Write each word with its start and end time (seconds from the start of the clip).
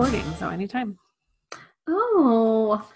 recording, 0.00 0.34
so 0.38 0.48
anytime. 0.48 0.98
Oh, 1.86 2.88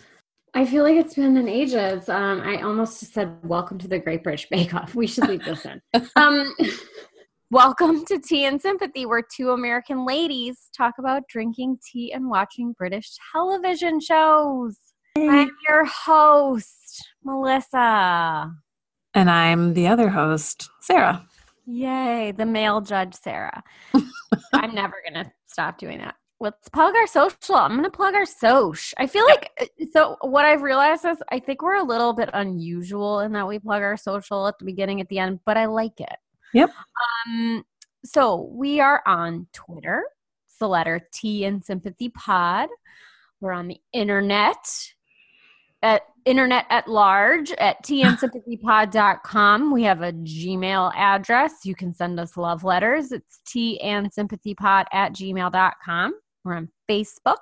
I 0.54 0.64
feel 0.64 0.84
like 0.84 0.96
it's 0.96 1.16
been 1.16 1.36
an 1.36 1.48
ages. 1.48 2.08
Um, 2.08 2.40
I 2.40 2.62
almost 2.62 2.98
said 3.12 3.36
welcome 3.42 3.76
to 3.80 3.88
the 3.88 3.98
Great 3.98 4.22
British 4.22 4.48
Bake 4.48 4.72
Off. 4.72 4.94
We 4.94 5.06
should 5.06 5.28
leave 5.28 5.44
this 5.44 5.66
in. 5.66 5.82
Um, 6.16 6.54
Welcome 7.50 8.04
to 8.06 8.18
Tea 8.18 8.46
and 8.46 8.60
Sympathy, 8.60 9.04
where 9.06 9.22
two 9.22 9.50
American 9.50 10.06
ladies 10.06 10.70
talk 10.76 10.94
about 10.98 11.28
drinking 11.28 11.78
tea 11.86 12.10
and 12.12 12.28
watching 12.28 12.72
British 12.72 13.10
television 13.32 14.00
shows. 14.00 14.76
I'm 15.16 15.50
your 15.68 15.84
host, 15.84 17.06
Melissa. 17.22 18.50
And 19.12 19.30
I'm 19.30 19.74
the 19.74 19.86
other 19.86 20.08
host, 20.08 20.68
Sarah. 20.80 21.28
Yay, 21.66 22.32
the 22.32 22.46
male 22.46 22.80
judge, 22.80 23.14
Sarah. 23.14 23.62
I'm 24.54 24.74
never 24.74 24.96
going 25.06 25.22
to 25.22 25.30
stop 25.46 25.78
doing 25.78 25.98
that. 25.98 26.16
Let's 26.44 26.68
plug 26.68 26.94
our 26.94 27.06
social. 27.06 27.54
I'm 27.54 27.70
going 27.70 27.84
to 27.84 27.90
plug 27.90 28.14
our 28.14 28.26
social. 28.26 28.94
I 28.98 29.06
feel 29.06 29.24
like, 29.24 29.50
uh, 29.58 29.86
so 29.94 30.18
what 30.20 30.44
I've 30.44 30.60
realized 30.60 31.06
is 31.06 31.16
I 31.30 31.38
think 31.38 31.62
we're 31.62 31.76
a 31.76 31.82
little 31.82 32.12
bit 32.12 32.28
unusual 32.34 33.20
in 33.20 33.32
that 33.32 33.48
we 33.48 33.58
plug 33.58 33.80
our 33.80 33.96
social 33.96 34.46
at 34.46 34.58
the 34.58 34.66
beginning, 34.66 35.00
at 35.00 35.08
the 35.08 35.20
end, 35.20 35.40
but 35.46 35.56
I 35.56 35.64
like 35.64 35.98
it. 36.00 36.16
Yep. 36.52 36.70
Um, 37.26 37.64
so 38.04 38.50
we 38.52 38.78
are 38.78 39.02
on 39.06 39.46
Twitter. 39.54 40.04
It's 40.46 40.58
the 40.58 40.68
letter 40.68 41.08
T 41.14 41.46
and 41.46 41.64
Sympathy 41.64 42.10
Pod. 42.10 42.68
We're 43.40 43.52
on 43.52 43.66
the 43.66 43.80
internet 43.94 44.92
at 45.82 46.02
internet 46.26 46.66
at 46.68 46.88
large 46.88 47.52
at 47.52 47.82
tandsympathypod.com. 47.86 49.72
We 49.72 49.82
have 49.84 50.02
a 50.02 50.12
Gmail 50.12 50.92
address. 50.94 51.64
You 51.64 51.74
can 51.74 51.94
send 51.94 52.20
us 52.20 52.36
love 52.36 52.64
letters. 52.64 53.12
It's 53.12 53.40
t 53.46 53.80
and 53.80 54.12
sympathypod 54.12 54.84
at 54.92 55.14
gmail.com. 55.14 56.14
We're 56.44 56.54
on 56.56 56.68
Facebook, 56.88 57.36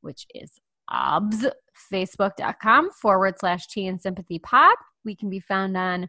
which 0.00 0.26
is 0.34 0.50
obs, 0.90 1.46
facebook.com 1.92 2.90
forward 2.90 3.34
slash 3.38 3.66
T 3.66 3.86
and 3.86 4.00
sympathy 4.00 4.38
pod. 4.38 4.74
We 5.04 5.14
can 5.14 5.28
be 5.28 5.40
found 5.40 5.76
on 5.76 6.08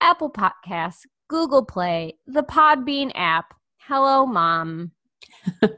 Apple 0.00 0.30
Podcasts, 0.30 1.02
Google 1.28 1.64
Play, 1.64 2.16
the 2.26 2.42
Podbean 2.42 3.12
app. 3.14 3.54
Hello, 3.78 4.24
Mom. 4.26 4.92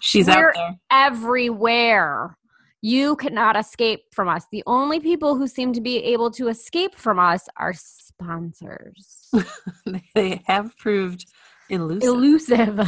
She's 0.00 0.26
We're 0.26 0.48
out 0.48 0.54
there. 0.54 0.76
everywhere. 0.90 2.36
You 2.82 3.14
cannot 3.16 3.56
escape 3.56 4.00
from 4.12 4.28
us. 4.28 4.44
The 4.50 4.64
only 4.66 4.98
people 5.00 5.36
who 5.36 5.46
seem 5.46 5.72
to 5.74 5.80
be 5.80 5.98
able 5.98 6.30
to 6.32 6.48
escape 6.48 6.96
from 6.96 7.18
us 7.18 7.48
are 7.56 7.72
sponsors. 7.74 9.30
they 10.14 10.42
have 10.46 10.76
proved 10.76 11.24
elusive. 11.70 12.08
Elusive. 12.08 12.80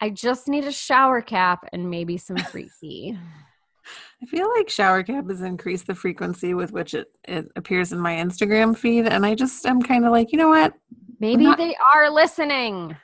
I 0.00 0.10
just 0.10 0.48
need 0.48 0.64
a 0.64 0.72
shower 0.72 1.20
cap 1.20 1.68
and 1.72 1.90
maybe 1.90 2.16
some 2.16 2.36
freaky. 2.36 3.18
I 4.22 4.26
feel 4.26 4.50
like 4.56 4.66
Shhhowercap 4.66 5.30
has 5.30 5.40
increased 5.40 5.86
the 5.86 5.94
frequency 5.94 6.52
with 6.52 6.72
which 6.72 6.92
it, 6.94 7.08
it 7.24 7.50
appears 7.56 7.92
in 7.92 7.98
my 7.98 8.16
Instagram 8.16 8.76
feed. 8.76 9.06
And 9.06 9.24
I 9.24 9.34
just 9.34 9.64
am 9.64 9.80
kind 9.80 10.04
of 10.04 10.12
like, 10.12 10.32
you 10.32 10.38
know 10.38 10.48
what? 10.48 10.74
Maybe 11.20 11.44
not- 11.44 11.58
they 11.58 11.76
are 11.94 12.10
listening. 12.10 12.96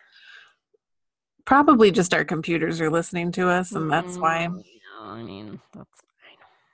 Probably 1.45 1.91
just 1.91 2.15
our 2.15 2.25
computers 2.25 2.81
are 2.81 2.91
listening 2.91 3.33
to 3.33 3.49
us. 3.49 3.73
And 3.73 3.91
that's 3.91 4.17
why. 4.19 4.47
Mm, 4.47 4.57
no, 4.57 5.11
I 5.11 5.23
mean, 5.23 5.61
that's 5.75 6.01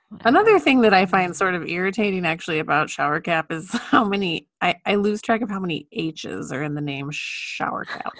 fine. 0.09 0.19
Another 0.25 0.59
thing 0.59 0.81
that 0.81 0.93
I 0.93 1.05
find 1.05 1.35
sort 1.35 1.55
of 1.55 1.67
irritating 1.67 2.25
actually 2.25 2.59
about 2.59 2.87
Shhhowercap 2.87 3.51
is 3.51 3.71
how 3.73 4.03
many 4.03 4.47
I, 4.61 4.75
I 4.85 4.95
lose 4.95 5.21
track 5.21 5.41
of 5.41 5.49
how 5.49 5.59
many 5.59 5.87
H's 5.91 6.51
are 6.51 6.63
in 6.63 6.73
the 6.73 6.81
name 6.81 7.11
Shhhowercap. 7.11 8.11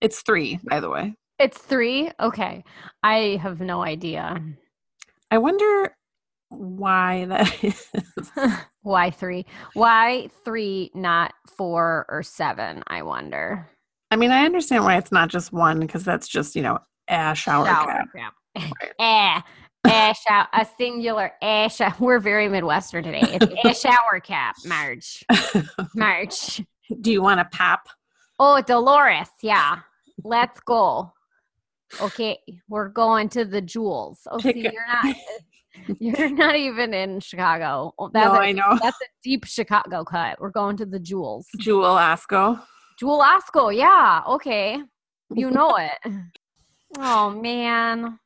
It's 0.00 0.22
three, 0.22 0.58
by 0.68 0.80
the 0.80 0.88
way. 0.90 1.14
It's 1.38 1.58
three? 1.58 2.10
Okay. 2.20 2.64
I 3.02 3.38
have 3.42 3.60
no 3.60 3.82
idea. 3.82 4.42
I 5.30 5.38
wonder 5.38 5.94
why 6.50 7.24
that 7.26 7.64
is. 7.64 7.86
Why 8.82 9.10
three? 9.10 9.44
Why 9.74 10.30
three, 10.44 10.90
not 10.94 11.34
four 11.56 12.06
or 12.08 12.22
seven? 12.22 12.82
I 12.86 13.02
wonder. 13.02 13.68
I 14.10 14.16
mean, 14.16 14.30
I 14.30 14.46
understand 14.46 14.84
why 14.84 14.96
it's 14.96 15.12
not 15.12 15.28
just 15.28 15.52
one 15.52 15.78
because 15.80 16.02
that's 16.02 16.26
just, 16.26 16.56
you 16.56 16.62
know, 16.62 16.78
a 17.06 17.34
shower, 17.34 17.66
cap. 17.66 18.08
cap. 18.16 18.34
eh, 18.98 19.40
eh, 19.86 20.12
shower, 20.26 20.48
a 20.54 20.66
singular 20.78 21.30
eh, 21.42 21.68
shower. 21.68 21.94
We're 22.00 22.20
very 22.20 22.48
Midwestern 22.48 23.04
today. 23.04 23.20
It's 23.22 23.84
a 23.84 23.88
shower 23.88 24.18
cap, 24.18 24.56
Marge. 24.64 25.24
Marge. 25.94 26.64
Do 27.02 27.12
you 27.12 27.20
want 27.22 27.40
a 27.40 27.44
pap? 27.44 27.86
Oh, 28.38 28.62
Dolores. 28.62 29.28
Yeah. 29.42 29.80
Let's 30.24 30.60
go. 30.60 31.12
Okay, 32.00 32.38
we're 32.68 32.88
going 32.88 33.28
to 33.30 33.44
the 33.44 33.60
jewels. 33.60 34.20
Oh, 34.30 34.38
see, 34.38 34.58
you're 34.60 34.72
not. 34.86 35.16
You're 36.00 36.30
not 36.30 36.56
even 36.56 36.92
in 36.92 37.20
Chicago. 37.20 37.94
Oh, 37.96 38.10
That's 38.12 38.26
no, 38.26 38.40
a, 38.40 38.42
I 38.42 38.52
know. 38.52 38.76
That's 38.82 39.00
a 39.00 39.06
deep 39.22 39.44
Chicago 39.44 40.02
cut. 40.02 40.40
We're 40.40 40.50
going 40.50 40.76
to 40.78 40.84
the 40.84 40.98
jewels. 40.98 41.46
Jewel 41.58 41.84
Osco. 41.94 42.60
Jewel 42.98 43.20
Osco, 43.22 43.74
yeah, 43.74 44.20
okay. 44.26 44.82
You 45.32 45.50
know 45.50 45.76
it. 45.78 46.12
Oh 46.98 47.30
man. 47.30 48.18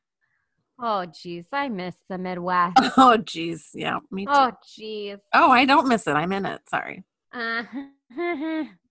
Oh 0.81 1.05
jeez, 1.07 1.45
I 1.53 1.69
miss 1.69 1.95
the 2.09 2.17
Midwest. 2.17 2.77
Oh, 2.97 3.15
geez. 3.17 3.69
Yeah, 3.75 3.99
me 4.11 4.25
too. 4.25 4.31
Oh. 4.33 4.51
Geez. 4.75 5.19
Oh. 5.33 5.51
I 5.51 5.65
don't 5.65 5.87
miss 5.87 6.07
it. 6.07 6.13
I'm 6.13 6.31
in 6.33 6.45
it. 6.47 6.61
Sorry. 6.67 7.03
Uh, 7.31 7.63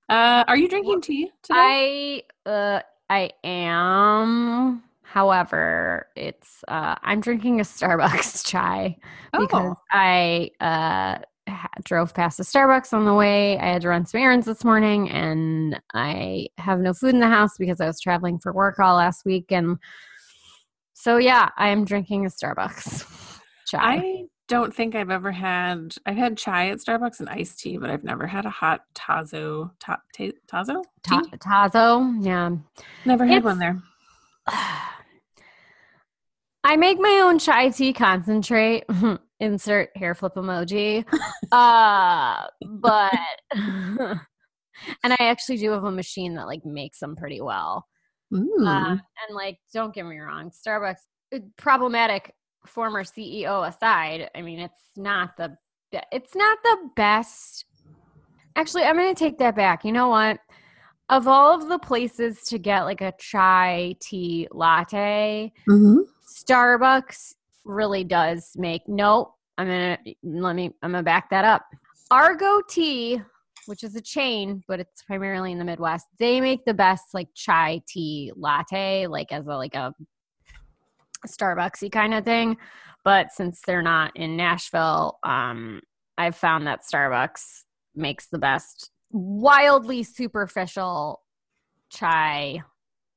Uh, 0.09 0.45
are 0.47 0.57
you 0.57 0.69
drinking 0.69 1.01
tea 1.01 1.31
today? 1.43 2.23
I 2.47 2.49
uh 2.51 2.81
I 3.11 3.31
am. 3.43 4.83
However, 5.03 6.09
it's 6.17 6.65
uh 6.69 6.97
I'm 7.03 7.21
drinking 7.21 7.61
a 7.61 7.65
Starbucks 7.65 8.45
chai 8.51 8.97
because 9.39 9.73
oh, 9.73 9.83
I 9.93 10.51
uh 10.61 11.19
ha- 11.49 11.69
drove 11.85 12.15
past 12.15 12.41
a 12.41 12.43
Starbucks 12.43 12.93
on 12.93 13.05
the 13.05 13.15
way. 13.15 13.59
I 13.59 13.67
had 13.67 13.83
to 13.83 13.89
run 13.89 14.07
some 14.07 14.21
errands 14.21 14.47
this 14.47 14.65
morning 14.65 15.11
and 15.11 15.81
I 15.93 16.49
have 16.59 16.81
no 16.81 16.95
food 16.95 17.15
in 17.15 17.21
the 17.21 17.29
house 17.29 17.57
because 17.59 17.81
I 17.81 17.87
was 17.87 18.01
traveling 18.01 18.39
for 18.39 18.53
work 18.53 18.79
all 18.79 18.97
last 18.97 19.25
week 19.25 19.53
and 19.53 19.79
so 20.95 21.19
yeah, 21.19 21.51
I 21.57 21.69
am 21.69 21.85
drinking 21.85 22.25
a 22.27 22.31
Starbucks 22.31 23.41
chai. 23.67 23.81
I 23.81 24.25
don't 24.49 24.75
think 24.75 24.95
I've 24.95 25.11
ever 25.11 25.33
had. 25.33 25.95
I've 26.07 26.17
had 26.17 26.37
chai 26.37 26.69
at 26.69 26.79
Starbucks 26.79 27.21
and 27.21 27.29
iced 27.29 27.59
tea, 27.61 27.79
but 27.79 27.91
I've 27.91 28.05
never 28.05 28.27
had 28.27 28.45
a 28.47 28.51
hot 28.51 28.83
tazo. 28.95 29.71
Ta, 29.81 29.99
ta, 30.17 30.31
tazo? 30.47 30.83
Ta- 31.03 31.23
Tazo, 31.39 32.25
yeah. 32.25 32.51
Never 33.05 33.25
had 33.27 33.39
It's- 33.39 33.45
one 33.45 33.59
there. 33.59 33.83
I 36.67 36.77
make 36.77 36.99
my 36.99 37.21
own 37.25 37.39
chai 37.39 37.69
tea 37.71 37.93
concentrate. 37.93 38.85
Insert 39.41 39.91
hair 39.97 40.15
flip 40.15 40.35
emoji. 40.37 41.05
uh, 41.53 42.47
but 42.67 43.13
and 43.53 44.19
I 45.13 45.17
actually 45.21 45.59
do 45.59 45.71
have 45.73 45.85
a 45.85 45.91
machine 45.91 46.35
that 46.37 46.47
like 46.47 46.65
makes 46.65 46.99
them 47.01 47.17
pretty 47.17 47.41
well. 47.41 47.87
Uh, 48.33 48.97
and 48.97 49.01
like, 49.35 49.59
don't 49.73 49.95
get 49.95 50.07
me 50.07 50.19
wrong, 50.19 50.51
Starbucks 50.51 50.97
uh, 51.35 51.39
problematic 51.57 52.35
former 52.67 53.05
CEO 53.05 53.69
aside. 53.69 54.31
I 54.35 54.43
mean, 54.43 54.59
it's 54.61 54.91
not 54.97 55.37
the 55.37 55.57
it's 56.11 56.35
not 56.35 56.59
the 56.63 56.91
best. 56.97 57.67
Actually, 58.57 58.83
I'm 58.85 58.97
going 58.97 59.15
to 59.15 59.19
take 59.19 59.39
that 59.39 59.55
back. 59.55 59.85
You 59.85 59.93
know 59.93 60.09
what? 60.09 60.39
Of 61.09 61.29
all 61.29 61.55
of 61.55 61.69
the 61.69 61.79
places 61.79 62.43
to 62.49 62.59
get 62.59 62.83
like 62.83 63.01
a 63.01 63.13
chai 63.19 63.95
tea 64.01 64.49
latte, 64.51 65.53
Mhm. 65.69 66.05
Starbucks 66.27 67.35
really 67.65 68.05
does 68.05 68.53
make 68.57 68.83
nope. 68.89 69.35
I'm 69.59 69.67
gonna 69.67 69.99
let 70.23 70.57
me 70.57 70.73
I'm 70.83 70.93
gonna 70.93 71.03
back 71.03 71.31
that 71.31 71.45
up. 71.45 71.65
Argo 72.11 72.61
Tea, 72.69 73.21
which 73.67 73.85
is 73.85 73.95
a 73.97 74.01
chain, 74.01 74.63
but 74.67 74.81
it's 74.81 75.03
primarily 75.03 75.53
in 75.53 75.59
the 75.59 75.65
Midwest, 75.65 76.07
they 76.19 76.41
make 76.41 76.65
the 76.65 76.75
best 76.75 77.15
like 77.15 77.29
chai 77.35 77.83
tea 77.87 78.33
latte, 78.37 79.07
like 79.07 79.31
as 79.31 79.47
a 79.47 79.57
like 79.57 79.75
a 79.75 79.95
Starbucksy 81.27 81.91
kind 81.91 82.15
of 82.15 82.25
thing. 82.25 82.57
But 83.05 83.33
since 83.33 83.61
they're 83.67 83.83
not 83.83 84.17
in 84.17 84.37
Nashville, 84.37 85.19
um, 85.23 85.83
I've 86.17 86.37
found 86.37 86.67
that 86.67 86.81
Starbucks 86.83 87.63
makes 87.95 88.29
the 88.29 88.39
best 88.39 88.91
wildly 89.11 90.03
superficial 90.03 91.21
chai 91.91 92.63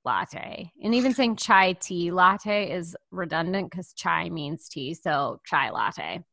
latte. 0.05 0.71
And 0.83 0.95
even 0.95 1.13
saying 1.13 1.37
chai 1.37 1.73
tea 1.73 2.11
latte 2.11 2.71
is 2.71 2.95
redundant 3.11 3.71
because 3.71 3.93
chai 3.93 4.29
means 4.29 4.67
tea. 4.69 4.93
So 4.93 5.41
chai 5.45 5.69
latte. 5.69 6.23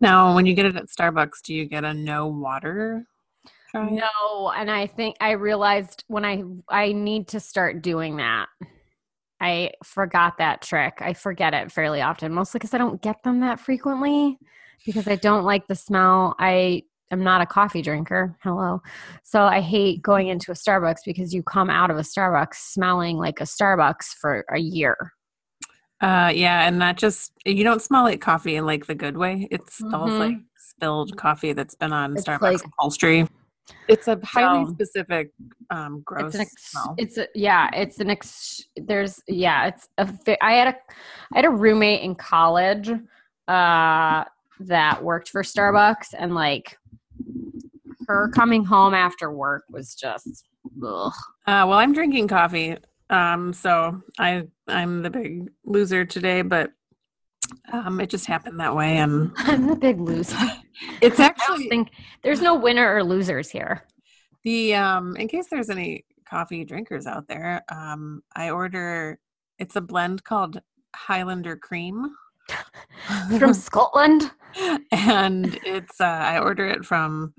Now, 0.00 0.34
when 0.34 0.46
you 0.46 0.54
get 0.54 0.66
it 0.66 0.76
at 0.76 0.86
Starbucks, 0.86 1.42
do 1.44 1.54
you 1.54 1.66
get 1.66 1.84
a 1.84 1.92
no 1.92 2.28
water? 2.28 3.06
Chai? 3.72 3.90
No, 3.90 4.52
and 4.56 4.70
I 4.70 4.86
think 4.86 5.16
I 5.20 5.32
realized 5.32 6.04
when 6.08 6.24
I 6.24 6.42
I 6.68 6.92
need 6.92 7.28
to 7.28 7.40
start 7.40 7.82
doing 7.82 8.16
that. 8.16 8.46
I 9.40 9.72
forgot 9.84 10.38
that 10.38 10.62
trick. 10.62 10.98
I 11.00 11.14
forget 11.14 11.54
it 11.54 11.72
fairly 11.72 12.02
often, 12.02 12.32
mostly 12.32 12.58
because 12.58 12.74
I 12.74 12.78
don't 12.78 13.00
get 13.00 13.22
them 13.22 13.40
that 13.40 13.58
frequently 13.58 14.38
because 14.84 15.08
I 15.08 15.16
don't 15.16 15.44
like 15.44 15.66
the 15.66 15.74
smell. 15.74 16.34
I 16.38 16.82
am 17.10 17.24
not 17.24 17.40
a 17.40 17.46
coffee 17.46 17.82
drinker. 17.82 18.36
Hello. 18.42 18.82
So 19.22 19.42
I 19.44 19.60
hate 19.60 20.02
going 20.02 20.28
into 20.28 20.50
a 20.50 20.54
Starbucks 20.54 20.98
because 21.06 21.32
you 21.32 21.42
come 21.42 21.70
out 21.70 21.90
of 21.90 21.96
a 21.96 22.02
Starbucks 22.02 22.54
smelling 22.54 23.16
like 23.16 23.40
a 23.40 23.44
Starbucks 23.44 24.14
for 24.20 24.44
a 24.52 24.58
year. 24.58 25.12
Uh, 26.02 26.32
yeah, 26.34 26.66
and 26.66 26.78
not 26.78 26.96
just 26.96 27.32
you 27.44 27.62
don't 27.64 27.82
smell 27.82 28.04
like 28.04 28.20
coffee 28.20 28.56
in 28.56 28.64
like 28.64 28.86
the 28.86 28.94
good 28.94 29.16
way. 29.18 29.48
It 29.50 29.70
smells 29.70 30.10
Mhm. 30.10 30.18
like 30.18 30.36
spilled 30.56 31.16
coffee 31.18 31.52
that's 31.52 31.74
been 31.74 31.92
on 31.92 32.14
It's 32.16 32.24
Starbucks 32.26 32.40
like- 32.40 32.64
upholstery. 32.64 33.26
It's 33.88 34.08
a 34.08 34.18
highly 34.24 34.64
So- 34.66 34.72
specific, 34.72 35.30
um, 35.70 36.02
gross 36.04 36.26
It's 36.26 36.34
an 36.36 36.40
ex- 36.42 36.70
smell. 36.70 36.94
it's 36.98 37.18
a, 37.18 37.26
yeah, 37.34 37.70
it's 37.74 37.98
an 38.00 38.10
ex 38.10 38.62
there's 38.76 39.20
yeah, 39.28 39.66
it's 39.68 39.88
a 39.98 40.44
I 40.44 40.52
had 40.52 40.68
a 40.68 40.76
I 41.34 41.36
had 41.38 41.44
a 41.44 41.50
roommate 41.50 42.02
in 42.02 42.14
college 42.14 42.90
uh 43.48 44.24
that 44.60 45.02
worked 45.02 45.28
for 45.30 45.42
Starbucks 45.42 46.14
and 46.18 46.34
like 46.34 46.78
her 48.06 48.28
coming 48.34 48.64
home 48.64 48.94
after 48.94 49.30
work 49.32 49.64
was 49.70 49.94
just 49.94 50.44
ugh. 50.84 51.12
Uh, 51.46 51.64
well, 51.66 51.74
I'm 51.74 51.92
drinking 51.92 52.28
coffee, 52.28 52.76
um, 53.08 53.52
so 53.52 54.00
I 54.18 54.46
I'm 54.68 55.02
the 55.02 55.10
big 55.10 55.50
loser 55.64 56.04
today, 56.04 56.42
but 56.42 56.72
um, 57.72 58.00
it 58.00 58.10
just 58.10 58.26
happened 58.26 58.60
that 58.60 58.74
way, 58.74 58.98
and 58.98 59.32
I'm 59.38 59.66
the 59.66 59.76
big 59.76 60.00
loser. 60.00 60.36
it's 61.00 61.20
I 61.20 61.26
actually 61.26 61.68
think 61.68 61.90
there's 62.22 62.40
no 62.40 62.54
winner 62.54 62.94
or 62.94 63.04
losers 63.04 63.50
here. 63.50 63.84
the 64.44 64.74
um. 64.74 65.16
In 65.16 65.28
case 65.28 65.46
there's 65.50 65.70
any 65.70 66.04
coffee 66.28 66.64
drinkers 66.64 67.06
out 67.06 67.28
there, 67.28 67.62
um, 67.70 68.22
I 68.34 68.50
order. 68.50 69.18
It's 69.58 69.76
a 69.76 69.80
blend 69.80 70.24
called 70.24 70.60
Highlander 70.94 71.56
Cream. 71.56 72.14
From 73.38 73.54
Scotland. 73.54 74.32
and 74.90 75.58
it's 75.64 76.00
uh, 76.00 76.04
I 76.04 76.40
order 76.40 76.66
it 76.66 76.84
from 76.84 77.32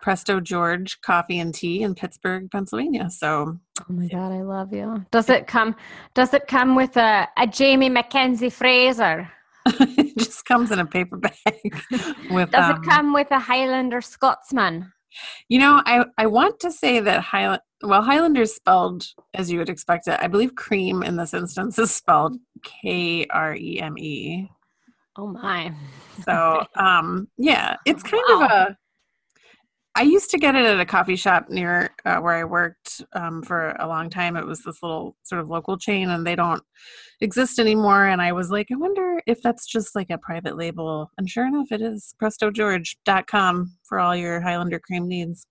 Presto 0.00 0.40
George 0.40 1.00
Coffee 1.00 1.38
and 1.38 1.54
Tea 1.54 1.82
in 1.82 1.94
Pittsburgh, 1.94 2.50
Pennsylvania. 2.50 3.08
So 3.10 3.58
Oh 3.80 3.92
my 3.92 4.08
god, 4.08 4.32
I 4.32 4.42
love 4.42 4.72
you. 4.72 5.04
Does 5.10 5.28
it 5.28 5.46
come 5.46 5.76
does 6.14 6.34
it 6.34 6.48
come 6.48 6.74
with 6.74 6.96
a, 6.96 7.28
a 7.36 7.46
Jamie 7.46 7.88
Mackenzie 7.88 8.50
Fraser? 8.50 9.30
it 9.98 10.16
just 10.18 10.44
comes 10.44 10.70
in 10.70 10.78
a 10.78 10.86
paper 10.86 11.16
bag 11.16 11.34
with. 12.30 12.50
Does 12.50 12.70
um, 12.70 12.82
it 12.82 12.88
come 12.88 13.12
with 13.12 13.30
a 13.30 13.38
Highlander 13.38 14.00
Scotsman? 14.00 14.92
You 15.48 15.58
know, 15.58 15.82
I 15.84 16.04
I 16.16 16.26
want 16.26 16.60
to 16.60 16.70
say 16.70 17.00
that 17.00 17.20
Highland. 17.20 17.62
Well, 17.82 18.02
Highlander's 18.02 18.54
spelled 18.54 19.06
as 19.34 19.50
you 19.50 19.58
would 19.58 19.68
expect 19.68 20.08
it. 20.08 20.18
I 20.20 20.26
believe 20.26 20.56
cream 20.56 21.02
in 21.02 21.16
this 21.16 21.32
instance 21.32 21.78
is 21.78 21.94
spelled 21.94 22.36
K 22.62 23.26
R 23.30 23.54
E 23.54 23.80
M 23.80 23.96
E. 23.98 24.48
Oh 25.16 25.26
my. 25.26 25.72
So, 26.24 26.64
um, 26.76 27.28
yeah, 27.36 27.76
it's 27.84 28.02
kind 28.02 28.22
of 28.30 28.42
a. 28.42 28.76
I 29.98 30.02
used 30.02 30.30
to 30.30 30.38
get 30.38 30.54
it 30.54 30.64
at 30.64 30.78
a 30.78 30.86
coffee 30.86 31.16
shop 31.16 31.50
near 31.50 31.90
uh, 32.04 32.18
where 32.18 32.34
I 32.34 32.44
worked 32.44 33.02
um, 33.14 33.42
for 33.42 33.70
a 33.80 33.88
long 33.88 34.08
time. 34.08 34.36
It 34.36 34.46
was 34.46 34.62
this 34.62 34.80
little 34.80 35.16
sort 35.24 35.40
of 35.40 35.48
local 35.48 35.76
chain, 35.76 36.10
and 36.10 36.24
they 36.24 36.36
don't 36.36 36.62
exist 37.20 37.58
anymore. 37.58 38.06
And 38.06 38.22
I 38.22 38.30
was 38.30 38.48
like, 38.48 38.68
I 38.72 38.76
wonder 38.76 39.20
if 39.26 39.42
that's 39.42 39.66
just 39.66 39.96
like 39.96 40.10
a 40.10 40.18
private 40.18 40.56
label. 40.56 41.10
And 41.18 41.28
sure 41.28 41.48
enough, 41.48 41.72
it 41.72 41.82
is 41.82 42.14
PrestoGeorge.com 42.22 43.72
for 43.88 43.98
all 43.98 44.14
your 44.14 44.40
Highlander 44.40 44.78
cream 44.78 45.08
needs. 45.08 45.44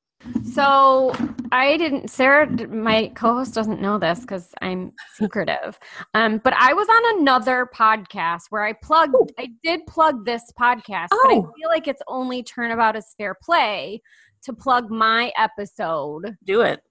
So 0.53 1.13
I 1.51 1.75
didn't. 1.75 2.09
Sarah, 2.09 2.49
my 2.69 3.11
co-host, 3.15 3.53
doesn't 3.53 3.81
know 3.81 3.97
this 3.99 4.21
because 4.21 4.53
I'm 4.61 4.93
secretive. 5.15 5.77
Um, 6.13 6.39
but 6.41 6.53
I 6.57 6.71
was 6.73 6.87
on 6.87 7.19
another 7.19 7.69
podcast 7.75 8.43
where 8.49 8.63
I 8.63 8.71
plugged. 8.81 9.13
Oh. 9.13 9.27
I 9.37 9.49
did 9.61 9.85
plug 9.87 10.25
this 10.25 10.41
podcast, 10.57 11.07
but 11.11 11.31
I 11.31 11.35
Oh. 11.35 11.51
feel 11.59 11.67
like 11.69 11.89
it's 11.89 12.01
only 12.07 12.43
turnabout 12.43 12.95
is 12.95 13.13
fair 13.17 13.35
play 13.43 14.01
to 14.43 14.53
plug 14.53 14.89
my 14.89 15.31
episode. 15.37 16.35
Do 16.45 16.61
it. 16.61 16.81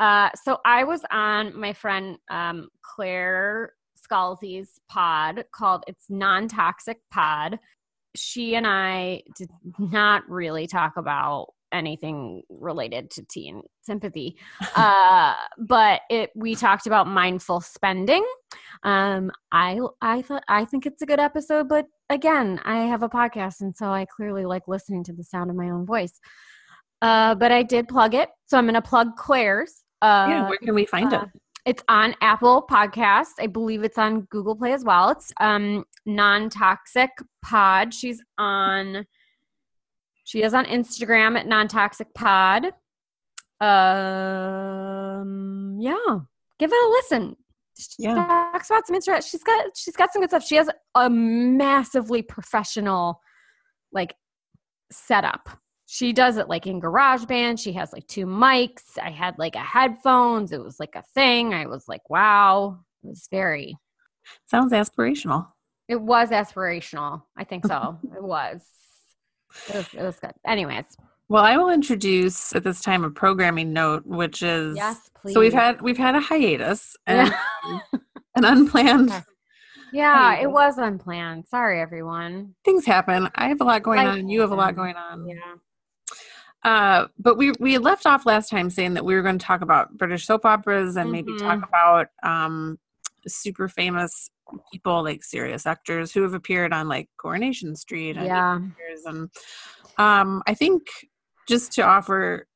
Uh, 0.00 0.30
so 0.44 0.58
I 0.64 0.84
was 0.84 1.02
on 1.10 1.58
my 1.58 1.74
friend 1.74 2.16
um, 2.30 2.68
Claire 2.82 3.74
Scalzi's 4.00 4.80
pod 4.88 5.44
called 5.52 5.84
"It's 5.86 6.06
Non-Toxic 6.08 6.98
Pod." 7.10 7.58
She 8.16 8.54
and 8.54 8.66
I 8.66 9.22
did 9.36 9.50
not 9.78 10.28
really 10.28 10.66
talk 10.66 10.96
about 10.96 11.48
anything 11.72 12.42
related 12.48 13.10
to 13.10 13.24
teen 13.30 13.62
sympathy, 13.82 14.36
uh, 14.74 15.34
but 15.58 16.00
it 16.08 16.30
we 16.34 16.54
talked 16.54 16.86
about 16.86 17.06
mindful 17.06 17.60
spending. 17.60 18.24
Um, 18.82 19.30
I 19.52 19.80
I 20.00 20.22
thought 20.22 20.44
I 20.48 20.64
think 20.64 20.86
it's 20.86 21.02
a 21.02 21.06
good 21.06 21.20
episode, 21.20 21.68
but 21.68 21.86
again, 22.08 22.60
I 22.64 22.86
have 22.86 23.02
a 23.02 23.08
podcast, 23.08 23.60
and 23.60 23.76
so 23.76 23.90
I 23.90 24.06
clearly 24.06 24.46
like 24.46 24.66
listening 24.66 25.04
to 25.04 25.12
the 25.12 25.24
sound 25.24 25.50
of 25.50 25.56
my 25.56 25.70
own 25.70 25.84
voice. 25.86 26.18
Uh, 27.02 27.34
but 27.34 27.52
I 27.52 27.62
did 27.62 27.88
plug 27.88 28.14
it, 28.14 28.28
so 28.46 28.58
I'm 28.58 28.64
going 28.64 28.74
to 28.74 28.82
plug 28.82 29.16
Claire's. 29.16 29.82
Uh, 30.02 30.26
yeah, 30.28 30.48
where 30.48 30.58
can 30.58 30.74
we 30.74 30.86
find 30.86 31.12
uh, 31.12 31.26
it? 31.34 31.40
it's 31.66 31.82
on 31.88 32.14
Apple 32.20 32.66
Podcasts. 32.70 33.34
I 33.38 33.46
believe 33.46 33.82
it's 33.84 33.98
on 33.98 34.22
Google 34.22 34.56
Play 34.56 34.72
as 34.72 34.84
well. 34.84 35.10
It's 35.10 35.32
um 35.40 35.84
non-toxic 36.06 37.10
pod. 37.44 37.92
She's 37.92 38.22
on 38.38 39.04
she 40.24 40.42
is 40.42 40.54
on 40.54 40.64
Instagram 40.64 41.38
at 41.38 41.46
non-toxic 41.46 42.14
pod. 42.14 42.72
Um 43.60 45.76
yeah. 45.80 46.18
Give 46.58 46.72
it 46.72 46.84
a 46.84 46.88
listen. 46.88 47.36
She 47.78 48.04
Yeah. 48.04 48.14
talks 48.14 48.70
about 48.70 48.86
some 48.86 48.96
interest. 48.96 49.30
She's 49.30 49.42
got 49.42 49.76
she's 49.76 49.96
got 49.96 50.12
some 50.12 50.22
good 50.22 50.30
stuff. 50.30 50.46
She 50.46 50.56
has 50.56 50.70
a 50.94 51.10
massively 51.10 52.22
professional 52.22 53.20
like 53.92 54.14
setup. 54.90 55.50
She 55.92 56.12
does 56.12 56.36
it 56.36 56.48
like 56.48 56.68
in 56.68 56.80
GarageBand. 56.80 57.58
She 57.58 57.72
has 57.72 57.92
like 57.92 58.06
two 58.06 58.24
mics. 58.24 58.96
I 59.02 59.10
had 59.10 59.36
like 59.38 59.56
a 59.56 59.58
headphones. 59.60 60.52
It 60.52 60.62
was 60.62 60.78
like 60.78 60.94
a 60.94 61.02
thing. 61.14 61.52
I 61.52 61.66
was 61.66 61.88
like, 61.88 62.08
wow. 62.08 62.78
It 63.02 63.08
was 63.08 63.26
very 63.28 63.76
Sounds 64.46 64.72
aspirational. 64.72 65.48
it 65.88 66.00
was 66.00 66.30
aspirational. 66.30 67.22
I 67.36 67.42
think 67.42 67.66
so. 67.66 67.98
it 68.16 68.22
was. 68.22 68.60
It 69.68 69.74
was 69.74 69.86
it 69.94 70.02
was 70.02 70.20
good. 70.20 70.30
Anyways. 70.46 70.84
Well, 71.28 71.42
I 71.44 71.56
will 71.56 71.70
introduce 71.70 72.54
at 72.54 72.62
this 72.62 72.80
time 72.82 73.02
a 73.02 73.10
programming 73.10 73.72
note, 73.72 74.06
which 74.06 74.44
is 74.44 74.76
Yes, 74.76 75.10
please. 75.20 75.34
so 75.34 75.40
we've 75.40 75.52
had 75.52 75.82
we've 75.82 75.98
had 75.98 76.14
a 76.14 76.20
hiatus 76.20 76.96
and 77.08 77.32
an 78.36 78.44
unplanned 78.44 79.10
Okay. 79.10 79.22
Yeah, 79.92 80.36
Hey. 80.36 80.42
it 80.44 80.50
was 80.52 80.78
unplanned. 80.78 81.48
Sorry 81.48 81.80
everyone. 81.80 82.54
things 82.64 82.86
happen. 82.86 83.28
I 83.34 83.48
have 83.48 83.60
a 83.60 83.64
lot 83.64 83.82
going 83.82 83.98
Life 84.06 84.18
on. 84.20 84.28
You 84.28 84.40
have 84.42 84.52
a 84.52 84.54
lot 84.54 84.76
going 84.76 84.94
on. 84.94 85.26
Yeah. 85.26 85.34
Uh, 86.62 87.06
but 87.18 87.38
we 87.38 87.52
we 87.58 87.78
left 87.78 88.06
off 88.06 88.26
last 88.26 88.50
time 88.50 88.68
saying 88.68 88.94
that 88.94 89.04
we 89.04 89.14
were 89.14 89.22
going 89.22 89.38
to 89.38 89.44
talk 89.44 89.62
about 89.62 89.96
British 89.96 90.26
soap 90.26 90.44
operas 90.44 90.96
and 90.96 91.10
maybe 91.10 91.32
Mhm. 91.32 91.38
talk 91.38 91.66
about 91.66 92.08
um, 92.22 92.78
super 93.26 93.66
famous 93.68 94.30
people 94.72 95.02
like 95.02 95.22
serious 95.24 95.64
actors 95.66 96.12
who 96.12 96.22
have 96.22 96.34
appeared 96.34 96.72
on 96.72 96.88
like 96.88 97.08
Coronation 97.16 97.76
Street 97.76 98.16
and 98.16 98.26
Yeah. 98.26 98.58
and 99.06 99.30
um, 99.96 100.42
I 100.46 100.54
think 100.54 100.82
just 101.48 101.72
to 101.72 101.82
offer 101.82 102.46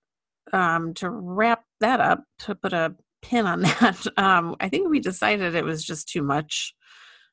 um, 0.53 0.93
to 0.95 1.09
wrap 1.09 1.63
that 1.81 2.01
up 2.01 2.25
to 2.41 2.55
put 2.55 2.73
a 2.73 2.95
pin 3.23 3.47
on 3.47 3.63
that 3.81 4.07
um, 4.19 4.55
I 4.61 4.69
think 4.69 4.91
we 4.91 5.01
decided 5.01 5.55
it 5.55 5.65
was 5.65 5.83
just 5.85 6.09
too 6.09 6.23
much 6.23 6.75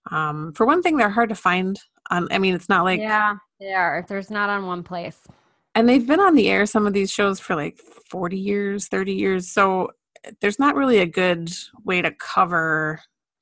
um, 0.09 0.53
for 0.53 0.65
one 0.65 0.81
thing 0.81 0.95
they're 0.95 1.09
hard 1.09 1.29
to 1.29 1.35
find 1.35 1.77
on 2.09 2.27
I 2.31 2.37
mean 2.39 2.55
it's 2.55 2.69
not 2.69 2.85
like 2.85 3.01
yeah, 3.01 3.35
they 3.59 3.73
are. 3.73 3.99
If 3.99 4.07
there's 4.07 4.31
not 4.31 4.49
on 4.49 4.65
one 4.65 4.83
place. 4.83 5.27
And 5.75 5.87
they've 5.87 6.05
been 6.05 6.19
on 6.19 6.35
the 6.35 6.49
air 6.49 6.65
some 6.65 6.85
of 6.85 6.93
these 6.93 7.11
shows 7.11 7.39
for 7.39 7.55
like 7.55 7.77
40 7.77 8.37
years 8.37 8.87
30 8.87 9.13
years. 9.13 9.49
So 9.49 9.91
there's 10.39 10.59
not 10.59 10.75
really 10.75 10.99
a 10.99 11.05
good 11.05 11.51
way 11.83 12.01
to 12.01 12.11
cover 12.11 13.01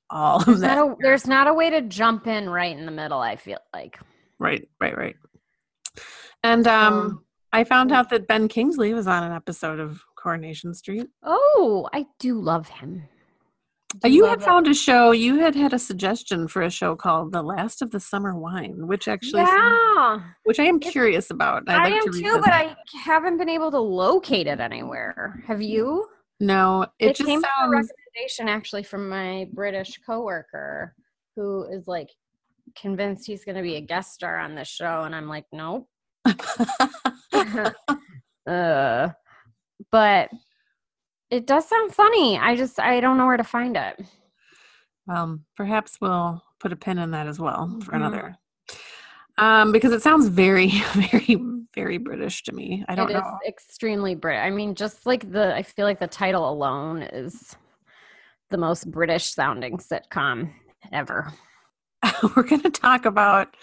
all 0.09 0.37
of 0.37 0.59
that 0.59 0.75
not, 0.75 0.91
a, 0.91 0.95
there's 1.01 1.27
not 1.27 1.47
a 1.47 1.53
way 1.53 1.69
to 1.69 1.81
jump 1.81 2.27
in 2.27 2.49
right 2.49 2.75
in 2.75 2.85
the 2.85 2.91
middle, 2.91 3.19
I 3.19 3.35
feel 3.35 3.59
like. 3.73 3.99
right 4.39 4.67
right 4.79 4.97
right. 4.97 5.15
And 6.43 6.67
um 6.67 6.93
Um, 6.93 7.25
i 7.51 7.63
found 7.63 7.91
out 7.91 8.09
that 8.09 8.27
ben 8.27 8.47
kingsley 8.47 8.93
was 8.93 9.07
on 9.07 9.23
an 9.23 9.31
episode 9.31 9.79
of 9.79 10.03
coronation 10.15 10.73
street. 10.73 11.07
Oh, 11.23 11.87
I 11.93 12.05
do 12.19 12.39
love 12.39 12.67
him. 12.67 13.03
Do 14.03 14.11
you 14.11 14.25
had 14.25 14.39
it. 14.39 14.45
found 14.45 14.67
a 14.67 14.73
show 14.73 15.11
you 15.11 15.39
had 15.39 15.55
had 15.55 15.73
a 15.73 15.79
suggestion 15.79 16.47
for 16.47 16.61
a 16.61 16.69
show 16.69 16.95
called 16.95 17.31
the 17.31 17.41
last 17.41 17.81
of 17.81 17.89
the 17.89 17.99
summer 17.99 18.37
wine 18.37 18.87
which 18.87 19.07
actually 19.07 19.45
sounds- 19.45 19.77
Yeah, 19.97 20.19
which 20.43 20.59
i 20.59 20.63
am 20.63 20.79
curious 20.79 21.31
about 21.31 21.63
I'd 21.67 21.75
I 21.75 21.83
like 21.85 21.93
am 21.93 22.13
to 22.13 22.21
too, 22.21 22.39
but. 22.39 22.53
I 22.53 22.75
haven't 23.03 23.37
been 23.37 23.49
able 23.49 23.71
to 23.71 23.79
locate 23.79 24.47
it 24.47 24.59
anywhere. 24.59 25.43
Have 25.47 25.61
you? 25.61 26.07
no 26.39 26.83
it, 26.99 27.09
It, 27.09 27.15
just 27.17 27.27
came 27.27 27.41
from 27.41 27.49
a 27.65 27.69
recommendation 27.69 28.47
actually 28.47 28.83
from 28.83 29.09
my 29.09 29.47
British 29.53 29.99
coworker 30.05 30.95
who 31.35 31.63
is 31.71 31.87
like 31.87 32.09
convinced 32.75 33.25
he's 33.25 33.43
going 33.43 33.55
to 33.55 33.63
be 33.63 33.75
a 33.75 33.81
guest 33.81 34.13
star 34.13 34.37
on 34.37 34.53
this 34.55 34.67
show, 34.67 35.01
and 35.03 35.15
I'm 35.15 35.27
like, 35.27 35.45
nope. 35.51 35.87
uh, 38.47 39.09
but 39.91 40.29
it 41.31 41.45
does 41.45 41.67
sound 41.67 41.93
funny. 41.93 42.37
I 42.37 42.55
just 42.55 42.79
I 42.79 42.99
don't 42.99 43.17
know 43.17 43.25
where 43.27 43.37
to 43.37 43.43
find 43.43 43.77
it. 43.77 43.99
Um, 45.07 45.45
perhaps 45.55 45.97
we'll 46.01 46.43
put 46.59 46.71
a 46.73 46.75
pin 46.75 46.99
in 46.99 47.11
that 47.11 47.27
as 47.27 47.39
well 47.39 47.79
for 47.83 47.91
Mhm. 47.93 47.95
another. 47.95 48.37
Um, 49.37 49.71
because 49.71 49.93
it 49.93 50.01
sounds 50.01 50.27
very, 50.27 50.67
very, 50.93 51.37
very 51.73 51.97
British 51.97 52.43
to 52.43 52.51
me. 52.51 52.83
I 52.89 52.95
don't 52.95 53.09
It 53.09 53.15
is 53.15 53.21
know. 53.21 53.39
extremely 53.47 54.13
British. 54.13 54.43
I 54.45 54.49
mean, 54.49 54.75
just 54.75 55.05
like 55.05 55.31
the, 55.31 55.55
I 55.55 55.63
feel 55.63 55.85
like 55.85 55.99
the 55.99 56.07
title 56.07 56.49
alone 56.49 57.03
is 57.03 57.55
the 58.49 58.57
most 58.57 58.91
British 58.91 59.33
sounding 59.33 59.77
sitcom 59.77 60.51
ever. 60.91 61.31
We're 62.35 62.43
going 62.43 62.61
to 62.63 62.69
talk 62.69 63.05
about 63.05 63.55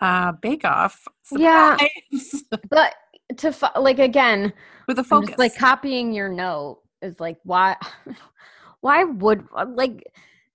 uh, 0.00 0.32
Bake 0.32 0.64
Off. 0.64 1.06
Yeah. 1.32 1.76
But 2.68 2.94
to 3.38 3.54
like 3.80 3.98
again, 3.98 4.52
with 4.86 4.98
a 4.98 5.04
focus. 5.04 5.36
like 5.38 5.56
copying 5.56 6.12
your 6.12 6.28
note 6.28 6.80
is 7.04 7.20
like 7.20 7.38
why, 7.44 7.76
why 8.80 9.04
would 9.04 9.46
like 9.68 10.02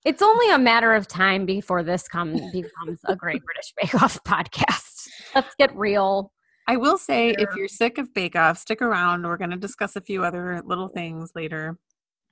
it's 0.06 0.22
only 0.22 0.50
a 0.52 0.58
matter 0.58 0.94
of 0.94 1.08
time 1.08 1.46
before 1.46 1.84
this 1.84 2.08
come 2.08 2.34
becomes 2.54 3.00
a 3.06 3.16
Great 3.16 3.42
British 3.44 3.74
Bake 3.80 4.02
Off 4.02 4.24
podcast. 4.28 5.08
Let's 5.36 5.54
get 5.56 5.76
real. 5.76 6.32
I 6.68 6.78
will 6.78 6.98
say, 6.98 7.32
if 7.32 7.50
you're 7.56 7.68
sick 7.68 7.98
of 7.98 8.14
Bake 8.14 8.36
Off, 8.36 8.58
stick 8.60 8.82
around. 8.82 9.24
We're 9.26 9.38
going 9.38 9.50
to 9.50 9.58
discuss 9.58 9.96
a 9.96 10.02
few 10.02 10.24
other 10.24 10.62
little 10.64 10.88
things 10.88 11.32
later 11.36 11.78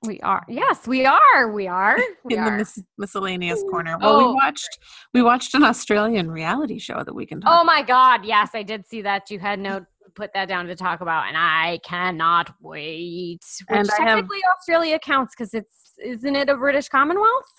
We 0.02 0.20
are 0.20 0.44
yes, 0.48 0.86
we 0.86 1.04
are. 1.06 1.50
We 1.50 1.66
are. 1.66 1.98
We 2.24 2.36
in 2.36 2.44
the 2.44 2.50
mis- 2.52 2.82
miscellaneous 2.98 3.62
corner. 3.64 3.98
Well, 3.98 4.14
Oh, 4.14 4.28
we 4.28 4.34
watched 4.34 4.78
we 5.12 5.22
watched 5.22 5.54
an 5.54 5.64
Australian 5.64 6.30
reality 6.30 6.78
show 6.78 7.02
that 7.04 7.14
we 7.14 7.26
can 7.26 7.40
talk. 7.40 7.52
Oh 7.52 7.64
my 7.64 7.82
god, 7.82 8.24
yes, 8.24 8.50
I 8.54 8.62
did 8.62 8.86
see 8.86 9.02
that. 9.02 9.28
You 9.30 9.40
had 9.40 9.58
no 9.58 9.84
put 10.18 10.32
that 10.34 10.48
down 10.48 10.66
to 10.66 10.74
talk 10.74 11.00
about, 11.00 11.28
and 11.28 11.36
I 11.38 11.78
cannot 11.84 12.52
wait. 12.60 13.40
Which 13.68 13.78
And 13.78 13.88
I 13.90 14.02
have- 14.02 14.16
technically 14.18 14.40
Australia 14.56 14.98
counts 14.98 15.34
because 15.34 15.54
it's 15.54 15.92
isn't 16.04 16.36
it 16.36 16.48
a 16.48 16.56
British 16.56 16.88
Commonwealth? 16.88 17.52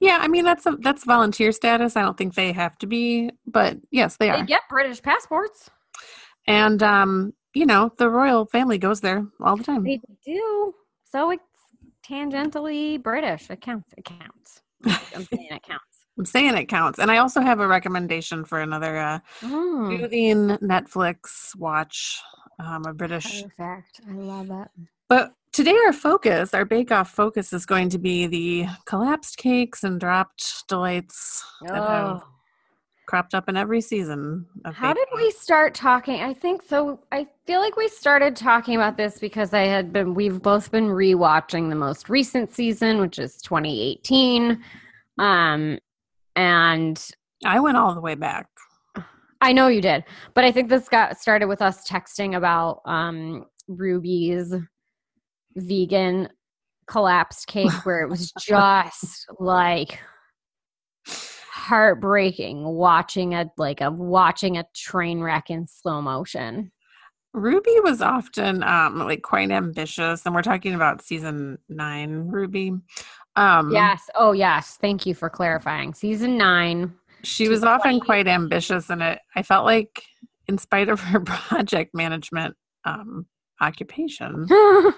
Yeah, 0.00 0.18
I 0.20 0.28
mean 0.28 0.44
that's 0.44 0.66
a, 0.66 0.76
that's 0.80 1.04
volunteer 1.04 1.52
status. 1.52 1.96
I 1.96 2.02
don't 2.02 2.16
think 2.16 2.34
they 2.34 2.52
have 2.52 2.76
to 2.78 2.86
be, 2.86 3.30
but 3.46 3.76
yes, 3.90 4.16
they 4.16 4.26
They 4.28 4.40
are. 4.40 4.44
get 4.44 4.62
British 4.70 5.02
passports. 5.02 5.70
And 6.46 6.82
um, 6.82 7.32
you 7.54 7.66
know, 7.66 7.90
the 7.98 8.08
royal 8.10 8.46
family 8.46 8.78
goes 8.78 9.00
there 9.00 9.26
all 9.40 9.56
the 9.56 9.64
time. 9.64 9.82
They 9.84 10.00
do. 10.24 10.74
So 11.04 11.30
it's 11.30 11.42
tangentially 12.08 13.02
British. 13.02 13.50
It 13.50 13.60
counts. 13.60 13.92
It 13.96 14.04
counts. 14.04 14.62
I'm 15.14 15.24
saying 15.24 15.48
it 15.50 15.62
counts. 15.62 15.95
I'm 16.18 16.24
saying 16.24 16.56
it 16.56 16.66
counts. 16.66 16.98
And 16.98 17.10
I 17.10 17.18
also 17.18 17.40
have 17.40 17.60
a 17.60 17.66
recommendation 17.68 18.44
for 18.44 18.60
another 18.60 18.96
uh, 18.96 19.18
Mm, 19.42 20.00
soothing 20.00 20.48
Netflix 20.66 21.54
watch. 21.56 22.20
Um, 22.58 22.86
a 22.86 22.94
British 22.94 23.42
perfect. 23.58 24.00
I 24.08 24.12
love 24.14 24.48
that. 24.48 24.70
But 25.10 25.34
today, 25.52 25.76
our 25.86 25.92
focus, 25.92 26.54
our 26.54 26.64
bake 26.64 26.90
off 26.90 27.10
focus, 27.10 27.52
is 27.52 27.66
going 27.66 27.90
to 27.90 27.98
be 27.98 28.26
the 28.26 28.66
collapsed 28.86 29.36
cakes 29.36 29.84
and 29.84 30.00
dropped 30.00 30.66
delights 30.68 31.44
that 31.62 31.82
have 31.82 32.22
Oh. 32.22 32.24
cropped 33.06 33.34
up 33.34 33.48
in 33.50 33.56
every 33.58 33.82
season. 33.82 34.46
Of 34.64 34.74
How 34.74 34.94
did 34.94 35.06
we 35.14 35.30
start 35.32 35.74
talking? 35.74 36.22
I 36.22 36.32
think 36.32 36.62
so. 36.62 36.98
I 37.12 37.26
feel 37.46 37.60
like 37.60 37.76
we 37.76 37.88
started 37.88 38.34
talking 38.34 38.74
about 38.74 38.96
this 38.96 39.18
because 39.18 39.52
I 39.52 39.66
had 39.66 39.92
been, 39.92 40.14
we've 40.14 40.40
both 40.40 40.70
been 40.72 40.86
rewatching 40.88 41.68
the 41.68 41.76
most 41.76 42.08
recent 42.08 42.54
season, 42.54 43.00
which 43.00 43.18
is 43.18 43.36
2018. 43.42 44.62
Um, 45.18 45.78
and 46.36 47.02
I 47.44 47.58
went 47.60 47.76
all 47.76 47.94
the 47.94 48.00
way 48.00 48.14
back. 48.14 48.48
I 49.40 49.52
know 49.52 49.68
you 49.68 49.80
did, 49.80 50.04
but 50.34 50.44
I 50.44 50.52
think 50.52 50.68
this 50.68 50.88
got 50.88 51.18
started 51.18 51.46
with 51.46 51.60
us 51.60 51.86
texting 51.88 52.36
about 52.36 52.80
um, 52.86 53.46
Ruby's 53.68 54.54
vegan 55.56 56.28
collapsed 56.86 57.46
cake, 57.46 57.70
where 57.84 58.00
it 58.00 58.08
was 58.08 58.32
just 58.38 59.26
like 59.38 59.98
heartbreaking 61.06 62.64
watching 62.64 63.34
a 63.34 63.50
like 63.56 63.80
a 63.80 63.90
watching 63.90 64.56
a 64.56 64.64
train 64.74 65.20
wreck 65.20 65.50
in 65.50 65.66
slow 65.66 66.00
motion. 66.00 66.70
Ruby 67.36 67.74
was 67.84 68.00
often 68.02 68.62
um, 68.64 68.98
like 68.98 69.22
quite 69.22 69.50
ambitious, 69.50 70.24
and 70.26 70.34
we're 70.34 70.42
talking 70.42 70.74
about 70.74 71.02
season 71.02 71.58
nine. 71.68 72.28
Ruby, 72.28 72.72
um, 73.36 73.70
Yes. 73.70 74.08
Oh, 74.14 74.32
yes. 74.32 74.78
Thank 74.80 75.06
you 75.06 75.14
for 75.14 75.28
clarifying. 75.30 75.94
Season 75.94 76.36
nine. 76.38 76.94
she 77.22 77.48
was 77.48 77.62
often 77.62 78.00
quite 78.00 78.26
ambitious, 78.26 78.90
and 78.90 79.02
it. 79.02 79.20
I 79.36 79.42
felt 79.42 79.66
like, 79.66 80.02
in 80.48 80.58
spite 80.58 80.88
of 80.88 80.98
her 81.00 81.20
project 81.24 81.94
management 81.94 82.56
um, 82.84 83.26
occupation, 83.60 84.48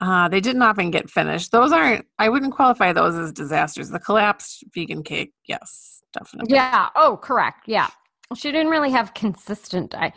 Uh, 0.00 0.28
they 0.28 0.40
didn't 0.40 0.62
often 0.62 0.90
get 0.90 1.08
finished. 1.08 1.52
Those 1.52 1.70
aren't, 1.70 2.04
I 2.18 2.28
wouldn't 2.28 2.52
qualify 2.54 2.92
those 2.92 3.14
as 3.14 3.30
disasters. 3.30 3.88
The 3.90 4.00
collapsed 4.00 4.64
vegan 4.74 5.04
cake, 5.04 5.32
yes, 5.46 6.02
definitely. 6.12 6.56
yeah. 6.56 6.88
Oh, 6.96 7.16
correct. 7.22 7.68
Yeah. 7.68 7.86
She 8.34 8.50
didn't 8.50 8.70
really 8.72 8.90
have 8.90 9.14
consistent. 9.14 9.94
I 9.94 10.12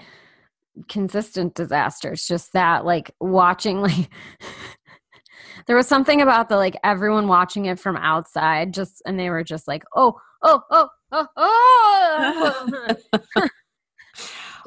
consistent 0.89 1.55
disasters. 1.55 2.25
Just 2.25 2.53
that, 2.53 2.85
like 2.85 3.11
watching, 3.19 3.81
like 3.81 4.09
there 5.67 5.75
was 5.75 5.87
something 5.87 6.21
about 6.21 6.49
the 6.49 6.57
like 6.57 6.77
everyone 6.83 7.27
watching 7.27 7.65
it 7.65 7.79
from 7.79 7.97
outside, 7.97 8.73
just 8.73 9.01
and 9.05 9.19
they 9.19 9.29
were 9.29 9.43
just 9.43 9.67
like, 9.67 9.83
oh, 9.95 10.15
oh, 10.41 10.61
oh, 10.71 10.89
oh, 11.11 11.27
oh. 11.37 12.95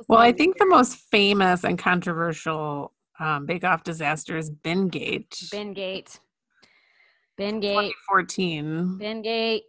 Well, 0.06 0.20
I 0.20 0.32
think 0.32 0.58
the 0.58 0.66
most 0.66 0.96
famous 1.10 1.64
and 1.64 1.78
controversial 1.78 2.92
um, 3.18 3.46
Bake 3.46 3.64
Off 3.64 3.82
disaster 3.82 4.36
is 4.36 4.50
Bingate, 4.50 5.50
Bingate, 5.50 6.20
Bingate, 7.38 7.92
2014. 8.08 8.98
Bingate. 9.00 9.62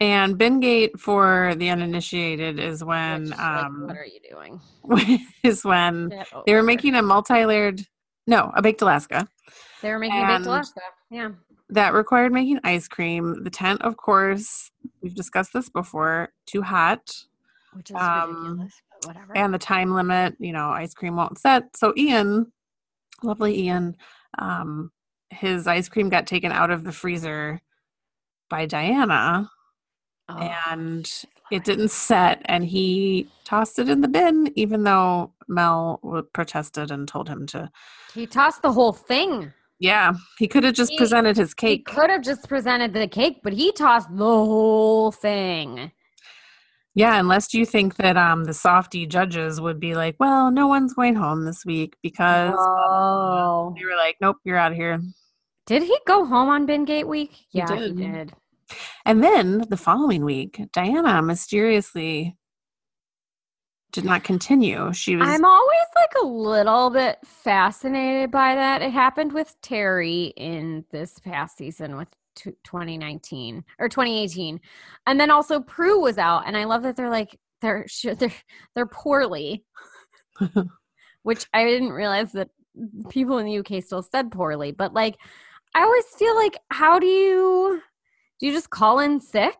And 0.00 0.36
Bingate, 0.36 0.98
for 0.98 1.54
the 1.56 1.70
uninitiated, 1.70 2.58
is 2.58 2.82
when 2.84 3.30
like, 3.30 3.38
um, 3.40 3.86
what 3.86 3.96
are 3.96 4.04
you 4.06 4.20
doing? 4.28 4.60
is 5.44 5.64
when 5.64 6.10
they 6.46 6.54
were 6.54 6.62
making 6.62 6.94
a 6.94 7.02
multi-layered, 7.02 7.80
no, 8.26 8.50
a 8.56 8.60
baked 8.62 8.82
Alaska 8.82 9.26
They 9.82 9.90
were 9.90 9.98
making 9.98 10.18
and- 10.18 10.28
baked 10.38 10.46
Alaska. 10.46 10.80
Yeah. 11.10 11.30
that 11.70 11.94
required 11.94 12.32
making 12.32 12.60
ice 12.64 12.88
cream. 12.88 13.44
The 13.44 13.50
tent, 13.50 13.82
of 13.82 13.96
course, 13.96 14.70
we've 15.00 15.14
discussed 15.14 15.52
this 15.52 15.68
before, 15.68 16.30
too 16.46 16.62
hot. 16.62 17.14
Which 17.72 17.90
is 17.90 17.96
Um, 17.96 18.30
ridiculous, 18.30 18.82
but 19.02 19.06
whatever. 19.08 19.36
and 19.36 19.54
the 19.54 19.58
time 19.58 19.94
limit 19.94 20.36
you 20.38 20.52
know 20.52 20.70
ice 20.70 20.94
cream 20.94 21.16
won't 21.16 21.38
set 21.38 21.76
so 21.76 21.92
ian 21.96 22.52
lovely 23.24 23.58
ian 23.64 23.96
um 24.38 24.92
his 25.30 25.66
ice 25.66 25.88
cream 25.88 26.08
got 26.08 26.26
taken 26.28 26.52
out 26.52 26.70
of 26.70 26.84
the 26.84 26.92
freezer 26.92 27.60
by 28.48 28.64
diana 28.66 29.50
Oh, 30.28 30.38
and 30.70 31.06
it 31.52 31.64
didn't 31.64 31.90
set 31.90 32.40
and 32.46 32.64
he 32.64 33.28
tossed 33.44 33.78
it 33.78 33.90
in 33.90 34.00
the 34.00 34.08
bin 34.08 34.50
even 34.56 34.82
though 34.84 35.32
mel 35.48 36.00
protested 36.32 36.90
and 36.90 37.06
told 37.06 37.28
him 37.28 37.46
to 37.48 37.70
he 38.14 38.26
tossed 38.26 38.62
the 38.62 38.72
whole 38.72 38.94
thing. 38.94 39.52
yeah 39.80 40.14
he 40.38 40.48
could 40.48 40.64
have 40.64 40.74
just 40.74 40.92
He- 40.92 40.96
presented 40.98 41.36
his 41.36 41.52
cake. 41.52 41.86
He 41.88 41.94
could 41.94 42.08
have 42.08 42.22
just 42.22 42.48
presented 42.48 42.94
the 42.94 43.06
cake, 43.06 43.40
but 43.42 43.52
he 43.52 43.70
tossed 43.72 44.08
the 44.10 44.24
whole 44.24 45.12
thing. 45.12 45.92
yeah 46.94 47.20
unless 47.20 47.52
you 47.52 47.66
think 47.66 47.96
that 47.96 48.16
um 48.16 48.44
the 48.44 48.54
softy 48.54 49.04
judges 49.06 49.60
would 49.60 49.78
be 49.78 49.94
like 49.94 50.16
well 50.18 50.50
no 50.50 50.68
one's 50.68 50.94
going 50.94 51.16
home 51.16 51.44
this 51.44 51.66
week 51.66 51.96
because 52.02 52.54
Oh. 52.56 53.74
they 53.76 53.84
were 53.84 53.96
like 53.96 54.16
nope 54.22 54.38
you're 54.44 54.56
out 54.56 54.72
of 54.72 54.78
here 54.78 55.00
Did 55.66 55.82
he 55.82 55.98
go 56.06 56.24
home 56.24 56.48
on 56.48 56.66
Bingate 56.66 57.06
week? 57.06 57.32
He 57.50 57.58
yeah, 57.58 57.66
did. 57.66 57.98
he 57.98 58.04
did. 58.06 58.32
And 59.04 59.22
then 59.22 59.64
the 59.68 59.76
following 59.76 60.24
week, 60.24 60.60
Diana 60.72 61.22
mysteriously 61.22 62.36
did 63.94 64.04
not 64.04 64.24
continue. 64.24 64.92
She 64.92 65.14
was 65.14 65.28
I'm 65.28 65.44
always 65.44 65.86
like 65.94 66.12
a 66.22 66.26
little 66.26 66.90
bit 66.90 67.18
fascinated 67.24 68.30
by 68.30 68.56
that. 68.56 68.82
It 68.82 68.90
happened 68.90 69.32
with 69.32 69.54
Terry 69.62 70.34
in 70.36 70.84
this 70.90 71.20
past 71.20 71.56
season 71.56 71.96
with 71.96 72.08
t- 72.34 72.56
2019 72.64 73.64
or 73.78 73.88
2018, 73.88 74.60
and 75.06 75.20
then 75.20 75.30
also 75.30 75.60
Prue 75.60 76.00
was 76.00 76.18
out, 76.18 76.42
and 76.46 76.56
I 76.56 76.64
love 76.64 76.82
that 76.82 76.96
they're 76.96 77.08
like 77.08 77.38
they're 77.60 77.86
they're 78.18 78.32
they're 78.74 78.86
poorly, 78.86 79.64
which 81.22 81.46
I 81.54 81.64
didn't 81.64 81.92
realize 81.92 82.32
that 82.32 82.50
people 83.10 83.38
in 83.38 83.46
the 83.46 83.58
UK 83.58 83.82
still 83.82 84.02
said 84.02 84.32
poorly, 84.32 84.72
but 84.72 84.92
like 84.92 85.16
I 85.72 85.82
always 85.82 86.06
feel 86.16 86.34
like 86.34 86.58
how 86.70 86.98
do 86.98 87.06
you 87.06 87.80
do 88.44 88.48
you 88.48 88.54
just 88.54 88.68
call 88.68 88.98
in 88.98 89.20
sick? 89.20 89.56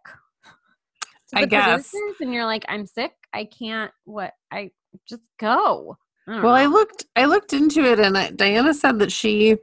I 1.35 1.47
guess. 1.47 1.91
and 2.21 2.35
you're 2.35 2.45
like 2.45 2.67
I'm 2.69 2.85
sick. 2.85 3.13
I 3.33 3.47
can't. 3.47 3.91
What 4.05 4.35
I 4.53 4.73
just 5.09 5.23
go. 5.41 5.97
I 6.29 6.43
well, 6.43 6.53
I 6.53 6.67
looked 6.67 7.07
I 7.17 7.25
looked 7.25 7.55
into 7.55 7.83
it 7.83 7.99
and 7.99 8.19
I, 8.19 8.29
Diana 8.29 8.75
said 8.75 8.99
that 8.99 9.11
she 9.11 9.57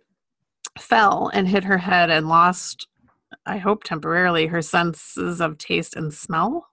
fell 0.79 1.29
and 1.35 1.47
hit 1.47 1.63
her 1.65 1.77
head 1.77 2.09
and 2.09 2.29
lost 2.29 2.87
I 3.45 3.59
hope 3.59 3.83
temporarily 3.83 4.47
her 4.47 4.63
senses 4.63 5.39
of 5.39 5.59
taste 5.59 5.95
and 5.95 6.11
smell, 6.11 6.67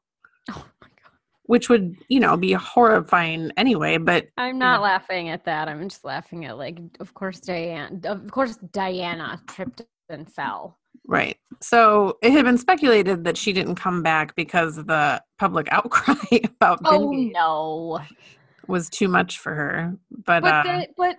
Oh 0.51 0.65
my 0.81 0.89
god. 0.89 1.13
which 1.43 1.69
would, 1.69 1.97
you 2.09 2.19
know, 2.19 2.39
be 2.39 2.53
horrifying 2.53 3.53
anyway, 3.59 3.99
but 3.99 4.29
I'm 4.39 4.59
not 4.59 4.81
laughing 4.81 5.29
at 5.29 5.45
that. 5.45 5.69
I'm 5.69 5.87
just 5.87 6.03
laughing 6.03 6.47
at 6.47 6.57
like, 6.57 6.79
of 6.99 7.13
course, 7.13 7.41
Diana. 7.41 7.91
Of 8.05 8.31
course, 8.31 8.57
Diana 8.73 9.39
tripped 9.49 9.83
and 10.09 10.33
fell. 10.33 10.79
Right. 11.09 11.37
So, 11.61 12.19
it 12.23 12.31
had 12.31 12.45
been 12.45 12.59
speculated 12.59 13.25
that 13.25 13.37
she 13.37 13.53
didn't 13.53 13.75
come 13.75 14.03
back 14.05 14.37
because 14.37 14.77
the 14.77 15.21
public 15.39 15.67
outcry 15.73 16.15
about 16.45 16.81
Oh 16.85 17.11
Bingate. 17.11 17.33
no! 17.33 18.01
was 18.69 18.89
too 18.89 19.09
much 19.09 19.39
for 19.39 19.55
her. 19.55 19.95
But, 20.25 20.43
But 20.43 20.55
uh, 20.55 20.63
the, 20.81 20.87
but 20.97 21.17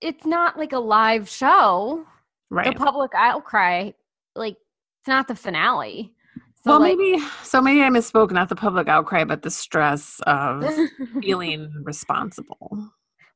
it's 0.00 0.26
not 0.26 0.58
like 0.58 0.72
a 0.72 0.78
live 0.78 1.28
show. 1.28 2.04
right. 2.50 2.66
The 2.72 2.78
public 2.78 3.12
outcry, 3.14 3.92
like 4.34 4.56
it's 5.00 5.08
not 5.08 5.28
the 5.28 5.34
finale. 5.36 6.12
So 6.64 6.72
well, 6.72 6.80
like, 6.80 6.98
maybe 6.98 7.24
so. 7.44 7.60
Maybe 7.62 7.82
I 7.82 7.88
misspoke. 7.88 8.32
Not 8.32 8.48
the 8.48 8.56
public 8.56 8.88
outcry, 8.88 9.22
but 9.24 9.42
the 9.42 9.50
stress 9.50 10.20
of 10.26 10.64
feeling 11.22 11.70
responsible. 11.84 12.90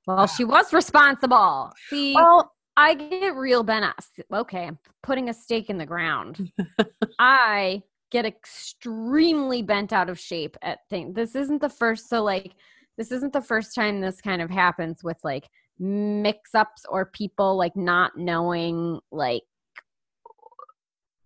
well, 0.09 0.27
she 0.27 0.45
was 0.45 0.73
responsible. 0.73 1.71
See, 1.89 2.15
Well, 2.17 2.53
I 2.77 2.95
get 2.95 3.37
real 3.37 3.63
Ben. 3.63 3.85
Okay, 4.33 4.67
I'm 4.67 4.79
putting 5.03 5.29
a 5.29 5.35
stake 5.35 5.69
in 5.71 5.79
the 5.79 5.87
ground. 5.87 6.51
I 7.19 7.83
get 8.11 8.27
extremely 8.27 9.63
bent 9.63 9.93
out 9.93 10.09
of 10.09 10.19
shape 10.19 10.57
at 10.63 10.81
things. 10.89 11.15
This 11.15 11.35
isn't 11.35 11.61
the 11.61 11.69
first. 11.69 12.09
So 12.09 12.23
like, 12.23 12.55
this 12.97 13.11
isn't 13.13 13.33
the 13.33 13.41
first 13.41 13.75
time 13.75 14.01
this 14.01 14.21
kind 14.21 14.43
of 14.43 14.51
happens 14.51 15.03
with 15.03 15.19
like 15.25 15.49
mix-ups 15.79 16.85
or 16.89 17.07
people 17.07 17.57
like 17.57 17.77
not 17.77 18.13
knowing 18.17 19.01
like 19.11 19.43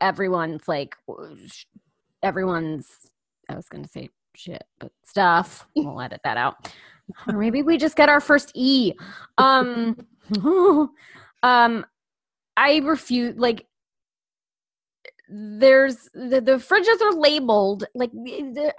everyone's 0.01 0.67
like 0.69 0.97
everyone's. 2.23 2.89
I 3.49 3.55
was 3.55 3.69
gonna 3.69 3.89
say 3.89 4.11
shit, 4.35 4.65
but 4.79 4.93
stuff. 5.05 5.67
We'll 5.77 6.01
edit 6.01 6.21
that 6.25 6.37
out. 6.37 6.73
Or 7.29 7.35
maybe 7.35 7.63
we 7.63 7.79
just 7.79 7.97
get 7.97 8.09
our 8.09 8.21
first 8.21 8.53
E. 8.55 8.93
Um, 9.39 9.97
um, 11.47 11.87
I 12.57 12.79
refuse. 12.79 13.37
Like, 13.37 13.67
there's 15.29 16.09
the, 16.15 16.41
the 16.41 16.57
fridges 16.59 17.01
are 17.01 17.13
labeled. 17.13 17.85
Like, 17.95 18.13
the, 18.13 18.75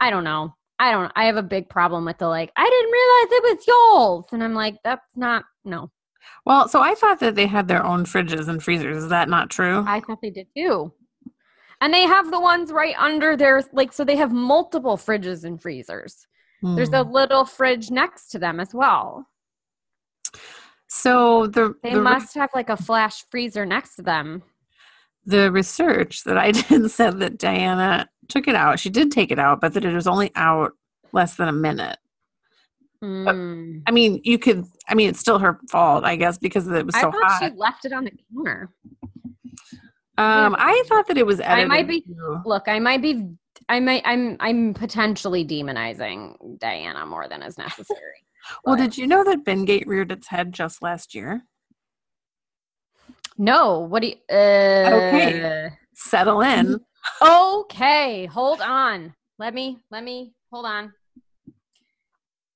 I 0.00 0.10
don't 0.10 0.24
know. 0.24 0.54
I 0.78 0.90
don't. 0.90 1.12
I 1.14 1.26
have 1.26 1.36
a 1.36 1.42
big 1.42 1.68
problem 1.68 2.04
with 2.04 2.18
the 2.18 2.28
like. 2.28 2.50
I 2.56 2.64
didn't 2.64 2.92
realize 2.92 3.28
it 3.30 3.56
was 3.56 3.66
yours, 3.68 4.24
and 4.32 4.42
I'm 4.42 4.54
like, 4.54 4.76
that's 4.82 5.06
not. 5.14 5.44
No, 5.64 5.90
well, 6.44 6.68
so 6.68 6.80
I 6.80 6.94
thought 6.94 7.20
that 7.20 7.36
they 7.36 7.46
had 7.46 7.68
their 7.68 7.84
own 7.84 8.04
fridges 8.04 8.48
and 8.48 8.62
freezers. 8.62 9.04
Is 9.04 9.08
that 9.10 9.28
not 9.28 9.50
true? 9.50 9.84
I 9.86 10.00
thought 10.00 10.20
they 10.20 10.30
did 10.30 10.48
too. 10.56 10.92
And 11.80 11.92
they 11.92 12.02
have 12.02 12.30
the 12.30 12.40
ones 12.40 12.72
right 12.72 12.94
under 12.98 13.36
their 13.36 13.62
like. 13.72 13.92
So 13.92 14.04
they 14.04 14.16
have 14.16 14.32
multiple 14.32 14.96
fridges 14.96 15.44
and 15.44 15.60
freezers. 15.60 16.26
There's 16.62 16.88
Hmm. 16.88 16.94
a 16.94 17.02
little 17.02 17.44
fridge 17.44 17.90
next 17.90 18.28
to 18.28 18.38
them 18.38 18.60
as 18.60 18.72
well. 18.72 19.26
So 20.94 21.46
the 21.46 21.74
They 21.82 21.94
the, 21.94 22.02
must 22.02 22.34
have 22.34 22.50
like 22.54 22.68
a 22.68 22.76
flash 22.76 23.24
freezer 23.30 23.64
next 23.64 23.96
to 23.96 24.02
them. 24.02 24.42
the 25.24 25.50
research 25.50 26.24
that 26.24 26.36
I 26.36 26.50
did 26.68 26.90
said 26.90 27.18
that 27.20 27.38
Diana 27.38 28.08
took 28.28 28.46
it 28.46 28.54
out. 28.54 28.78
She 28.78 28.90
did 28.90 29.10
take 29.10 29.30
it 29.30 29.38
out, 29.38 29.60
but 29.60 29.72
that 29.74 29.84
it 29.84 29.94
was 29.94 30.06
only 30.06 30.30
out 30.36 30.72
less 31.12 31.36
than 31.36 31.48
a 31.48 31.52
minute. 31.52 31.96
Mm. 33.02 33.82
I 33.86 33.90
mean, 33.90 34.20
you 34.22 34.38
could. 34.38 34.64
I 34.88 34.94
mean, 34.94 35.08
it's 35.08 35.18
still 35.18 35.38
her 35.40 35.58
fault, 35.70 36.04
I 36.04 36.14
guess, 36.16 36.38
because 36.38 36.68
it 36.68 36.86
was 36.86 36.94
I 36.94 37.00
so 37.00 37.10
thought 37.10 37.30
hot. 37.32 37.42
she 37.52 37.56
left 37.58 37.84
it 37.84 37.92
on 37.92 38.04
the 38.04 38.12
counter. 38.32 38.70
um, 40.18 40.54
I 40.58 40.82
thought 40.86 41.06
that 41.08 41.18
it 41.18 41.26
was 41.26 41.40
I 41.40 41.64
might 41.64 41.88
be- 41.88 42.02
to- 42.02 42.42
Look, 42.44 42.68
I 42.68 42.78
might 42.78 43.02
be, 43.02 43.26
I 43.68 43.80
might, 43.80 44.02
I'm, 44.04 44.36
I'm 44.40 44.72
potentially 44.74 45.44
demonizing 45.44 46.36
Diana 46.58 47.04
more 47.06 47.26
than 47.28 47.42
is 47.42 47.58
necessary. 47.58 48.24
Well, 48.64 48.76
but- 48.76 48.82
did 48.82 48.98
you 48.98 49.06
know 49.06 49.24
that 49.24 49.44
Bingate 49.44 49.86
reared 49.86 50.12
its 50.12 50.28
head 50.28 50.52
just 50.52 50.82
last 50.82 51.14
year? 51.14 51.42
No, 53.38 53.80
what 53.80 54.02
do 54.02 54.08
you? 54.08 54.16
Uh, 54.30 54.90
Okay. 54.92 55.70
Settle 55.94 56.42
in. 56.42 56.78
Okay, 57.22 58.26
hold 58.26 58.60
on. 58.60 59.14
Let 59.38 59.54
me, 59.54 59.78
let 59.90 60.04
me, 60.04 60.34
hold 60.52 60.66
on. 60.66 60.92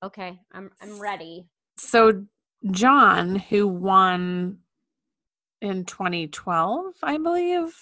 Okay, 0.03 0.39
I'm, 0.51 0.71
I'm 0.81 0.99
ready. 0.99 1.47
So 1.77 2.25
John, 2.71 3.35
who 3.37 3.67
won 3.67 4.59
in 5.61 5.85
2012, 5.85 6.93
I 7.03 7.17
believe, 7.17 7.75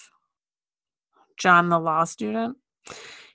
John, 1.38 1.70
the 1.70 1.80
law 1.80 2.06
student, 2.06 2.58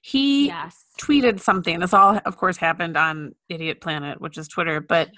he 0.01 0.47
Yes. 0.47 0.83
Tweeted 1.01 1.41
something. 1.41 1.81
This 1.81 1.95
all, 1.95 2.21
of 2.25 2.37
course, 2.37 2.57
happened 2.57 2.97
on 2.97 3.35
Idiot 3.49 3.81
Planet, 3.81 4.21
which 4.21 4.37
is 4.37 4.49
Twitter. 4.49 4.81
But 4.81 5.09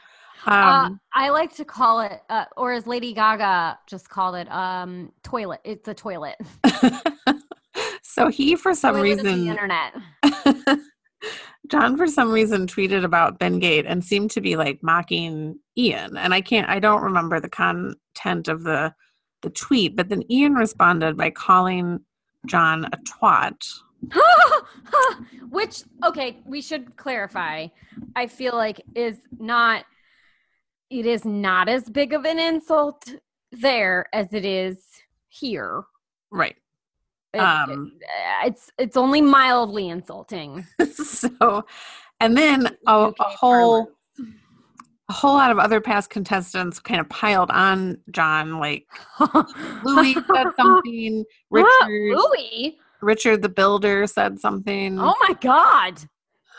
uh, 0.47 0.51
um, 0.51 1.01
I 1.13 1.31
like 1.31 1.55
to 1.57 1.65
call 1.65 2.01
it, 2.01 2.21
uh, 2.29 2.45
or 2.57 2.73
as 2.73 2.87
Lady 2.87 3.13
Gaga 3.13 3.79
just 3.89 4.09
called 4.09 4.37
it, 4.37 4.51
um, 4.51 5.13
toilet. 5.23 5.61
It's 5.65 5.89
a 5.89 5.95
toilet. 5.95 6.37
so 8.03 8.29
he, 8.29 8.55
for 8.55 8.75
some 8.75 8.95
Toilet 8.95 9.13
of 9.13 9.19
the 9.19 9.25
reason, 9.25 9.49
internet. 9.49 9.95
John, 11.69 11.97
for 11.97 12.07
some 12.07 12.31
reason, 12.31 12.67
tweeted 12.67 13.05
about 13.05 13.39
Bingate 13.39 13.85
and 13.87 14.05
seemed 14.05 14.31
to 14.33 14.41
be 14.41 14.57
like 14.57 14.81
mocking 14.83 15.59
Ian. 15.77 16.17
And 16.17 16.35
I 16.35 16.41
can't, 16.41 16.69
I 16.69 16.79
don't 16.79 17.03
remember 17.03 17.41
the 17.41 17.49
content 17.49 18.49
of 18.49 18.65
the 18.65 18.95
the 19.43 19.51
tweet, 19.51 19.97
but 19.97 20.09
then 20.09 20.23
Ian 20.31 20.55
responded 20.55 21.17
by 21.17 21.31
calling 21.31 22.01
John 22.47 22.87
a 22.87 22.97
twat. 22.99 23.57
Which, 25.51 25.83
okay, 26.05 26.39
we 26.45 26.61
should 26.63 26.97
clarify. 26.97 27.67
I 28.17 28.27
feel 28.27 28.55
like 28.55 28.81
is 28.95 29.19
not, 29.39 29.85
it 30.91 31.07
is 31.07 31.25
not 31.25 31.69
as 31.69 31.89
big 31.89 32.13
of 32.13 32.25
an 32.25 32.39
insult 32.39 33.09
there 33.51 34.07
as 34.13 34.33
it 34.33 34.45
is 34.45 34.79
here. 35.29 35.83
Right. 36.31 36.57
It- 37.35 37.41
Um, 37.41 37.93
it- 38.01 38.47
it's 38.47 38.71
it's 38.79 38.97
only 38.97 39.21
mildly 39.23 39.89
insulting. 39.89 40.67
so, 40.95 41.65
and 42.21 42.37
then 42.37 42.67
a, 42.87 43.13
a 43.19 43.25
whole 43.25 43.89
a 45.09 45.13
whole 45.13 45.35
lot 45.35 45.51
of 45.51 45.59
other 45.59 45.81
past 45.81 46.11
contestants 46.11 46.79
kind 46.79 47.01
of 47.01 47.09
piled 47.09 47.51
on 47.51 47.99
John. 48.11 48.59
Like 48.59 48.87
Louis 49.85 50.15
said 50.15 50.47
something. 50.59 51.25
Richard, 51.51 52.17
Louis? 52.17 52.79
Richard 53.03 53.43
the 53.43 53.49
Builder 53.49 54.07
said 54.07 54.39
something. 54.41 54.99
Oh 54.99 55.15
my 55.21 55.35
god. 55.41 56.01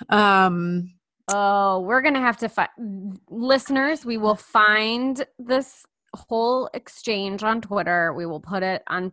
Um, 0.10 0.94
Oh, 1.32 1.80
we're 1.80 2.02
gonna 2.02 2.20
have 2.20 2.38
to 2.38 2.50
find 2.50 3.20
listeners. 3.30 4.06
We 4.06 4.18
will 4.18 4.36
find 4.36 5.26
this 5.40 5.86
whole 6.14 6.70
exchange 6.74 7.44
on 7.44 7.62
Twitter. 7.62 8.14
We 8.14 8.26
will 8.26 8.42
put 8.42 8.62
it 8.62 8.84
on. 8.88 9.12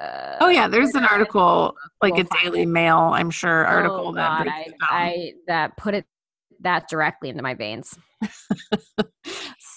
Uh, 0.00 0.36
oh 0.40 0.48
yeah, 0.48 0.68
there's 0.68 0.94
an 0.94 1.04
article, 1.04 1.74
like 2.02 2.14
We'll 2.14 2.26
a 2.26 2.42
Daily 2.42 2.66
Mail, 2.66 2.98
I'm 2.98 3.30
sure, 3.30 3.64
article 3.64 4.08
Oh, 4.08 4.12
that 4.14 4.38
God, 4.38 4.44
breaks 4.44 4.72
I. 4.82 4.86
I 5.04 5.32
that 5.46 5.76
put 5.76 5.94
it 5.94 6.04
that 6.60 6.88
directly 6.88 7.28
into 7.28 7.42
my 7.42 7.54
veins. 7.54 7.96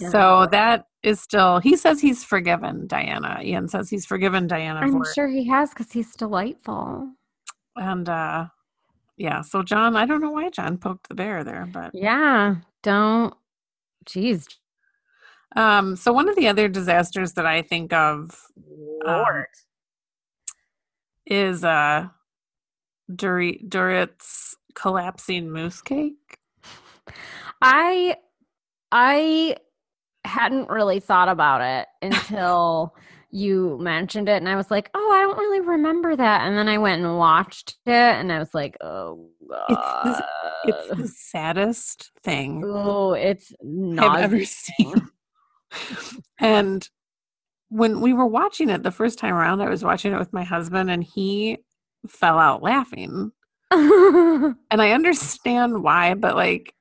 so 0.10 0.48
that 0.52 0.86
is 1.06 1.22
still. 1.22 1.60
He 1.60 1.78
says 1.78 2.02
he's 2.02 2.24
forgiven 2.26 2.88
Diana. 2.88 3.40
Ian 3.44 3.70
says 3.70 3.90
he's 3.90 4.06
forgiven 4.08 4.48
Diana 4.48 4.86
I'm 4.86 4.92
for 4.92 5.12
it. 5.12 5.16
sure 5.16 5.28
he 5.30 5.46
has 5.50 5.70
because 5.72 5.92
he's 5.92 6.16
delightful. 6.16 7.10
And 7.78 8.10
uh 8.10 8.48
yeah, 9.18 9.42
so 9.42 9.64
John, 9.64 9.96
I 9.96 10.06
don't 10.06 10.22
know 10.22 10.32
why 10.32 10.50
John 10.50 10.78
poked 10.78 11.10
the 11.10 11.16
bear 11.16 11.44
there, 11.44 11.68
but 11.72 11.94
Yeah, 11.94 12.58
don't. 12.84 13.34
Jeez, 14.08 14.48
um 15.56 15.96
so 15.96 16.14
one 16.14 16.30
of 16.30 16.36
the 16.36 16.48
other 16.50 16.68
disasters 16.68 17.34
that 17.34 17.46
I 17.46 17.62
think 17.64 17.94
of 17.94 18.40
Lord. 19.06 19.48
is 21.26 21.64
uh 21.64 22.08
Dorret 23.12 23.70
Dorret's 23.70 24.56
collapsing 24.76 25.52
mousse 25.52 25.82
cake. 25.82 26.40
I 27.62 28.18
I 28.92 29.58
hadn't 30.26 30.70
really 30.70 31.00
thought 31.00 31.30
about 31.30 31.62
it 31.62 31.88
until 32.02 32.96
you 33.32 33.78
mentioned 33.82 34.30
it 34.30 34.38
and 34.38 34.48
I 34.48 34.56
was 34.56 34.72
like, 34.72 34.90
"Oh, 34.94 35.12
I 35.12 35.22
don't 35.22 35.38
really 35.38 35.62
remember 35.62 36.16
that." 36.16 36.42
And 36.42 36.58
then 36.58 36.70
I 36.70 36.78
went 36.78 37.04
and 37.04 37.18
watched 37.18 37.78
it 37.86 37.92
and 37.92 38.32
I 38.32 38.40
was 38.40 38.54
like, 38.54 38.78
"Oh 38.82 39.30
It's 39.42 39.50
god." 39.50 40.24
It's 40.66 40.88
the 40.90 41.08
saddest 41.08 42.12
thing 42.24 42.64
oh, 42.66 43.14
it's 43.14 43.54
I've 44.00 44.24
ever 44.24 44.44
seen. 44.44 45.10
and 46.40 46.90
when 47.70 48.00
we 48.02 48.14
were 48.14 48.26
watching 48.26 48.70
it 48.70 48.84
the 48.84 48.92
first 48.92 49.20
time 49.20 49.34
around, 49.34 49.62
I 49.62 49.70
was 49.70 49.84
watching 49.84 50.14
it 50.14 50.20
with 50.20 50.34
my 50.34 50.44
husband 50.44 50.90
and 50.90 51.04
he 51.04 51.58
fell 52.08 52.38
out 52.38 52.64
laughing. 52.64 53.32
And 53.72 54.82
I 54.82 54.92
understand 54.92 55.84
why, 55.84 56.14
but 56.14 56.36
like 56.36 56.74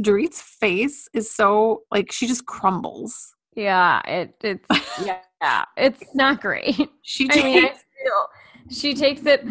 Dorret's 0.00 0.40
face 0.40 1.08
is 1.12 1.30
so 1.34 1.82
like 1.90 2.12
she 2.12 2.26
just 2.26 2.46
crumbles. 2.46 3.34
yeah, 3.56 4.00
it 4.06 4.34
it's 4.42 4.66
yeah, 5.04 5.18
yeah 5.42 5.64
it's 5.76 6.14
not 6.14 6.40
great. 6.40 6.88
She 7.02 7.28
I 7.30 7.34
mean, 7.36 7.46
I 7.64 7.68
takes 7.68 7.84
feel 8.02 8.28
she 8.70 8.94
takes 8.94 9.26
it 9.26 9.44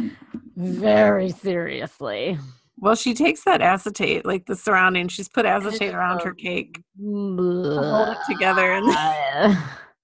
very 0.55 1.29
seriously. 1.29 2.37
well, 2.77 2.95
she 2.95 3.13
takes 3.13 3.43
that 3.43 3.61
acetate, 3.61 4.25
like 4.25 4.45
the 4.45 4.55
surrounding. 4.55 5.07
She's 5.07 5.27
put 5.27 5.45
acetate 5.45 5.93
around 5.93 6.21
her 6.21 6.33
cake. 6.33 6.79
Hold 7.01 8.09
it 8.09 8.17
together 8.29 8.71
and- 8.73 9.57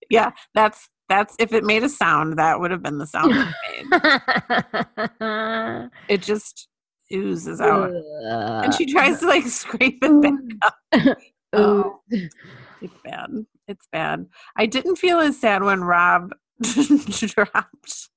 Yeah, 0.09 0.31
that's 0.53 0.89
that's 1.09 1.35
if 1.39 1.53
it 1.53 1.63
made 1.63 1.83
a 1.83 1.89
sound, 1.89 2.37
that 2.39 2.59
would 2.59 2.71
have 2.71 2.81
been 2.83 2.97
the 2.97 3.07
sound 3.07 3.31
it 3.35 3.47
made. 4.99 5.89
It 6.09 6.21
just 6.21 6.67
oozes 7.13 7.61
out. 7.61 7.91
and 8.63 8.73
she 8.73 8.85
tries 8.85 9.19
to 9.19 9.27
like 9.27 9.43
scrape 9.47 9.99
it 10.01 10.21
back 10.21 10.73
up. 11.01 11.17
Oh, 11.55 11.99
it's 12.09 12.33
bad. 13.03 13.29
It's 13.67 13.87
bad. 13.91 14.25
I 14.57 14.65
didn't 14.65 14.95
feel 14.95 15.19
as 15.19 15.39
sad 15.39 15.61
when 15.61 15.83
Rob 15.83 16.33
dropped 16.63 18.09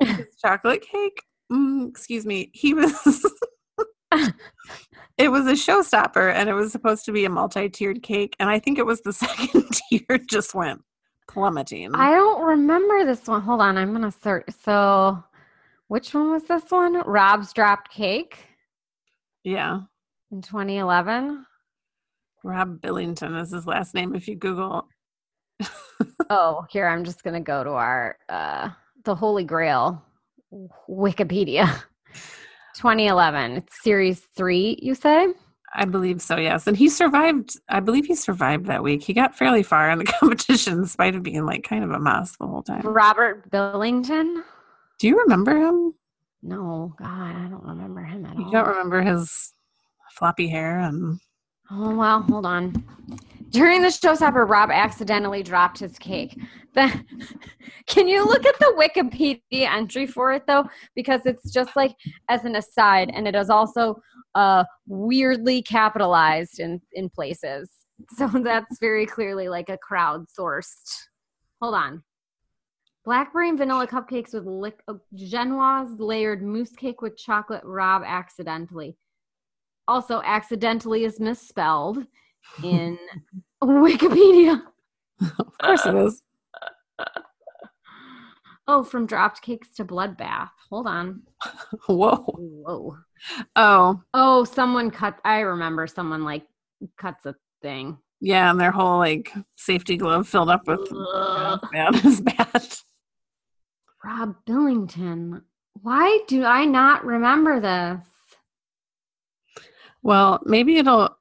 his 0.00 0.26
chocolate 0.44 0.82
cake. 0.82 1.22
Mm, 1.50 1.88
excuse 1.88 2.26
me. 2.26 2.50
He 2.52 2.74
was. 2.74 2.92
it 5.16 5.28
was 5.30 5.46
a 5.46 5.52
showstopper, 5.52 6.30
and 6.30 6.50
it 6.50 6.52
was 6.52 6.72
supposed 6.72 7.06
to 7.06 7.12
be 7.12 7.24
a 7.24 7.30
multi-tiered 7.30 8.02
cake, 8.02 8.36
and 8.38 8.50
I 8.50 8.58
think 8.58 8.78
it 8.78 8.84
was 8.84 9.00
the 9.00 9.14
second 9.14 9.64
tier 9.88 10.18
just 10.18 10.54
went 10.54 10.82
plummeting. 11.28 11.94
I 11.94 12.10
don't 12.10 12.44
remember 12.44 13.04
this 13.06 13.26
one. 13.26 13.40
Hold 13.40 13.62
on, 13.62 13.78
I'm 13.78 13.92
gonna 13.92 14.12
search. 14.12 14.44
So, 14.62 15.22
which 15.92 16.14
one 16.14 16.30
was 16.30 16.44
this 16.44 16.70
one? 16.70 17.02
Rob's 17.04 17.52
dropped 17.52 17.92
cake. 17.92 18.46
Yeah. 19.44 19.80
In 20.30 20.40
2011. 20.40 21.44
Rob 22.42 22.80
Billington 22.80 23.36
is 23.36 23.50
his 23.50 23.66
last 23.66 23.92
name. 23.92 24.14
If 24.14 24.26
you 24.26 24.34
Google. 24.34 24.88
oh, 26.30 26.64
here 26.70 26.86
I'm 26.88 27.04
just 27.04 27.22
gonna 27.22 27.42
go 27.42 27.62
to 27.62 27.72
our 27.72 28.16
uh, 28.30 28.70
the 29.04 29.14
Holy 29.14 29.44
Grail 29.44 30.02
Wikipedia. 30.88 31.66
2011. 32.76 33.58
It's 33.58 33.82
series 33.82 34.22
three. 34.34 34.78
You 34.80 34.94
say? 34.94 35.28
I 35.74 35.84
believe 35.84 36.22
so. 36.22 36.38
Yes, 36.38 36.66
and 36.66 36.74
he 36.74 36.88
survived. 36.88 37.58
I 37.68 37.80
believe 37.80 38.06
he 38.06 38.14
survived 38.14 38.64
that 38.64 38.82
week. 38.82 39.02
He 39.02 39.12
got 39.12 39.36
fairly 39.36 39.62
far 39.62 39.90
in 39.90 39.98
the 39.98 40.04
competition, 40.20 40.78
in 40.78 40.86
spite 40.86 41.16
of 41.16 41.22
being 41.22 41.44
like 41.44 41.64
kind 41.64 41.84
of 41.84 41.90
a 41.90 42.00
mess 42.00 42.34
the 42.40 42.46
whole 42.46 42.62
time. 42.62 42.80
Robert 42.80 43.50
Billington. 43.50 44.42
Do 45.02 45.08
you 45.08 45.18
remember 45.18 45.56
him? 45.56 45.94
No, 46.44 46.94
God, 46.96 47.08
I 47.08 47.48
don't 47.50 47.64
remember 47.64 48.04
him 48.04 48.24
at 48.24 48.36
you 48.36 48.44
all. 48.44 48.46
You 48.46 48.52
don't 48.52 48.68
remember 48.68 49.02
his 49.02 49.52
floppy 50.12 50.46
hair 50.46 50.78
and 50.78 51.18
Oh, 51.72 51.96
well, 51.96 52.22
hold 52.22 52.46
on. 52.46 52.84
During 53.50 53.82
the 53.82 53.88
showstopper, 53.88 54.48
Rob 54.48 54.70
accidentally 54.70 55.42
dropped 55.42 55.80
his 55.80 55.98
cake. 55.98 56.38
The, 56.74 57.04
can 57.88 58.06
you 58.06 58.24
look 58.24 58.46
at 58.46 58.56
the 58.60 58.74
Wikipedia 58.78 59.68
entry 59.68 60.06
for 60.06 60.32
it, 60.32 60.46
though? 60.46 60.68
Because 60.94 61.22
it's 61.26 61.50
just 61.50 61.74
like 61.74 61.96
as 62.28 62.44
an 62.44 62.54
aside, 62.54 63.10
and 63.12 63.26
it 63.26 63.34
is 63.34 63.50
also 63.50 64.00
uh, 64.36 64.62
weirdly 64.86 65.62
capitalized 65.62 66.60
in, 66.60 66.80
in 66.92 67.10
places. 67.10 67.68
So 68.16 68.28
that's 68.28 68.78
very 68.80 69.06
clearly 69.06 69.48
like 69.48 69.68
a 69.68 69.78
crowdsourced. 69.78 71.06
Hold 71.60 71.74
on. 71.74 72.02
Blackberry 73.04 73.48
and 73.48 73.58
vanilla 73.58 73.86
cupcakes 73.86 74.32
with 74.32 74.46
lick, 74.46 74.80
uh, 74.86 74.94
Genoise 75.14 75.98
layered 75.98 76.42
mousse 76.42 76.70
cake 76.70 77.02
with 77.02 77.16
chocolate 77.16 77.64
Rob 77.64 78.02
accidentally 78.06 78.96
also 79.88 80.22
accidentally 80.24 81.04
is 81.04 81.20
misspelled 81.20 81.98
in 82.62 82.98
Wikipedia. 83.62 84.62
Of 85.20 85.58
course 85.58 85.86
it 85.86 85.94
is. 85.94 86.22
Oh, 88.68 88.84
from 88.84 89.06
dropped 89.06 89.42
cakes 89.42 89.74
to 89.74 89.84
bloodbath. 89.84 90.50
Hold 90.70 90.86
on. 90.86 91.22
Whoa. 91.88 92.14
Whoa. 92.38 92.96
Oh. 93.56 94.00
Oh, 94.14 94.44
someone 94.44 94.92
cut. 94.92 95.18
I 95.24 95.40
remember 95.40 95.88
someone 95.88 96.22
like 96.22 96.46
cuts 96.96 97.26
a 97.26 97.34
thing. 97.60 97.98
Yeah, 98.20 98.52
and 98.52 98.60
their 98.60 98.70
whole 98.70 98.98
like 98.98 99.32
safety 99.56 99.96
glove 99.96 100.28
filled 100.28 100.48
up 100.48 100.68
with 100.68 100.88
bad 101.72 102.04
is 102.04 102.20
bad. 102.20 102.68
Rob 104.04 104.36
Billington. 104.46 105.42
Why 105.80 106.20
do 106.28 106.44
I 106.44 106.64
not 106.64 107.04
remember 107.04 107.60
this? 107.60 108.06
Well, 110.02 110.40
maybe 110.44 110.76
it'll 110.78 111.16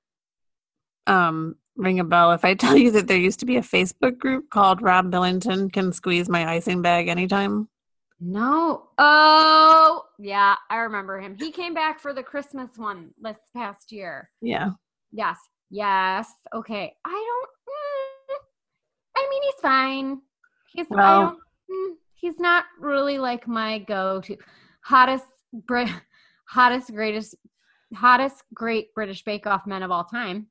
um, 1.07 1.55
ring 1.75 1.99
a 1.99 2.03
bell 2.03 2.31
if 2.31 2.43
I 2.43 2.53
tell 2.55 2.75
you 2.75 2.91
that 2.91 3.07
there 3.07 3.17
used 3.17 3.39
to 3.41 3.45
be 3.45 3.57
a 3.57 3.61
Facebook 3.61 4.17
group 4.17 4.49
called 4.49 4.81
Rob 4.81 5.11
Billington 5.11 5.69
Can 5.69 5.93
Squeeze 5.93 6.29
My 6.29 6.49
Icing 6.49 6.81
Bag 6.81 7.07
Anytime. 7.07 7.67
No. 8.19 8.89
Oh, 8.99 10.03
yeah, 10.19 10.55
I 10.69 10.77
remember 10.77 11.19
him. 11.19 11.35
He 11.39 11.51
came 11.51 11.73
back 11.73 11.99
for 11.99 12.13
the 12.13 12.21
Christmas 12.21 12.69
one 12.77 13.11
this 13.19 13.37
past 13.55 13.91
year. 13.91 14.29
Yeah. 14.41 14.71
Yes. 15.11 15.37
Yes. 15.71 16.29
Okay. 16.53 16.93
I 17.03 17.09
don't. 17.09 17.49
Mm, 18.29 18.37
I 19.17 19.27
mean, 19.29 19.41
he's 19.43 19.61
fine. 19.61 20.21
He's. 20.71 20.85
Well, 20.89 20.99
I 20.99 21.23
don't. 21.23 21.39
Mm, 21.71 21.95
he's 22.21 22.39
not 22.39 22.65
really 22.79 23.17
like 23.17 23.47
my 23.47 23.79
go-to 23.79 24.37
hottest, 24.81 25.25
hottest, 26.47 26.93
greatest 26.93 27.35
hottest 27.93 28.43
Great 28.53 28.93
British 28.93 29.23
Bake 29.23 29.45
Off 29.45 29.67
men 29.67 29.83
of 29.83 29.91
all 29.91 30.05
time. 30.05 30.47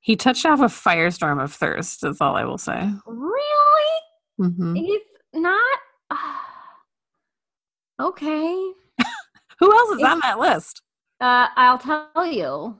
He 0.00 0.16
touched 0.16 0.44
off 0.44 0.60
a 0.60 0.64
firestorm 0.64 1.42
of 1.42 1.52
thirst. 1.52 2.02
That's 2.02 2.20
all 2.20 2.36
I 2.36 2.44
will 2.44 2.58
say. 2.58 2.90
Really? 3.06 4.00
Mm-hmm. 4.40 4.74
He's 4.74 5.00
not. 5.32 5.78
Uh, 6.10 6.36
okay. 8.00 8.72
Who 9.58 9.72
else 9.72 9.90
is 9.92 10.00
it's, 10.00 10.08
on 10.08 10.20
that 10.20 10.38
list? 10.38 10.82
Uh, 11.20 11.48
I'll 11.56 11.78
tell 11.78 12.26
you. 12.26 12.76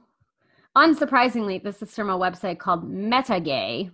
Unsurprisingly, 0.77 1.63
this 1.63 1.81
is 1.81 1.95
from 1.95 2.09
a 2.09 2.19
website 2.19 2.59
called 2.59 2.89
Metagay. 2.89 3.89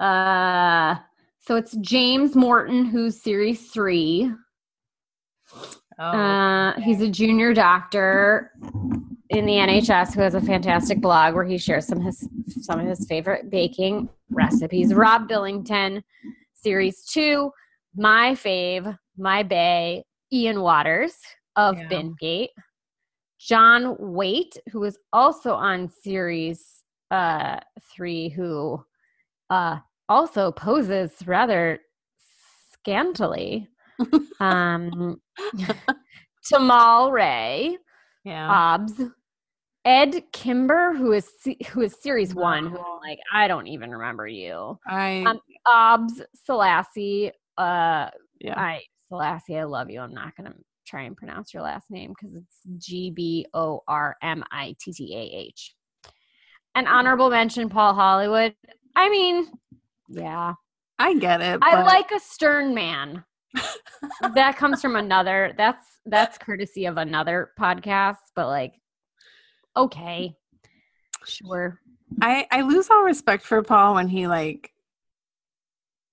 Uh, 0.00 0.96
so 1.40 1.56
it's 1.56 1.76
James 1.78 2.34
Morton, 2.34 2.84
who's 2.84 3.20
series 3.20 3.70
three. 3.70 4.30
Oh, 5.98 6.04
uh, 6.04 6.80
he's 6.80 7.00
a 7.00 7.08
junior 7.08 7.52
doctor 7.52 8.52
in 9.30 9.46
the 9.46 9.54
NHS 9.54 10.14
who 10.14 10.20
has 10.20 10.34
a 10.34 10.40
fantastic 10.40 11.00
blog 11.00 11.34
where 11.34 11.44
he 11.44 11.58
shares 11.58 11.86
some 11.86 12.00
his 12.00 12.28
some 12.62 12.80
of 12.80 12.86
his 12.86 13.06
favorite 13.06 13.50
baking 13.50 14.08
recipes. 14.30 14.94
Rob 14.94 15.28
Billington, 15.28 16.02
series 16.52 17.04
two, 17.04 17.50
my 17.94 18.32
fave, 18.32 18.96
my 19.16 19.42
bay, 19.42 20.04
Ian 20.32 20.60
Watters 20.60 21.14
of 21.56 21.78
yeah. 21.78 21.88
Bingate, 21.88 22.48
John 23.38 23.96
Whaite, 23.96 24.56
who 24.70 24.80
was 24.80 24.98
also 25.12 25.54
on 25.54 25.88
series 25.88 26.82
uh, 27.10 27.58
three, 27.94 28.28
who 28.28 28.82
uh, 29.48 29.78
also 30.10 30.50
poses 30.50 31.12
rather 31.24 31.78
scantily 32.72 33.68
um, 34.40 35.20
Tamal 36.44 37.12
Ray, 37.12 37.78
yeah, 38.24 38.50
Obs, 38.50 39.00
Edd 39.84 40.22
Kimber, 40.32 40.94
who 40.94 41.12
is 41.12 41.28
who 41.68 41.82
is 41.82 41.96
series 42.00 42.34
one. 42.34 42.66
Who 42.66 42.78
I'm 42.78 43.00
like, 43.02 43.18
I 43.32 43.48
don't 43.48 43.66
even 43.68 43.90
remember 43.90 44.26
you. 44.26 44.78
I 44.86 45.22
um, 45.26 45.40
Obs 45.66 46.22
Selasi. 46.48 47.30
Uh, 47.56 48.08
yeah, 48.40 48.58
I 48.58 48.80
Selasi, 49.10 49.58
I 49.58 49.64
love 49.64 49.90
you. 49.90 50.00
I'm 50.00 50.14
not 50.14 50.34
gonna 50.36 50.54
try 50.86 51.02
and 51.02 51.16
pronounce 51.16 51.54
your 51.54 51.62
last 51.62 51.90
name 51.90 52.14
because 52.18 52.34
it's 52.34 52.86
G 52.86 53.10
B 53.10 53.46
O 53.54 53.82
R 53.86 54.16
M 54.22 54.42
I 54.50 54.74
T 54.80 54.92
T 54.92 55.14
A 55.14 55.38
H. 55.46 55.74
An 56.74 56.86
honorable 56.86 57.30
mention, 57.30 57.68
Paul 57.68 57.94
Hollywood. 57.94 58.54
I 58.96 59.08
mean, 59.10 59.50
yeah, 60.10 60.54
I 60.98 61.14
get 61.14 61.40
it. 61.40 61.60
I 61.62 61.82
like 61.82 62.10
a 62.10 62.20
stern 62.20 62.74
man. 62.74 63.24
That 64.34 64.56
comes 64.56 64.80
from 64.80 64.96
another 64.96 65.52
that's 65.56 65.84
that's 66.06 66.38
courtesy 66.38 66.86
of 66.86 66.96
another 66.96 67.50
podcast 67.58 68.16
but 68.34 68.46
like 68.46 68.74
okay. 69.76 70.34
Sure. 71.26 71.80
I 72.20 72.46
i 72.50 72.62
lose 72.62 72.90
all 72.90 73.04
respect 73.04 73.44
for 73.44 73.62
paul 73.62 73.94
when 73.94 74.08
he 74.08 74.26
like 74.26 74.72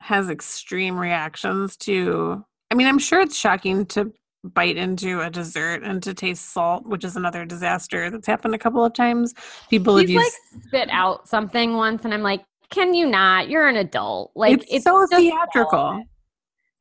has 0.01 0.29
extreme 0.29 0.99
reactions 0.99 1.75
to 1.77 2.45
i 2.69 2.75
mean 2.75 2.87
i'm 2.87 2.99
sure 2.99 3.19
it's 3.19 3.37
shocking 3.37 3.85
to 3.87 4.13
bite 4.43 4.77
into 4.77 5.21
a 5.21 5.29
dessert 5.29 5.81
and 5.83 6.03
to 6.03 6.13
taste 6.13 6.53
salt 6.53 6.85
which 6.85 7.03
is 7.03 7.15
another 7.15 7.45
disaster 7.45 8.09
that's 8.09 8.27
happened 8.27 8.53
a 8.53 8.59
couple 8.59 8.85
of 8.85 8.93
times. 8.93 9.33
People 9.69 9.97
He's 9.97 10.03
have 10.03 10.09
used 10.09 10.35
like 10.53 10.63
spit 10.63 10.89
out 10.91 11.27
something 11.27 11.73
once 11.73 12.05
and 12.05 12.13
i'm 12.13 12.21
like 12.21 12.45
can 12.69 12.93
you 12.93 13.07
not 13.07 13.49
you're 13.49 13.67
an 13.67 13.77
adult 13.77 14.31
like 14.35 14.53
it's, 14.53 14.65
it's 14.69 14.83
so 14.85 15.05
theatrical 15.07 16.03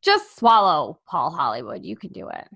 just 0.07 0.38
swallow 0.38 1.01
Paul 1.07 1.31
Hollywood. 1.31 1.85
You 1.85 1.96
can 1.96 2.12
do 2.12 2.29
it. 2.29 2.49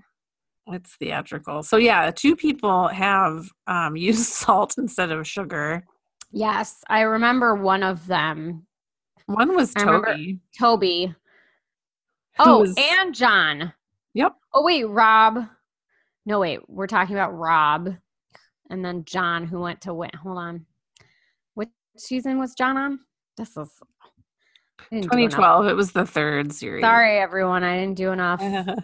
It's 0.69 0.95
theatrical. 0.95 1.64
So 1.64 1.79
yeah, 1.79 2.12
two 2.12 2.37
people 2.37 2.87
have 2.88 3.51
um, 3.66 3.97
used 3.97 4.27
salt 4.27 4.77
instead 4.79 5.11
of 5.11 5.27
sugar. 5.27 5.85
Yes, 6.31 6.85
I 6.88 7.01
remember 7.01 7.57
one 7.57 7.83
of 7.83 8.07
them. 8.07 8.66
One 9.27 9.55
was 9.57 9.75
Toby. 9.75 10.38
Toby. 10.59 11.14
Oh, 12.38 12.61
was... 12.61 12.75
and 12.79 13.14
John. 13.14 13.73
Yep. 14.14 14.33
Oh 14.55 14.64
wait, 14.64 14.85
Rob. 14.85 15.45
No 16.27 16.38
wait, 16.38 16.61
we're 16.69 16.87
talking 16.87 17.16
about 17.16 17.37
Rob, 17.37 17.97
and 18.71 18.85
then 18.85 19.05
John, 19.05 19.45
who 19.45 19.61
went 19.61 19.81
to 19.83 19.95
win. 19.95 20.11
Hold 20.23 20.38
on. 20.38 20.66
Which 21.55 21.71
season 21.97 22.38
was 22.38 22.55
John 22.55 22.77
on? 22.77 23.01
This 23.40 23.57
is 23.57 23.70
2012. 24.90 25.66
It 25.68 25.72
was 25.72 25.92
the 25.92 26.05
third 26.05 26.53
series. 26.53 26.83
Sorry, 26.83 27.16
everyone. 27.16 27.64
I 27.64 27.79
didn't 27.81 27.96
do 27.96 28.12
enough. 28.12 28.40
I 28.42 28.74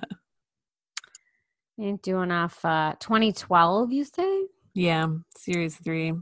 didn't 1.79 2.01
do 2.01 2.23
enough. 2.23 2.65
Uh, 2.65 2.95
2012, 2.99 3.93
you 3.93 4.05
say? 4.05 4.47
Yeah, 4.73 5.09
series 5.37 5.77
three. 5.77 6.15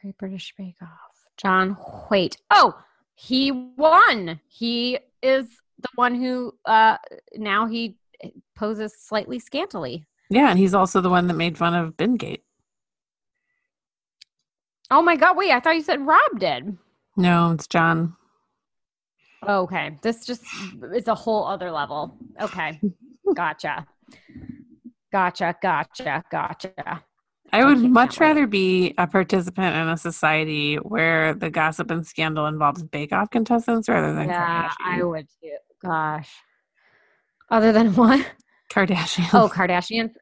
Great 0.00 0.16
British 0.18 0.54
Bake 0.56 0.76
Off. 0.80 0.88
John 1.36 1.74
Whaite. 1.74 2.36
Oh, 2.52 2.74
he 3.16 3.50
won. 3.50 4.38
He 4.46 5.00
is 5.20 5.46
the 5.80 5.88
one 5.96 6.14
who 6.14 6.52
uh 6.64 6.98
now 7.34 7.66
he 7.66 7.96
poses 8.56 8.94
slightly 8.96 9.40
scantily. 9.40 10.04
Yeah, 10.30 10.50
and 10.50 10.58
he's 10.60 10.74
also 10.74 11.00
the 11.00 11.10
one 11.10 11.26
that 11.26 11.34
made 11.34 11.58
fun 11.58 11.74
of 11.74 11.96
Bingate. 11.96 12.42
Oh 14.90 15.02
my 15.02 15.16
god, 15.16 15.36
wait, 15.36 15.52
I 15.52 15.60
thought 15.60 15.76
you 15.76 15.82
said 15.82 16.06
Rob 16.06 16.38
did. 16.38 16.76
No, 17.16 17.52
it's 17.52 17.66
John. 17.66 18.16
Oh, 19.42 19.62
okay. 19.62 19.96
This 20.02 20.24
just 20.24 20.42
is 20.94 21.08
a 21.08 21.14
whole 21.14 21.46
other 21.46 21.70
level. 21.70 22.16
Okay. 22.40 22.80
Gotcha. 23.34 23.86
Gotcha. 25.12 25.54
Gotcha. 25.62 26.22
Gotcha. 26.30 27.02
I 27.52 27.64
would 27.64 27.78
much 27.78 28.20
wait. 28.20 28.26
rather 28.26 28.46
be 28.46 28.94
a 28.98 29.06
participant 29.06 29.74
in 29.74 29.88
a 29.88 29.96
society 29.96 30.76
where 30.76 31.34
the 31.34 31.50
gossip 31.50 31.90
and 31.90 32.06
scandal 32.06 32.46
involves 32.46 32.82
Bake 32.82 33.12
Off 33.12 33.30
contestants 33.30 33.88
rather 33.88 34.14
than 34.14 34.28
Yeah, 34.28 34.70
I 34.84 35.02
would 35.02 35.26
too. 35.42 35.56
Gosh. 35.82 36.30
Other 37.50 37.72
than 37.72 37.94
what? 37.96 38.24
Kardashian. 38.70 39.28
Oh, 39.32 39.48
Kardashians. 39.48 40.12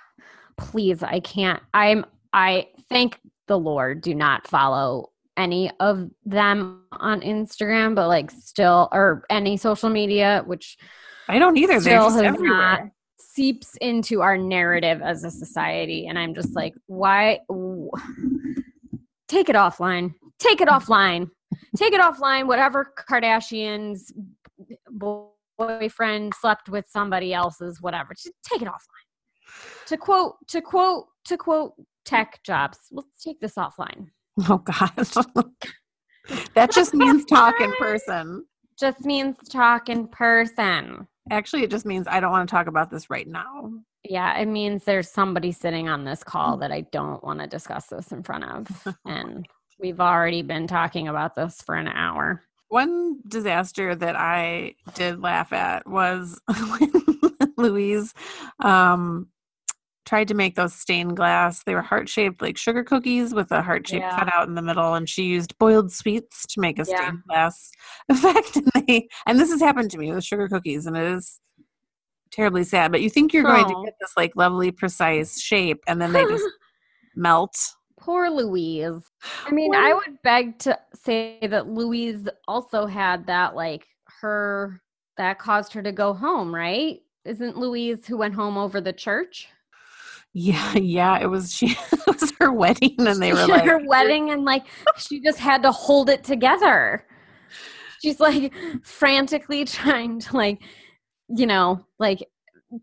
Please, 0.56 1.02
I 1.02 1.20
can't. 1.20 1.62
I'm 1.74 2.04
I 2.32 2.68
thank 2.88 3.18
the 3.50 3.58
Lord 3.58 4.00
do 4.00 4.14
not 4.14 4.46
follow 4.46 5.10
any 5.36 5.72
of 5.80 6.08
them 6.24 6.84
on 6.92 7.20
Instagram, 7.20 7.96
but 7.96 8.06
like 8.06 8.30
still 8.30 8.88
or 8.92 9.24
any 9.28 9.56
social 9.56 9.90
media, 9.90 10.44
which 10.46 10.78
I 11.28 11.40
don't 11.40 11.56
either. 11.56 11.80
Still 11.80 12.04
just 12.04 12.14
has 12.14 12.22
everywhere. 12.22 12.56
not 12.56 12.80
seeps 13.18 13.76
into 13.80 14.22
our 14.22 14.38
narrative 14.38 15.02
as 15.02 15.24
a 15.24 15.32
society. 15.32 16.06
And 16.06 16.16
I'm 16.16 16.32
just 16.32 16.54
like, 16.54 16.74
why 16.86 17.40
take 19.26 19.48
it 19.48 19.56
offline. 19.56 20.14
Take 20.38 20.60
it 20.60 20.68
offline. 20.68 21.28
Take 21.76 21.92
it 21.92 22.00
offline. 22.00 22.46
Whatever 22.46 22.92
Kardashian's 23.10 24.12
boyfriend 25.58 26.34
slept 26.40 26.68
with 26.68 26.84
somebody 26.88 27.34
else's, 27.34 27.82
whatever. 27.82 28.14
Just 28.14 28.30
take 28.44 28.62
it 28.62 28.68
offline. 28.68 29.86
To 29.86 29.96
quote, 29.96 30.36
to 30.48 30.62
quote, 30.62 31.06
to 31.24 31.36
quote 31.36 31.74
tech 32.10 32.40
jobs. 32.42 32.78
Let's 32.90 33.22
take 33.22 33.40
this 33.40 33.54
offline. 33.54 34.08
Oh 34.48 34.58
God. 34.58 34.92
that 36.54 36.72
just 36.72 36.94
means 36.94 37.24
talk 37.24 37.60
in 37.60 37.72
person. 37.74 38.44
Just 38.78 39.04
means 39.04 39.36
talk 39.48 39.88
in 39.88 40.08
person. 40.08 41.06
Actually, 41.30 41.62
it 41.62 41.70
just 41.70 41.86
means 41.86 42.06
I 42.08 42.18
don't 42.18 42.32
want 42.32 42.48
to 42.48 42.52
talk 42.52 42.66
about 42.66 42.90
this 42.90 43.10
right 43.10 43.28
now. 43.28 43.70
Yeah, 44.02 44.36
it 44.38 44.46
means 44.46 44.84
there's 44.84 45.10
somebody 45.10 45.52
sitting 45.52 45.88
on 45.88 46.04
this 46.04 46.24
call 46.24 46.56
that 46.58 46.72
I 46.72 46.82
don't 46.92 47.22
want 47.22 47.40
to 47.40 47.46
discuss 47.46 47.86
this 47.86 48.12
in 48.12 48.22
front 48.22 48.44
of. 48.44 48.96
And 49.04 49.46
we've 49.78 50.00
already 50.00 50.42
been 50.42 50.66
talking 50.66 51.08
about 51.08 51.34
this 51.34 51.62
for 51.62 51.74
an 51.74 51.88
hour. 51.88 52.42
One 52.68 53.18
disaster 53.28 53.94
that 53.94 54.16
I 54.16 54.74
did 54.94 55.20
laugh 55.20 55.52
at 55.52 55.86
was 55.88 56.40
when 56.78 56.92
Louise 57.56 58.14
um, 58.60 59.28
tried 60.10 60.26
to 60.26 60.34
make 60.34 60.56
those 60.56 60.74
stained 60.74 61.16
glass. 61.16 61.62
They 61.62 61.72
were 61.76 61.82
heart 61.82 62.08
shaped, 62.08 62.42
like 62.42 62.58
sugar 62.58 62.82
cookies 62.82 63.32
with 63.32 63.52
a 63.52 63.62
heart 63.62 63.86
shaped 63.86 64.02
Yeah. 64.02 64.18
cut 64.18 64.34
out 64.34 64.48
in 64.48 64.56
the 64.56 64.60
middle, 64.62 64.94
and 64.94 65.08
she 65.08 65.22
used 65.22 65.56
boiled 65.58 65.92
sweets 65.92 66.46
to 66.48 66.60
make 66.60 66.80
a 66.80 66.84
Yeah. 66.88 66.96
stained 66.96 67.22
glass 67.28 67.70
effect. 68.08 68.56
And, 68.56 68.66
they, 68.88 69.08
and 69.26 69.38
this 69.38 69.50
has 69.50 69.60
happened 69.60 69.88
to 69.92 69.98
me 69.98 70.12
with 70.12 70.24
sugar 70.24 70.48
cookies, 70.48 70.86
and 70.86 70.96
it 70.96 71.04
is 71.04 71.38
terribly 72.32 72.64
sad. 72.64 72.90
But 72.90 73.02
you 73.02 73.08
think 73.08 73.32
you're 73.32 73.44
going 73.44 73.68
to 73.68 73.74
Oh. 73.76 73.84
get 73.84 73.94
this 74.00 74.12
like 74.16 74.34
lovely, 74.34 74.72
precise 74.72 75.40
shape, 75.40 75.78
and 75.86 76.02
then 76.02 76.12
they 76.12 76.24
just 76.24 76.44
melt. 77.14 77.56
Poor 78.00 78.28
Louise. 78.30 79.00
I 79.46 79.52
mean, 79.52 79.70
Well- 79.70 79.86
I 79.86 79.92
would 79.94 80.20
beg 80.24 80.58
to 80.60 80.76
say 80.92 81.38
that 81.42 81.68
Louise 81.68 82.26
also 82.48 82.84
had 82.86 83.26
that, 83.26 83.54
like, 83.54 83.86
her, 84.20 84.80
that 85.18 85.38
caused 85.38 85.72
her 85.74 85.82
to 85.84 85.92
go 85.92 86.12
home, 86.14 86.52
right? 86.52 86.98
Isn't 87.24 87.58
Louise 87.58 88.06
who 88.08 88.16
went 88.16 88.34
home 88.34 88.58
over 88.58 88.80
the 88.80 88.92
church? 88.92 89.46
Yeah, 90.32 90.74
yeah. 90.76 91.18
It 91.18 91.26
was 91.26 91.52
she. 91.52 91.76
It 91.92 92.20
was 92.20 92.32
her 92.40 92.52
wedding, 92.52 92.96
and 92.98 93.22
they 93.22 93.32
were 93.32 93.46
like, 93.46 93.64
her 93.64 93.80
wedding, 93.86 94.30
and 94.30 94.44
like, 94.44 94.64
she 94.96 95.20
just 95.20 95.38
had 95.38 95.62
to 95.62 95.70
hold 95.70 96.10
it 96.10 96.24
together. 96.24 97.06
She's 98.02 98.18
like 98.18 98.52
frantically 98.82 99.64
trying 99.64 100.18
to, 100.20 100.36
like, 100.36 100.60
you 101.28 101.46
know, 101.46 101.86
like, 101.98 102.26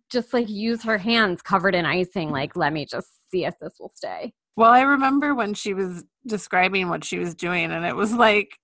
just 0.10 0.34
like 0.34 0.50
use 0.50 0.84
her 0.84 0.98
hands 0.98 1.42
covered 1.42 1.76
in 1.76 1.86
icing, 1.86 2.32
like, 2.32 2.56
let 2.56 2.72
me 2.74 2.86
just 2.86 3.08
see 3.32 3.46
if 3.46 3.56
this 3.60 3.74
will 3.80 3.92
stay. 3.96 4.34
Well, 4.56 4.72
I 4.72 4.82
remember 4.82 5.36
when 5.36 5.54
she 5.54 5.74
was 5.74 6.04
describing 6.26 6.90
what 6.90 7.04
she 7.04 7.20
was 7.20 7.36
doing, 7.36 7.72
and 7.72 7.86
it 7.86 7.96
was 7.96 8.14
like, 8.14 8.58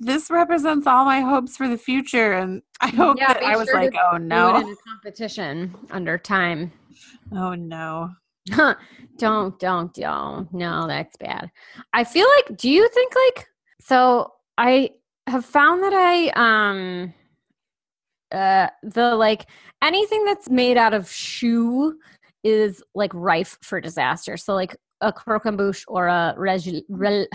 this 0.00 0.30
represents 0.30 0.86
all 0.86 1.04
my 1.04 1.20
hopes 1.20 1.56
for 1.56 1.68
the 1.68 1.78
future. 1.78 2.34
And 2.34 2.62
I 2.80 2.88
hope 2.88 3.18
Yeah, 3.18 3.32
that 3.34 3.42
I 3.42 3.56
was 3.56 3.68
sure 3.68 3.74
like, 3.80 3.94
oh 4.00 4.16
it 4.16 4.22
in 4.22 4.28
no, 4.28 4.56
a 4.56 4.76
competition 4.88 5.74
under 5.90 6.18
time. 6.18 6.72
oh 7.32 7.54
no. 7.54 8.10
don't, 9.18 9.58
don't, 9.58 9.92
don't. 9.92 10.48
No, 10.54 10.86
that's 10.86 11.16
bad. 11.18 11.50
I 11.92 12.04
feel 12.04 12.26
like, 12.36 12.56
do 12.56 12.70
you 12.70 12.88
think 12.88 13.12
like, 13.26 13.46
so 13.80 14.32
I 14.56 14.90
have 15.26 15.44
found 15.44 15.82
that 15.82 15.92
I, 15.92 16.28
um, 16.34 17.12
uh, 18.32 18.68
the 18.82 19.14
like 19.16 19.46
anything 19.82 20.24
that's 20.24 20.48
made 20.50 20.76
out 20.76 20.94
of 20.94 21.10
choux 21.10 21.98
is 22.44 22.82
like 22.94 23.12
rife 23.14 23.58
for 23.62 23.80
disaster. 23.80 24.36
So 24.36 24.54
like 24.54 24.76
a 25.00 25.12
croquembouche 25.12 25.84
or 25.88 26.06
a 26.06 26.34
rel, 26.36 27.26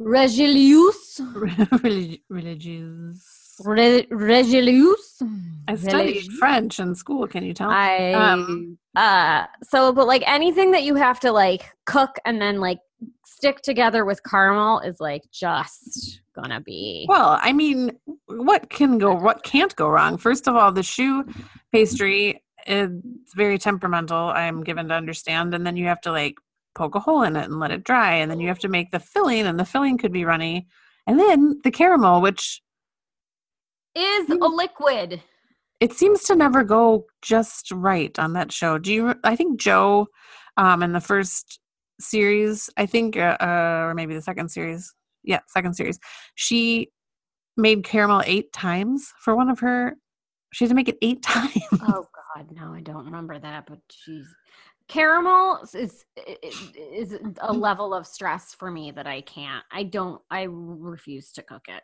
regilius, 0.00 1.20
Relig- 1.82 2.22
religious. 2.28 3.56
re, 3.64 4.06
regilius. 4.10 5.22
I 5.68 5.76
studied 5.76 6.32
French 6.38 6.80
in 6.80 6.94
school. 6.94 7.26
Can 7.26 7.44
you 7.44 7.54
tell? 7.54 7.70
I 7.70 8.12
Um, 8.12 8.78
uh 8.96 9.44
so 9.62 9.92
but 9.92 10.06
like 10.06 10.22
anything 10.26 10.72
that 10.72 10.82
you 10.82 10.94
have 10.96 11.20
to 11.20 11.30
like 11.30 11.70
cook 11.86 12.16
and 12.24 12.40
then 12.42 12.58
like 12.60 12.78
stick 13.24 13.60
together 13.62 14.04
with 14.04 14.20
caramel 14.24 14.80
is 14.80 14.98
like 15.00 15.22
just 15.30 16.20
gonna 16.34 16.60
be 16.60 17.06
Well, 17.08 17.38
I 17.40 17.52
mean, 17.52 17.92
what 18.26 18.68
can 18.70 18.98
go, 18.98 19.14
what 19.14 19.42
can't 19.44 19.74
go 19.76 19.88
wrong? 19.88 20.16
First 20.16 20.48
of 20.48 20.56
all, 20.56 20.72
the 20.72 20.82
choux 20.82 21.24
pastry 21.72 22.42
is 22.66 22.90
very 23.36 23.58
temperamental, 23.58 24.28
I'm 24.28 24.62
given 24.64 24.88
to 24.88 24.94
understand. 24.94 25.54
And 25.54 25.66
then 25.66 25.76
you 25.76 25.86
have 25.86 26.00
to 26.02 26.10
like 26.12 26.36
poke 26.74 26.94
a 26.94 27.00
hole 27.00 27.22
in 27.22 27.36
it 27.36 27.44
and 27.44 27.58
let 27.58 27.70
it 27.70 27.84
dry. 27.84 28.14
And 28.14 28.30
then 28.30 28.40
you 28.40 28.48
have 28.48 28.58
to 28.60 28.68
make 28.68 28.90
the 28.90 29.00
filling, 29.00 29.46
and 29.46 29.58
the 29.58 29.64
filling 29.64 29.98
could 29.98 30.12
be 30.12 30.24
runny. 30.24 30.66
And 31.06 31.18
then 31.18 31.60
the 31.64 31.70
caramel, 31.70 32.20
which 32.20 32.62
is 33.94 34.28
a 34.30 34.34
liquid. 34.34 35.22
it 35.80 35.92
seems 35.92 36.22
to 36.24 36.36
never 36.36 36.62
go 36.62 37.06
just 37.22 37.70
right 37.72 38.16
on 38.18 38.34
that 38.34 38.52
show. 38.52 38.78
Do 38.78 38.92
you? 38.92 39.14
I 39.24 39.34
think 39.36 39.60
Jo, 39.60 40.06
um, 40.56 40.82
in 40.82 40.92
the 40.92 41.00
first 41.00 41.58
series, 42.00 42.70
I 42.76 42.86
think, 42.86 43.16
uh, 43.16 43.36
uh, 43.40 43.86
or 43.88 43.94
maybe 43.94 44.14
the 44.14 44.22
second 44.22 44.50
series, 44.50 44.92
yeah, 45.24 45.40
second 45.48 45.74
series, 45.74 45.98
she 46.34 46.90
made 47.56 47.84
caramel 47.84 48.22
eight 48.26 48.52
times 48.52 49.12
for 49.22 49.34
one 49.36 49.50
of 49.50 49.58
her. 49.60 49.96
She 50.52 50.64
had 50.64 50.70
to 50.70 50.74
make 50.74 50.88
it 50.88 50.98
eight 51.02 51.22
times. 51.34 51.52
Oh 51.82 52.06
god, 52.36 52.46
no, 52.52 52.72
I 52.72 52.80
don't 52.80 53.04
remember 53.06 53.38
that, 53.38 53.66
but 53.66 53.78
jeez. 54.08 54.24
Caramel 54.90 55.60
is 55.72 56.04
is 56.76 57.16
a 57.40 57.52
level 57.52 57.94
of 57.94 58.06
stress 58.06 58.54
for 58.54 58.70
me 58.70 58.90
that 58.90 59.06
I 59.06 59.20
can't. 59.22 59.64
I 59.70 59.84
don't 59.84 60.20
I 60.30 60.48
refuse 60.50 61.30
to 61.32 61.42
cook 61.42 61.66
it. 61.68 61.82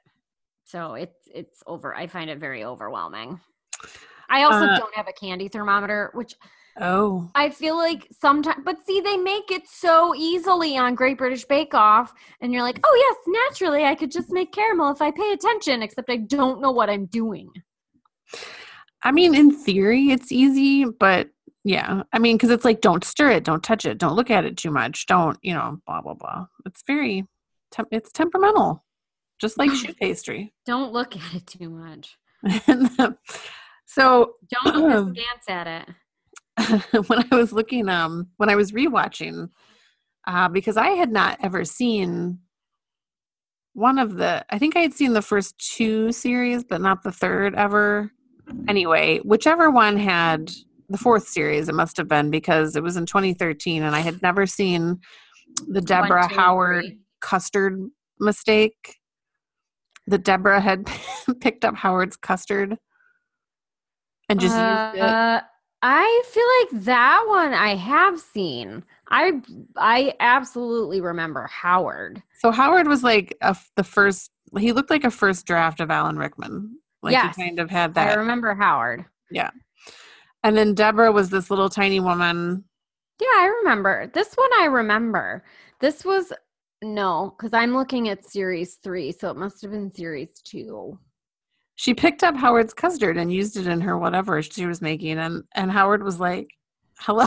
So 0.64 0.94
it's 0.94 1.28
it's 1.32 1.62
over. 1.66 1.94
I 1.94 2.08
find 2.08 2.28
it 2.28 2.38
very 2.38 2.64
overwhelming. 2.64 3.40
I 4.28 4.42
also 4.42 4.66
Uh, 4.66 4.78
don't 4.78 4.94
have 4.94 5.06
a 5.06 5.12
candy 5.12 5.46
thermometer, 5.46 6.10
which 6.14 6.34
oh, 6.80 7.30
I 7.36 7.48
feel 7.48 7.76
like 7.76 8.08
sometimes, 8.10 8.62
but 8.64 8.84
see, 8.84 9.00
they 9.00 9.16
make 9.16 9.52
it 9.52 9.68
so 9.68 10.12
easily 10.16 10.76
on 10.76 10.96
Great 10.96 11.16
British 11.16 11.44
Bake 11.44 11.74
Off, 11.74 12.12
and 12.40 12.52
you're 12.52 12.62
like, 12.64 12.80
oh 12.84 12.96
yes, 13.06 13.36
naturally, 13.48 13.84
I 13.84 13.94
could 13.94 14.10
just 14.10 14.32
make 14.32 14.50
caramel 14.52 14.90
if 14.90 15.00
I 15.00 15.12
pay 15.12 15.30
attention. 15.32 15.80
Except 15.80 16.10
I 16.10 16.16
don't 16.16 16.60
know 16.60 16.72
what 16.72 16.90
I'm 16.90 17.06
doing. 17.06 17.50
I 19.04 19.12
mean, 19.12 19.36
in 19.36 19.52
theory, 19.52 20.10
it's 20.10 20.32
easy, 20.32 20.86
but 20.86 21.28
yeah, 21.66 22.02
I 22.12 22.18
mean, 22.18 22.36
because 22.36 22.50
it's 22.50 22.64
like, 22.64 22.80
don't 22.80 23.04
stir 23.04 23.30
it, 23.32 23.44
don't 23.44 23.62
touch 23.62 23.84
it, 23.84 23.98
don't 23.98 24.14
look 24.14 24.30
at 24.30 24.44
it 24.44 24.56
too 24.56 24.70
much, 24.70 25.06
don't, 25.06 25.38
you 25.42 25.52
know, 25.52 25.78
blah 25.86 26.00
blah 26.00 26.14
blah. 26.14 26.46
It's 26.64 26.82
very, 26.86 27.26
tem- 27.72 27.88
it's 27.90 28.12
temperamental, 28.12 28.84
just 29.40 29.58
like 29.58 29.72
choux 29.72 29.94
pastry. 30.00 30.54
Don't 30.64 30.92
look 30.92 31.16
at 31.16 31.34
it 31.34 31.46
too 31.46 31.70
much. 31.70 32.16
So 33.86 34.34
Don't 34.64 34.76
look 34.76 35.16
askance 35.16 35.44
at 35.48 35.86
it. 36.58 37.08
when 37.08 37.24
I 37.30 37.36
was 37.36 37.52
looking, 37.52 37.88
um, 37.88 38.28
when 38.36 38.50
I 38.50 38.56
was 38.56 38.72
rewatching, 38.72 39.48
uh, 40.26 40.48
because 40.48 40.76
I 40.76 40.88
had 40.88 41.10
not 41.10 41.38
ever 41.42 41.64
seen 41.64 42.40
one 43.72 43.98
of 43.98 44.16
the, 44.16 44.44
I 44.50 44.58
think 44.58 44.76
I 44.76 44.80
had 44.80 44.92
seen 44.94 45.12
the 45.12 45.22
first 45.22 45.58
two 45.58 46.12
series, 46.12 46.64
but 46.64 46.80
not 46.80 47.02
the 47.02 47.12
third 47.12 47.54
ever. 47.54 48.10
Anyway, 48.68 49.18
whichever 49.18 49.70
one 49.70 49.96
had 49.96 50.50
the 50.88 50.98
fourth 50.98 51.26
series. 51.28 51.68
It 51.68 51.74
must 51.74 51.96
have 51.96 52.08
been 52.08 52.30
because 52.30 52.76
it 52.76 52.82
was 52.82 52.96
in 52.96 53.06
2013, 53.06 53.82
and 53.82 53.94
I 53.96 54.00
had 54.00 54.20
never 54.22 54.46
seen 54.46 55.00
the 55.68 55.80
Deborah 55.80 56.20
One, 56.20 56.28
two, 56.28 56.34
Howard 56.36 56.84
three. 56.84 56.98
custard 57.20 57.80
mistake. 58.20 58.96
That 60.08 60.22
Deborah 60.22 60.60
had 60.60 60.88
picked 61.40 61.64
up 61.64 61.74
Howard's 61.74 62.16
custard 62.16 62.76
and 64.28 64.38
just 64.38 64.54
used 64.54 64.94
it. 64.96 65.00
Uh, 65.00 65.40
I 65.82 66.22
feel 66.30 66.46
like 66.78 66.84
that 66.84 67.24
one 67.28 67.52
I 67.52 67.74
have 67.74 68.18
seen. 68.20 68.84
I 69.10 69.40
I 69.76 70.14
absolutely 70.20 71.00
remember 71.00 71.46
Howard. 71.48 72.22
So 72.38 72.50
Howard 72.52 72.86
was 72.86 73.02
like 73.02 73.36
a 73.40 73.56
the 73.76 73.84
first. 73.84 74.30
He 74.58 74.72
looked 74.72 74.90
like 74.90 75.04
a 75.04 75.10
first 75.10 75.44
draft 75.46 75.80
of 75.80 75.90
Alan 75.90 76.16
Rickman. 76.18 76.78
Like 77.02 77.12
Yes. 77.12 77.34
he 77.36 77.42
kind 77.42 77.58
of 77.58 77.68
had 77.70 77.94
that. 77.94 78.12
I 78.16 78.20
remember 78.20 78.54
Howard. 78.54 79.04
And 80.46 80.56
then 80.56 80.74
Deborah 80.74 81.10
was 81.10 81.28
this 81.28 81.50
little 81.50 81.68
tiny 81.68 81.98
woman. 81.98 82.62
Yeah, 83.20 83.26
I 83.34 83.52
remember. 83.64 84.08
This 84.14 84.32
one 84.34 84.50
I 84.60 84.66
remember. 84.66 85.42
This 85.80 86.04
was 86.04 86.32
no, 86.84 87.34
because 87.36 87.52
I'm 87.52 87.74
looking 87.74 88.08
at 88.10 88.24
series 88.24 88.76
three, 88.76 89.10
so 89.10 89.28
it 89.30 89.36
must 89.36 89.60
have 89.62 89.72
been 89.72 89.92
series 89.92 90.28
two. 90.44 91.00
She 91.74 91.94
picked 91.94 92.22
up 92.22 92.36
Howard's 92.36 92.72
custard 92.72 93.16
and 93.16 93.32
used 93.32 93.56
it 93.56 93.66
in 93.66 93.80
her 93.80 93.98
whatever 93.98 94.40
she 94.40 94.66
was 94.66 94.80
making, 94.80 95.18
and 95.18 95.42
and 95.56 95.68
Howard 95.68 96.04
was 96.04 96.20
like, 96.20 96.46
"Hello." 97.00 97.26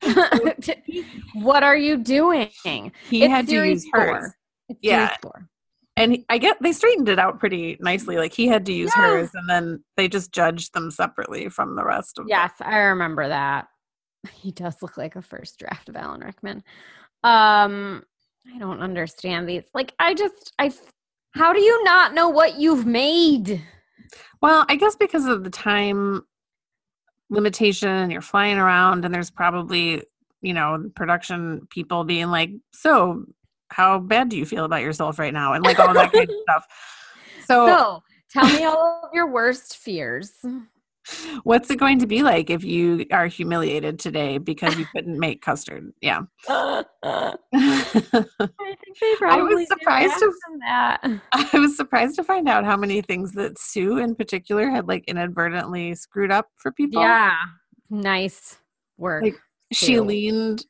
what 1.34 1.64
are 1.64 1.76
you 1.76 1.96
doing? 1.96 2.50
he 2.62 3.24
It's 3.24 3.32
had 3.32 3.48
to 3.48 3.54
use 3.66 3.84
hers, 3.92 4.10
four. 4.10 4.34
It's 4.68 4.78
Yeah. 4.80 5.16
four. 5.22 5.48
And 5.98 6.24
I 6.28 6.38
get 6.38 6.56
they 6.62 6.72
straightened 6.72 7.08
it 7.08 7.18
out 7.18 7.38
pretty 7.40 7.76
nicely. 7.80 8.16
Like 8.16 8.32
he 8.32 8.46
had 8.46 8.64
to 8.66 8.72
use 8.72 8.92
Yeah. 8.96 9.02
hers, 9.02 9.30
and 9.34 9.48
then 9.48 9.84
they 9.96 10.08
just 10.08 10.32
judged 10.32 10.72
them 10.74 10.90
separately 10.90 11.48
from 11.48 11.76
the 11.76 11.84
rest 11.84 12.18
of. 12.18 12.24
them. 12.24 12.30
Yes, 12.30 12.52
I 12.60 12.76
remember 12.78 13.28
that. 13.28 13.68
He 14.32 14.50
does 14.50 14.82
look 14.82 14.96
like 14.96 15.14
a 15.16 15.22
first 15.22 15.58
draft 15.58 15.88
of 15.88 15.96
Alan 15.96 16.20
Rickman. 16.20 16.64
Um, 17.22 18.02
I 18.52 18.58
don't 18.58 18.80
understand 18.80 19.48
these. 19.48 19.62
Like, 19.74 19.94
I 19.98 20.14
just, 20.14 20.52
I. 20.58 20.72
How 21.32 21.52
do 21.52 21.60
you 21.60 21.84
not 21.84 22.14
know 22.14 22.28
what 22.28 22.58
you've 22.58 22.84
made? 22.86 23.62
Well, 24.42 24.64
I 24.68 24.76
guess 24.76 24.96
because 24.96 25.26
of 25.26 25.44
the 25.44 25.50
time 25.50 26.22
limitation 27.30 28.10
you're 28.10 28.20
flying 28.22 28.58
around 28.58 29.04
and 29.04 29.14
there's 29.14 29.30
probably, 29.30 30.02
you 30.40 30.54
know, 30.54 30.90
production 30.94 31.66
people 31.70 32.04
being 32.04 32.28
like, 32.28 32.50
"So, 32.72 33.24
how 33.70 33.98
bad 33.98 34.28
do 34.28 34.36
you 34.36 34.44
feel 34.46 34.64
about 34.64 34.82
yourself 34.82 35.18
right 35.18 35.32
now?" 35.34 35.52
and 35.54 35.64
like 35.64 35.78
all 35.78 35.92
that 35.94 36.12
kind 36.12 36.28
of 36.28 36.36
stuff. 36.42 36.66
So, 37.46 37.66
So, 37.66 38.02
tell 38.30 38.46
me 38.58 38.64
all 38.64 39.02
of 39.04 39.10
your 39.14 39.30
worst 39.30 39.76
fears. 39.78 40.32
what's 41.44 41.70
it 41.70 41.78
going 41.78 41.98
to 41.98 42.06
be 42.06 42.22
like 42.22 42.50
if 42.50 42.62
you 42.62 43.06
are 43.12 43.26
humiliated 43.28 43.98
today 43.98 44.36
because 44.36 44.76
you 44.78 44.84
couldn't 44.94 45.18
make 45.26 45.40
custard? 45.40 45.90
Yeah. 46.02 46.20
I 46.48 46.84
I 47.02 47.34
think 48.84 48.98
they 49.00 49.14
probably 49.18 49.64
do 49.64 49.66
surprised 49.66 50.18
to- 50.18 50.32
that. 50.66 51.20
was 51.54 51.76
surprised 51.76 52.16
to 52.16 52.24
find 52.24 52.48
out 52.48 52.64
how 52.64 52.76
many 52.76 53.00
things 53.00 53.32
that 53.32 53.58
Sue 53.58 53.98
in 53.98 54.14
particular 54.14 54.68
had 54.68 54.86
like 54.88 55.04
inadvertently 55.08 55.94
screwed 55.94 56.30
up 56.30 56.48
for 56.56 56.72
people. 56.72 57.00
Yeah, 57.00 57.36
nice 57.90 58.58
work. 58.98 59.22
Like, 59.24 59.36
she 59.72 60.00
leaned 60.00 60.64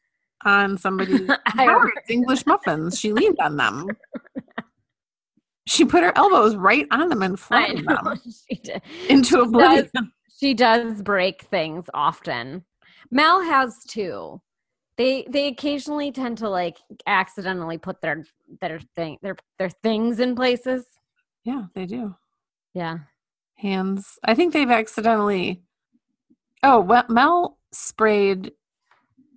on 0.44 0.78
somebody 0.78 1.26
I 1.46 1.64
Howard's 1.66 1.92
English 2.08 2.46
muffins. 2.46 2.98
She 2.98 3.12
leaned 3.12 3.38
on 3.40 3.56
them. 3.56 3.88
She 5.66 5.84
put 5.84 6.02
her 6.02 6.12
elbows 6.16 6.56
right 6.56 6.86
on 6.90 7.08
them 7.08 7.22
and 7.22 7.38
flattened 7.38 7.86
them 7.86 8.20
she 8.48 8.56
did. 8.56 8.82
into 9.08 9.40
oblivion. 9.40 9.90
She 10.38 10.54
does 10.54 11.02
break 11.02 11.42
things 11.42 11.84
often. 11.92 12.64
Mel 13.10 13.42
has 13.42 13.84
too. 13.86 14.40
They 14.96 15.26
they 15.28 15.48
occasionally 15.48 16.10
tend 16.10 16.38
to 16.38 16.48
like 16.48 16.78
accidentally 17.06 17.78
put 17.78 18.00
their 18.00 18.24
their 18.60 18.80
thing 18.96 19.18
their 19.22 19.36
their 19.58 19.70
things 19.70 20.20
in 20.20 20.34
places. 20.34 20.86
Yeah, 21.44 21.64
they 21.74 21.86
do. 21.86 22.14
Yeah. 22.74 22.98
Hands. 23.56 24.18
I 24.24 24.34
think 24.34 24.52
they've 24.52 24.70
accidentally. 24.70 25.62
Oh, 26.62 26.80
well, 26.80 27.04
Mel 27.08 27.58
sprayed 27.72 28.52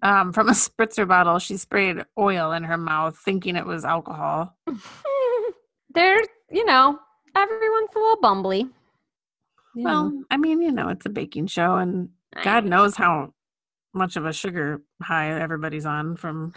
um, 0.02 0.34
from 0.34 0.50
a 0.50 0.52
spritzer 0.54 1.08
bottle. 1.08 1.40
She 1.40 1.58
sprayed 1.58 2.04
oil 2.18 2.52
in 2.52 2.64
her 2.64 2.78
mouth, 2.78 3.18
thinking 3.18 3.56
it 3.56 3.66
was 3.66 3.86
alcohol. 3.86 4.56
They're 5.94 6.22
you 6.50 6.66
know 6.66 7.00
everyone's 7.36 7.90
a 7.96 8.00
little 8.00 8.18
bumbly. 8.18 8.70
You 9.76 9.84
Well. 9.84 10.24
I 10.30 10.38
mean, 10.38 10.62
you 10.62 10.72
know, 10.72 10.90
it's 10.90 11.06
a 11.06 11.10
baking 11.10 11.48
show, 11.48 11.76
and 11.76 12.10
God 12.44 12.66
knows 12.66 12.96
how 12.96 13.34
much 13.94 14.16
of 14.16 14.26
a 14.26 14.34
sugar 14.34 14.82
high 15.02 15.30
everybody's 15.40 15.86
on 15.86 16.16
from 16.16 16.54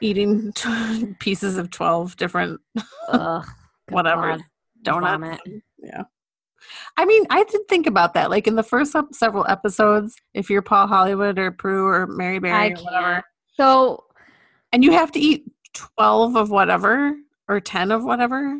eating 0.00 0.52
t- 0.54 1.14
pieces 1.18 1.56
of 1.56 1.70
12 1.70 2.16
different 2.16 2.60
Ugh, 3.08 3.46
whatever 3.88 4.38
donuts. 4.82 5.12
Vomit. 5.12 5.62
Yeah. 5.78 6.02
I 6.96 7.04
mean, 7.04 7.24
I 7.30 7.44
did 7.44 7.68
think 7.68 7.86
about 7.86 8.14
that. 8.14 8.30
Like 8.30 8.46
in 8.46 8.54
the 8.56 8.62
first 8.62 8.94
several 9.12 9.46
episodes, 9.48 10.16
if 10.34 10.50
you're 10.50 10.62
Paul 10.62 10.86
Hollywood 10.86 11.38
or 11.38 11.50
Prue 11.50 11.86
or 11.86 12.06
Mary 12.06 12.38
Berry 12.38 12.54
I 12.54 12.78
or 12.78 12.82
whatever. 12.84 13.24
So 13.54 14.04
and 14.72 14.84
you 14.84 14.92
have 14.92 15.12
to 15.12 15.20
eat 15.20 15.44
12 15.74 16.36
of 16.36 16.50
whatever 16.50 17.14
or 17.48 17.60
10 17.60 17.90
of 17.90 18.04
whatever. 18.04 18.58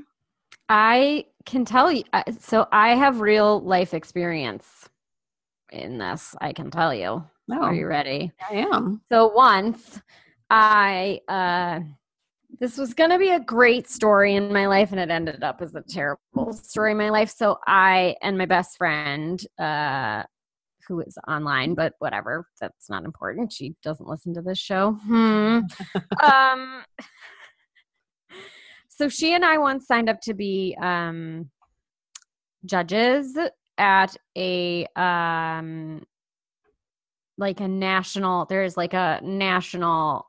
I 0.69 1.27
can 1.45 1.65
tell 1.65 1.91
you. 1.93 2.05
uh, 2.13 2.23
So 2.41 2.67
I 2.73 2.95
have 2.95 3.21
real 3.21 3.61
life 3.61 3.95
experience 3.95 4.89
in 5.71 5.99
this. 5.99 6.35
I 6.41 6.53
can 6.53 6.71
tell 6.71 6.95
you. 6.95 7.25
No, 7.49 7.63
Are 7.63 7.75
you 7.75 7.87
ready? 7.87 8.33
I 8.51 8.57
am. 8.57 9.03
So 9.11 9.29
once 9.29 10.01
I 10.51 11.21
uh 11.29 11.81
this 12.59 12.79
was 12.79 12.95
going 12.95 13.11
to 13.11 13.19
be 13.19 13.31
a 13.31 13.41
great 13.41 13.89
story 13.89 14.35
in 14.35 14.53
my 14.53 14.67
life 14.67 14.93
and 14.93 15.01
it 15.01 15.11
ended 15.11 15.43
up 15.43 15.61
as 15.61 15.75
a 15.75 15.83
terrible 15.83 16.53
story 16.53 16.93
in 16.93 16.99
my 16.99 17.11
life. 17.11 17.31
So 17.31 17.59
I 17.67 18.17
and 18.23 18.39
my 18.39 18.47
best 18.47 18.77
friend 18.77 19.45
uh 19.59 20.23
who 20.89 21.01
is 21.01 21.19
online 21.27 21.75
but 21.75 21.95
whatever, 21.99 22.47
that's 22.61 22.89
not 22.89 23.05
important. 23.05 23.53
She 23.53 23.75
doesn't 23.83 24.09
listen 24.09 24.35
to 24.35 24.43
this 24.43 24.59
show. 24.59 24.93
Hmm. 24.93 25.61
um 26.23 26.85
so 28.89 29.09
she 29.09 29.35
and 29.35 29.45
I 29.45 29.59
once 29.59 29.87
signed 29.87 30.09
up 30.09 30.21
to 30.23 30.35
be 30.35 30.77
um 30.81 31.51
judges 32.65 33.37
at 33.79 34.17
a 34.37 34.87
um 34.97 36.05
like 37.39 37.61
a 37.61 37.69
national 37.69 38.47
there's 38.47 38.77
like 38.77 38.95
a 38.95 39.21
national 39.23 40.26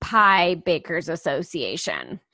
pie 0.00 0.56
bakers 0.56 1.08
association. 1.08 2.20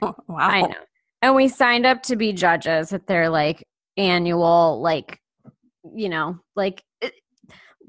Wow. 0.00 0.14
i 0.38 0.62
know. 0.62 0.74
And 1.22 1.34
we 1.34 1.46
signed 1.48 1.84
up 1.84 2.02
to 2.04 2.16
be 2.16 2.32
judges 2.32 2.94
at 2.94 3.06
their 3.06 3.28
like 3.28 3.62
annual 3.98 4.80
like 4.80 5.20
you 5.94 6.08
know 6.08 6.38
like 6.56 6.82
eh, 7.02 7.10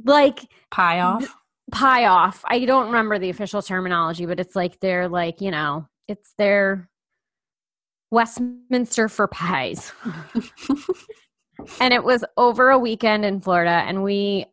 like 0.03 0.39
Pie 0.69 0.99
off. 0.99 1.33
pie 1.71 2.05
off. 2.05 2.43
I 2.45 2.65
don't 2.65 2.87
remember 2.87 3.17
the 3.19 3.29
official 3.29 3.61
terminology 3.61 4.25
but 4.25 4.39
it's 4.39 4.55
like 4.55 4.79
they're 4.81 5.07
like 5.07 5.39
you 5.39 5.49
know 5.49 5.87
it's 6.09 6.33
their 6.37 6.89
westminster 8.11 9.07
for 9.07 9.27
pies. 9.27 9.93
And 11.79 11.93
it 11.93 12.03
was 12.03 12.25
over 12.37 12.69
a 12.71 12.79
weekend 12.79 13.23
in 13.23 13.39
florida 13.39 13.83
and 13.87 14.03
we 14.03 14.45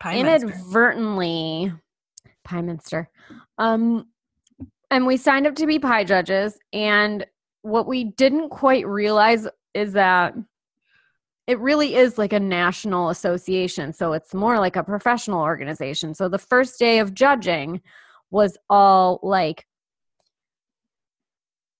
Pie 0.00 0.18
inadvertently 0.18 1.70
pie 1.70 1.76
minster 2.56 3.08
um 3.58 4.06
and 4.90 5.06
we 5.06 5.16
signed 5.16 5.46
up 5.46 5.54
to 5.54 5.66
be 5.66 5.78
pie 5.78 6.04
judges 6.04 6.58
and 6.72 7.26
what 7.62 7.86
we 7.86 8.04
didn't 8.04 8.48
quite 8.50 8.86
realize 8.86 9.46
is 9.74 9.92
that 9.92 10.34
it 11.46 11.58
really 11.60 11.94
is 11.94 12.18
like 12.18 12.32
a 12.32 12.40
national 12.40 13.08
association 13.08 13.92
so 13.92 14.12
it's 14.12 14.34
more 14.34 14.58
like 14.58 14.76
a 14.76 14.84
professional 14.84 15.40
organization. 15.40 16.14
So 16.14 16.28
the 16.28 16.38
first 16.38 16.78
day 16.78 16.98
of 16.98 17.14
judging 17.14 17.80
was 18.30 18.56
all 18.68 19.18
like 19.22 19.66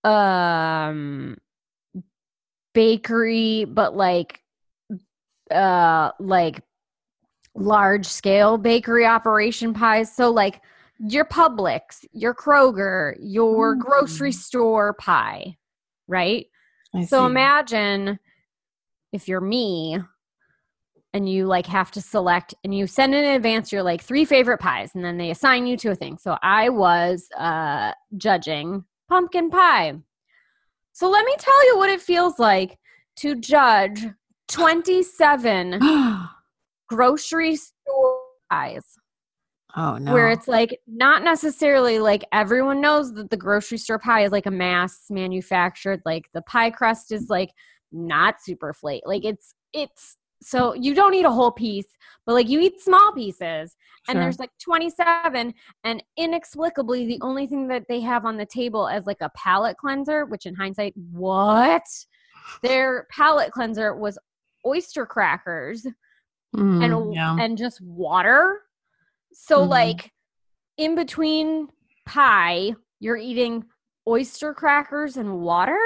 um 0.04 1.36
bakery 2.72 3.64
but 3.64 3.96
like 3.96 4.40
uh 5.50 6.12
like 6.18 6.62
large 7.58 8.06
scale 8.06 8.56
bakery 8.56 9.04
operation 9.04 9.74
pies 9.74 10.14
so 10.14 10.30
like 10.30 10.62
your 10.98 11.24
Publix, 11.24 12.04
your 12.12 12.34
Kroger, 12.34 13.14
your 13.20 13.76
grocery 13.76 14.30
Mm. 14.30 14.34
store 14.34 14.92
pie, 14.94 15.56
right? 16.08 16.46
I 16.94 17.04
So 17.04 17.20
see. 17.20 17.26
imagine 17.26 18.18
if 19.12 19.28
you're 19.28 19.40
me 19.40 19.98
and 21.14 21.28
you 21.28 21.46
like 21.46 21.66
have 21.66 21.90
to 21.92 22.02
select 22.02 22.54
and 22.64 22.74
you 22.74 22.86
send 22.86 23.14
in 23.14 23.24
advance 23.24 23.72
your 23.72 23.82
like 23.82 24.02
three 24.02 24.24
favorite 24.24 24.58
pies 24.58 24.90
and 24.94 25.04
then 25.04 25.16
they 25.18 25.30
assign 25.30 25.66
you 25.66 25.76
to 25.78 25.90
a 25.90 25.94
thing. 25.94 26.18
So 26.18 26.36
I 26.42 26.68
was 26.68 27.28
uh 27.38 27.92
judging 28.16 28.84
pumpkin 29.08 29.50
pie. 29.50 29.94
So 30.92 31.08
let 31.08 31.24
me 31.24 31.34
tell 31.38 31.66
you 31.66 31.78
what 31.78 31.90
it 31.90 32.00
feels 32.00 32.38
like 32.38 32.78
to 33.16 33.36
judge 33.36 34.06
27 34.48 35.80
grocery 36.88 37.56
store 37.56 38.20
pies 38.50 38.84
Oh 39.76 39.98
no. 39.98 40.12
where 40.14 40.30
it's 40.30 40.48
like 40.48 40.80
not 40.86 41.22
necessarily 41.22 41.98
like 41.98 42.24
everyone 42.32 42.80
knows 42.80 43.12
that 43.14 43.28
the 43.28 43.36
grocery 43.36 43.76
store 43.76 43.98
pie 43.98 44.24
is 44.24 44.32
like 44.32 44.46
a 44.46 44.50
mass 44.50 45.04
manufactured 45.10 46.00
like 46.06 46.24
the 46.32 46.40
pie 46.42 46.70
crust 46.70 47.12
is 47.12 47.28
like 47.28 47.50
not 47.92 48.36
super 48.42 48.72
flake 48.72 49.02
like 49.04 49.24
it's 49.26 49.54
it's 49.74 50.16
so 50.40 50.72
you 50.74 50.94
don't 50.94 51.12
eat 51.14 51.26
a 51.26 51.30
whole 51.30 51.50
piece 51.52 51.86
but 52.24 52.32
like 52.32 52.48
you 52.48 52.60
eat 52.60 52.80
small 52.80 53.12
pieces 53.12 53.76
and 54.08 54.14
Sure. 54.16 54.22
there's 54.22 54.38
like 54.38 54.50
27 54.62 55.52
and 55.84 56.02
inexplicably 56.16 57.06
the 57.06 57.18
only 57.20 57.46
thing 57.46 57.68
that 57.68 57.84
they 57.88 58.00
have 58.00 58.24
on 58.24 58.38
the 58.38 58.46
table 58.46 58.88
as 58.88 59.04
like 59.06 59.20
a 59.20 59.30
palate 59.36 59.76
cleanser 59.76 60.24
which 60.24 60.46
in 60.46 60.54
hindsight 60.54 60.94
what 61.12 61.82
their 62.62 63.06
palate 63.10 63.52
cleanser 63.52 63.94
was 63.94 64.18
oyster 64.66 65.04
crackers 65.04 65.86
Mm, 66.56 66.84
and 66.84 67.14
yeah. 67.14 67.36
and 67.38 67.58
just 67.58 67.80
water. 67.80 68.62
So 69.32 69.64
Mhm. 69.64 69.68
like 69.68 70.12
in 70.76 70.94
between 70.94 71.68
pie, 72.06 72.74
you're 73.00 73.16
eating 73.16 73.64
oyster 74.06 74.54
crackers 74.54 75.16
and 75.16 75.40
water. 75.40 75.78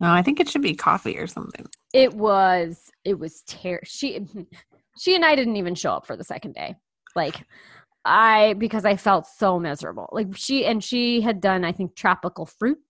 no, 0.00 0.10
I 0.10 0.22
think 0.22 0.40
it 0.40 0.48
should 0.48 0.62
be 0.62 0.74
coffee 0.74 1.18
or 1.18 1.26
something. 1.26 1.66
It 1.92 2.14
was 2.14 2.90
it 3.04 3.18
was 3.18 3.42
ter- 3.42 3.80
she 3.84 4.26
she 4.98 5.14
and 5.14 5.24
I 5.24 5.34
didn't 5.36 5.56
even 5.56 5.74
show 5.74 5.92
up 5.92 6.06
for 6.06 6.16
the 6.16 6.24
second 6.24 6.54
day. 6.54 6.74
Like 7.14 7.44
I 8.04 8.54
because 8.54 8.84
I 8.84 8.96
felt 8.96 9.26
so 9.26 9.58
miserable. 9.58 10.08
Like 10.12 10.28
she 10.36 10.64
and 10.64 10.82
she 10.82 11.20
had 11.20 11.40
done 11.40 11.64
I 11.64 11.72
think 11.72 11.94
tropical 11.94 12.46
fruits 12.46 12.85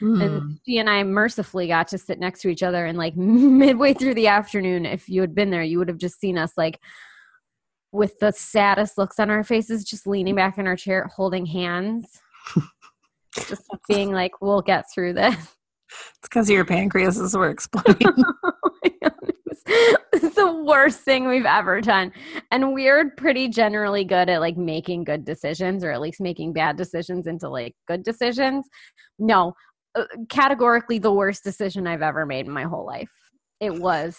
Mm. 0.00 0.22
and 0.24 0.58
she 0.64 0.78
and 0.78 0.88
I 0.88 1.02
mercifully 1.02 1.66
got 1.66 1.88
to 1.88 1.98
sit 1.98 2.20
next 2.20 2.40
to 2.42 2.48
each 2.48 2.62
other 2.62 2.86
and 2.86 2.96
like 2.96 3.16
midway 3.16 3.94
through 3.94 4.14
the 4.14 4.28
afternoon 4.28 4.86
if 4.86 5.08
you 5.08 5.20
had 5.20 5.34
been 5.34 5.50
there 5.50 5.62
you 5.62 5.78
would 5.78 5.88
have 5.88 5.98
just 5.98 6.20
seen 6.20 6.38
us 6.38 6.52
like 6.56 6.78
with 7.90 8.18
the 8.20 8.30
saddest 8.32 8.96
looks 8.98 9.18
on 9.18 9.30
our 9.30 9.42
faces 9.42 9.84
just 9.84 10.06
leaning 10.06 10.34
back 10.36 10.56
in 10.58 10.66
our 10.66 10.76
chair 10.76 11.08
holding 11.16 11.46
hands 11.46 12.20
just 13.48 13.64
being 13.88 14.12
like 14.12 14.40
we'll 14.40 14.62
get 14.62 14.84
through 14.94 15.12
this 15.14 15.36
It's 15.90 16.28
because 16.28 16.50
your 16.50 16.66
pancreases 16.66 17.34
were 17.34 17.48
exploding. 17.48 18.12
My 18.14 18.90
God, 19.02 19.12
it 19.24 19.36
was- 19.46 19.62
it's 20.12 20.34
the 20.34 20.62
worst 20.66 21.00
thing 21.00 21.26
we've 21.28 21.46
ever 21.46 21.80
done 21.80 22.12
and 22.50 22.72
we're 22.74 23.10
pretty 23.16 23.48
generally 23.48 24.04
good 24.04 24.28
at 24.28 24.40
like 24.40 24.56
making 24.56 25.04
good 25.04 25.24
decisions 25.24 25.82
or 25.84 25.90
at 25.90 26.00
least 26.00 26.20
making 26.20 26.52
bad 26.52 26.76
decisions 26.76 27.26
into 27.26 27.48
like 27.48 27.74
good 27.86 28.02
decisions 28.02 28.66
no 29.18 29.54
categorically 30.28 30.98
the 30.98 31.12
worst 31.12 31.44
decision 31.44 31.86
i've 31.86 32.02
ever 32.02 32.26
made 32.26 32.46
in 32.46 32.52
my 32.52 32.64
whole 32.64 32.86
life 32.86 33.10
it 33.60 33.74
was 33.80 34.18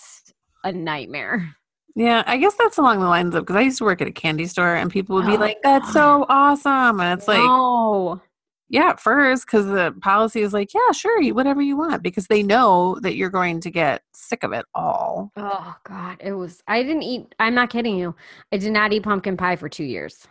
a 0.63 0.71
nightmare 0.71 1.53
yeah, 1.95 2.23
I 2.27 2.37
guess 2.37 2.53
that's 2.53 2.77
along 2.77 2.99
the 2.99 3.07
lines 3.07 3.33
of 3.35 3.41
because 3.41 3.55
I 3.57 3.61
used 3.61 3.79
to 3.79 3.83
work 3.83 3.99
at 3.99 4.07
a 4.07 4.11
candy 4.11 4.45
store 4.45 4.75
and 4.75 4.91
people 4.91 5.15
would 5.15 5.25
be 5.25 5.35
Oh, 5.35 5.39
like, 5.39 5.57
"That's 5.63 5.91
so 5.91 6.25
awesome," 6.29 6.99
and 7.01 7.19
it's 7.19 7.27
like, 7.27 7.39
no 7.39 8.21
yeah, 8.69 8.89
at 8.89 8.99
first 8.99 9.47
because 9.47 9.65
the 9.65 9.93
policy 9.99 10.41
is 10.41 10.53
like, 10.53 10.73
yeah, 10.73 10.91
sure, 10.93 11.19
eat 11.21 11.31
whatever 11.31 11.61
you 11.61 11.75
want 11.75 12.03
because 12.03 12.27
they 12.27 12.43
know 12.43 12.99
that 13.01 13.15
you're 13.15 13.31
going 13.31 13.59
to 13.61 13.71
get 13.71 14.03
sick 14.13 14.43
of 14.43 14.53
it 14.53 14.65
all. 14.75 15.31
oh 15.35 15.75
god 15.83 16.17
it 16.19 16.33
was 16.33 16.61
i 16.67 16.83
didn't 16.83 17.01
eat 17.01 17.33
i'm 17.39 17.55
not 17.55 17.69
kidding 17.71 17.97
you 17.97 18.15
i 18.51 18.57
did 18.57 18.71
not 18.71 18.93
eat 18.93 19.03
pumpkin 19.03 19.35
pie 19.35 19.55
for 19.55 19.67
two 19.67 19.83
years 19.83 20.27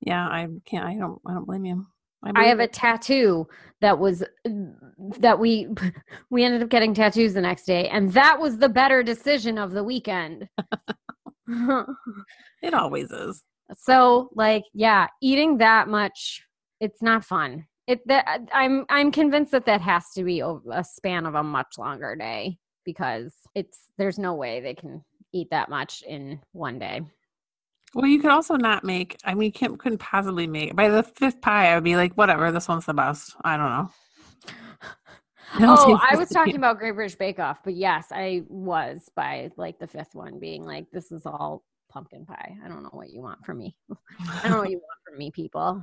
Yeah, 0.00 0.26
I 0.26 0.48
can't. 0.64 0.86
I 0.86 0.96
don't. 0.96 1.20
I 1.26 1.34
don't 1.34 1.44
blame 1.46 1.66
you. 1.66 1.86
I 2.22 2.32
believe 2.32 2.48
have 2.48 2.60
a 2.60 2.68
tattoo 2.68 3.48
that 3.80 3.98
was 3.98 4.22
that 5.18 5.38
we 5.38 5.68
we 6.30 6.44
ended 6.44 6.62
up 6.62 6.68
getting 6.68 6.94
tattoos 6.94 7.34
the 7.34 7.40
next 7.40 7.64
day, 7.64 7.88
and 7.88 8.12
that 8.12 8.40
was 8.40 8.58
the 8.58 8.68
better 8.68 9.02
decision 9.02 9.58
of 9.58 9.72
the 9.72 9.84
weekend. 9.84 10.48
It 12.62 12.74
always 12.74 13.10
is. 13.10 13.42
so, 13.76 14.30
like, 14.34 14.64
yeah, 14.72 15.06
eating 15.20 15.58
that 15.58 15.88
much, 15.88 16.44
it's 16.78 17.02
not 17.02 17.24
fun. 17.24 17.64
It 17.86 18.06
that 18.06 18.42
I'm 18.52 18.84
I'm 18.88 19.10
convinced 19.10 19.50
that 19.52 19.66
that 19.66 19.80
has 19.80 20.10
to 20.14 20.22
be 20.22 20.40
a 20.40 20.84
span 20.84 21.26
of 21.26 21.34
a 21.34 21.42
much 21.42 21.78
longer 21.78 22.14
day 22.14 22.58
because 22.84 23.34
it's 23.54 23.88
there's 23.98 24.18
no 24.18 24.34
way 24.34 24.60
they 24.60 24.74
can 24.74 25.02
eat 25.32 25.48
that 25.50 25.70
much 25.70 26.02
in 26.06 26.40
one 26.52 26.78
day. 26.78 27.00
Well, 27.94 28.06
you 28.06 28.20
could 28.20 28.30
also 28.30 28.54
not 28.54 28.84
make. 28.84 29.16
I 29.24 29.34
mean, 29.34 29.52
can't, 29.52 29.78
couldn't 29.78 29.98
possibly 29.98 30.46
make. 30.46 30.76
By 30.76 30.88
the 30.88 31.02
fifth 31.02 31.40
pie, 31.40 31.72
I 31.72 31.74
would 31.74 31.84
be 31.84 31.96
like, 31.96 32.14
whatever. 32.14 32.52
This 32.52 32.68
one's 32.68 32.86
the 32.86 32.94
best. 32.94 33.34
I 33.44 33.56
don't 33.56 33.70
know. 33.70 33.90
Oh, 35.58 35.98
I 36.08 36.14
was 36.14 36.28
talking 36.28 36.54
about 36.54 36.78
Great 36.78 36.94
British 36.94 37.16
Bake 37.16 37.40
Off, 37.40 37.58
but 37.64 37.74
yes, 37.74 38.06
I 38.12 38.44
was 38.48 39.10
by 39.16 39.50
like 39.56 39.80
the 39.80 39.88
fifth 39.88 40.14
one 40.14 40.38
being 40.38 40.64
like, 40.64 40.86
this 40.92 41.10
is 41.10 41.26
all 41.26 41.64
pumpkin 41.88 42.24
pie. 42.24 42.56
I 42.64 42.68
don't 42.68 42.84
know 42.84 42.90
what 42.92 43.10
you 43.10 43.20
want 43.20 43.44
from 43.44 43.58
me. 43.58 43.76
I 44.20 44.42
don't 44.44 44.52
know 44.52 44.58
what 44.58 44.70
you 44.70 44.76
want 44.76 45.00
from 45.04 45.18
me, 45.18 45.32
people. 45.32 45.82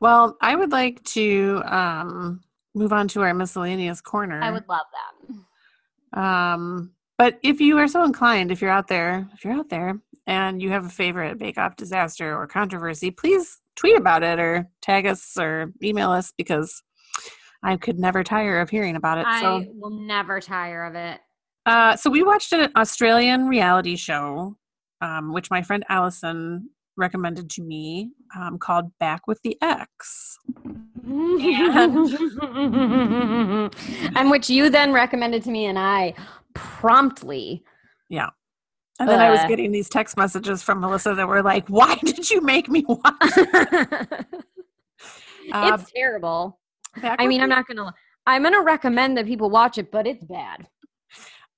Well, 0.00 0.38
I 0.40 0.56
would 0.56 0.72
like 0.72 1.04
to 1.04 1.62
um, 1.66 2.40
move 2.74 2.94
on 2.94 3.06
to 3.08 3.20
our 3.20 3.34
miscellaneous 3.34 4.00
corner. 4.00 4.40
I 4.42 4.50
would 4.50 4.66
love 4.66 4.86
that. 6.14 6.18
Um, 6.18 6.92
but 7.18 7.38
if 7.42 7.60
you 7.60 7.76
are 7.76 7.88
so 7.88 8.02
inclined, 8.04 8.50
if 8.50 8.62
you're 8.62 8.70
out 8.70 8.88
there, 8.88 9.28
if 9.34 9.44
you're 9.44 9.54
out 9.54 9.68
there 9.68 10.00
and 10.28 10.60
you 10.60 10.70
have 10.70 10.84
a 10.84 10.90
favorite 10.90 11.38
Bake 11.38 11.58
Off 11.58 11.74
disaster 11.74 12.36
or 12.36 12.46
controversy, 12.46 13.10
please 13.10 13.60
tweet 13.74 13.96
about 13.96 14.22
it 14.22 14.38
or 14.38 14.68
tag 14.82 15.06
us 15.06 15.32
or 15.38 15.72
email 15.82 16.10
us 16.10 16.32
because 16.36 16.82
I 17.62 17.78
could 17.78 17.98
never 17.98 18.22
tire 18.22 18.60
of 18.60 18.68
hearing 18.68 18.94
about 18.94 19.18
it. 19.18 19.26
I 19.26 19.40
so, 19.40 19.64
will 19.74 19.90
never 19.90 20.38
tire 20.38 20.84
of 20.84 20.94
it. 20.94 21.20
uh, 21.64 21.96
so 21.96 22.10
we 22.10 22.22
watched 22.22 22.52
an 22.52 22.70
Australian 22.76 23.48
reality 23.48 23.96
show, 23.96 24.54
um, 25.00 25.32
which 25.32 25.50
my 25.50 25.62
friend 25.62 25.82
Allison 25.88 26.68
recommended 26.98 27.48
to 27.48 27.62
me, 27.62 28.10
um, 28.38 28.58
called 28.58 28.92
Back 29.00 29.26
with 29.26 29.40
the 29.42 29.56
Ex. 29.62 30.36
and 34.14 34.30
which 34.30 34.50
you 34.50 34.68
then 34.68 34.92
recommended 34.92 35.42
to 35.44 35.50
me, 35.50 35.64
and 35.66 35.78
I 35.78 36.12
promptly. 36.52 37.64
And 39.00 39.08
then 39.08 39.20
I 39.20 39.30
was 39.30 39.40
Uh. 39.40 39.46
getting 39.48 39.70
these 39.70 39.88
text 39.88 40.16
messages 40.16 40.62
from 40.62 40.80
Melissa 40.80 41.14
that 41.14 41.28
were 41.28 41.42
like, 41.42 41.68
"Why 41.68 41.94
did 41.96 42.28
you 42.30 42.40
make 42.40 42.68
me 42.68 42.84
watch?" 42.88 43.02
Uh, 45.50 45.78
it's 45.80 45.90
terrible. 45.92 46.58
I 47.02 47.26
mean, 47.26 47.40
I'm 47.40 47.48
not 47.48 47.66
gonna. 47.66 47.94
I'm 48.26 48.42
gonna 48.42 48.60
recommend 48.62 49.16
that 49.16 49.24
people 49.24 49.48
watch 49.48 49.78
it, 49.78 49.90
but 49.90 50.06
it's 50.06 50.22
bad. 50.24 50.68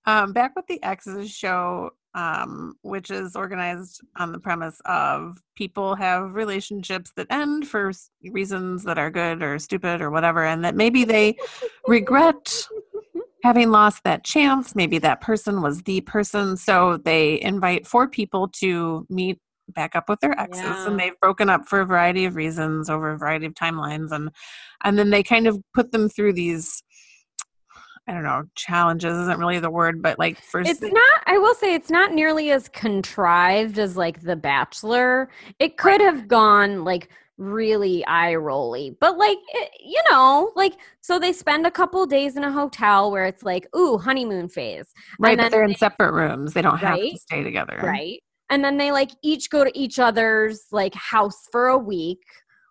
Um, 0.06 0.32
Back 0.32 0.54
with 0.54 0.66
the 0.68 0.80
Ex 0.84 1.08
is 1.08 1.16
a 1.16 1.26
show 1.26 1.90
um, 2.14 2.74
which 2.82 3.10
is 3.10 3.34
organized 3.34 4.00
on 4.16 4.30
the 4.32 4.38
premise 4.38 4.80
of 4.84 5.38
people 5.56 5.96
have 5.96 6.34
relationships 6.34 7.12
that 7.16 7.26
end 7.30 7.66
for 7.66 7.90
reasons 8.30 8.84
that 8.84 8.98
are 8.98 9.10
good 9.10 9.42
or 9.42 9.58
stupid 9.58 10.00
or 10.00 10.10
whatever, 10.10 10.44
and 10.44 10.64
that 10.64 10.76
maybe 10.76 11.04
they 11.04 11.36
regret 11.88 12.68
having 13.42 13.70
lost 13.70 14.02
that 14.04 14.24
chance. 14.24 14.74
Maybe 14.74 14.98
that 14.98 15.20
person 15.20 15.62
was 15.62 15.82
the 15.82 16.00
person, 16.02 16.56
so 16.56 16.96
they 16.98 17.40
invite 17.40 17.86
four 17.86 18.08
people 18.08 18.48
to 18.60 19.06
meet 19.08 19.38
back 19.74 19.94
up 19.94 20.08
with 20.08 20.18
their 20.20 20.38
exes 20.38 20.64
Yeah. 20.64 20.86
and 20.88 20.98
they've 20.98 21.18
broken 21.20 21.48
up 21.48 21.68
for 21.68 21.80
a 21.80 21.86
variety 21.86 22.24
of 22.24 22.34
reasons 22.34 22.90
over 22.90 23.12
a 23.12 23.18
variety 23.18 23.46
of 23.46 23.54
timelines 23.54 24.10
and 24.10 24.28
and 24.82 24.98
then 24.98 25.10
they 25.10 25.22
kind 25.22 25.46
of 25.46 25.62
put 25.74 25.92
them 25.92 26.08
through 26.08 26.32
these 26.32 26.82
I 28.08 28.12
don't 28.14 28.24
know, 28.24 28.42
challenges 28.56 29.16
isn't 29.16 29.38
really 29.38 29.60
the 29.60 29.70
word, 29.70 30.02
but 30.02 30.18
like 30.18 30.40
first 30.40 30.68
It's 30.68 30.82
not. 30.82 31.22
I 31.26 31.38
will 31.38 31.54
say 31.54 31.74
it's 31.74 31.90
not 31.90 32.12
nearly 32.12 32.50
as 32.50 32.68
contrived 32.68 33.78
as 33.78 33.96
like 33.96 34.22
The 34.22 34.34
Bachelor. 34.34 35.28
It 35.60 35.76
could 35.76 36.00
have 36.00 36.26
gone 36.26 36.82
like 36.82 37.10
really 37.40 38.04
eye 38.06 38.34
rolly, 38.34 38.96
but 39.00 39.16
like 39.18 39.38
it, 39.54 39.70
you 39.84 40.00
know, 40.10 40.52
like 40.54 40.74
so 41.00 41.18
they 41.18 41.32
spend 41.32 41.66
a 41.66 41.70
couple 41.70 42.04
days 42.06 42.36
in 42.36 42.44
a 42.44 42.52
hotel 42.52 43.10
where 43.10 43.24
it's 43.24 43.42
like 43.42 43.66
ooh 43.74 43.98
honeymoon 43.98 44.48
phase, 44.48 44.86
right, 45.18 45.36
but 45.36 45.50
they're 45.50 45.64
in 45.64 45.70
they- 45.70 45.74
separate 45.76 46.12
rooms. 46.12 46.52
They 46.52 46.62
don't 46.62 46.78
have 46.78 46.98
to 46.98 47.18
stay 47.18 47.42
together. 47.42 47.80
right? 47.82 48.20
And 48.50 48.62
then 48.64 48.76
they 48.76 48.92
like 48.92 49.10
each 49.22 49.48
go 49.48 49.64
to 49.64 49.78
each 49.78 49.98
other's 49.98 50.66
like 50.70 50.94
house 50.94 51.46
for 51.50 51.68
a 51.68 51.78
week. 51.78 52.20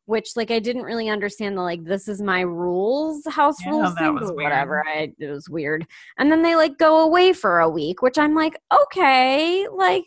Which 0.06 0.32
like 0.36 0.50
I 0.50 0.58
didn't 0.58 0.82
really 0.84 1.08
understand 1.08 1.56
the 1.56 1.62
like 1.62 1.84
this 1.84 2.08
is 2.08 2.20
my 2.20 2.42
rules 2.42 3.22
house 3.28 3.58
Yeah, 3.64 3.70
rules 3.70 3.94
thing, 3.94 4.16
was 4.16 4.32
whatever 4.32 4.84
I 4.88 5.14
it 5.20 5.30
was 5.30 5.48
weird 5.48 5.86
and 6.18 6.32
then 6.32 6.42
they 6.42 6.56
like 6.56 6.80
go 6.80 7.04
away 7.06 7.32
for 7.32 7.60
a 7.60 7.70
week 7.70 8.02
which 8.02 8.18
i'm 8.18 8.34
like 8.34 8.58
okay 8.74 9.68
like 9.72 10.06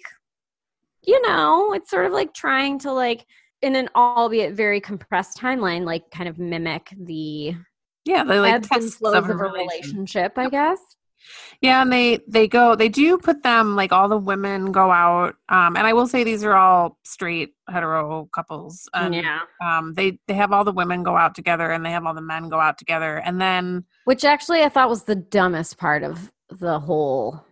you 1.06 1.22
know 1.22 1.72
it's 1.72 1.88
sort 1.88 2.06
of 2.06 2.10
like 2.12 2.34
trying 2.34 2.80
to 2.80 2.90
like 2.92 3.24
in 3.62 3.76
an 3.76 3.88
albeit 3.94 4.54
very 4.54 4.80
compressed 4.80 5.38
timeline 5.38 5.84
like 5.84 6.10
kind 6.10 6.28
of 6.28 6.38
mimic 6.38 6.92
the 6.98 7.54
Yeah, 8.04 8.24
they 8.24 8.40
like 8.40 8.54
ebbs 8.54 8.68
and 8.72 8.92
flows 8.92 9.14
of 9.14 9.30
a 9.30 9.32
a 9.32 9.36
relation. 9.36 9.64
relationship 9.68 10.32
i 10.36 10.48
guess 10.48 10.78
Yeah, 11.60 11.82
and 11.82 11.92
they 11.92 12.18
they 12.28 12.48
go 12.48 12.74
they 12.74 12.88
do 12.88 13.16
put 13.18 13.42
them 13.42 13.76
like 13.76 13.92
all 13.92 14.08
the 14.08 14.18
women 14.18 14.72
go 14.72 14.90
out, 14.90 15.36
um, 15.48 15.76
and 15.76 15.86
I 15.86 15.92
will 15.92 16.08
say 16.08 16.24
these 16.24 16.42
are 16.42 16.54
all 16.56 16.98
straight 17.04 17.54
hetero 17.68 18.28
couples. 18.34 18.88
And, 18.92 19.14
yeah 19.14 19.40
Um, 19.62 19.94
they 19.94 20.18
they 20.26 20.34
have 20.34 20.52
all 20.52 20.64
the 20.64 20.72
women 20.72 21.04
go 21.04 21.16
out 21.16 21.36
together, 21.36 21.70
and 21.70 21.84
they 21.86 21.92
have 21.92 22.04
all 22.04 22.14
the 22.14 22.20
men 22.20 22.48
go 22.48 22.58
out 22.58 22.78
together, 22.78 23.18
and 23.18 23.40
then 23.40 23.84
which 24.04 24.24
actually 24.24 24.62
i 24.64 24.68
thought 24.68 24.88
was 24.88 25.04
the 25.04 25.14
dumbest 25.14 25.78
part 25.78 26.02
of 26.02 26.32
the 26.50 26.80
whole 26.80 27.44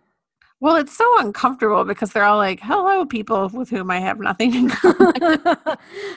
Well, 0.61 0.75
it's 0.75 0.95
so 0.95 1.19
uncomfortable 1.19 1.83
because 1.85 2.13
they're 2.13 2.23
all 2.23 2.37
like, 2.37 2.59
"Hello, 2.61 3.03
people 3.03 3.49
with 3.49 3.71
whom 3.71 3.89
I 3.89 3.99
have 3.99 4.19
nothing 4.19 4.53
in 4.53 4.69
common." 4.69 5.41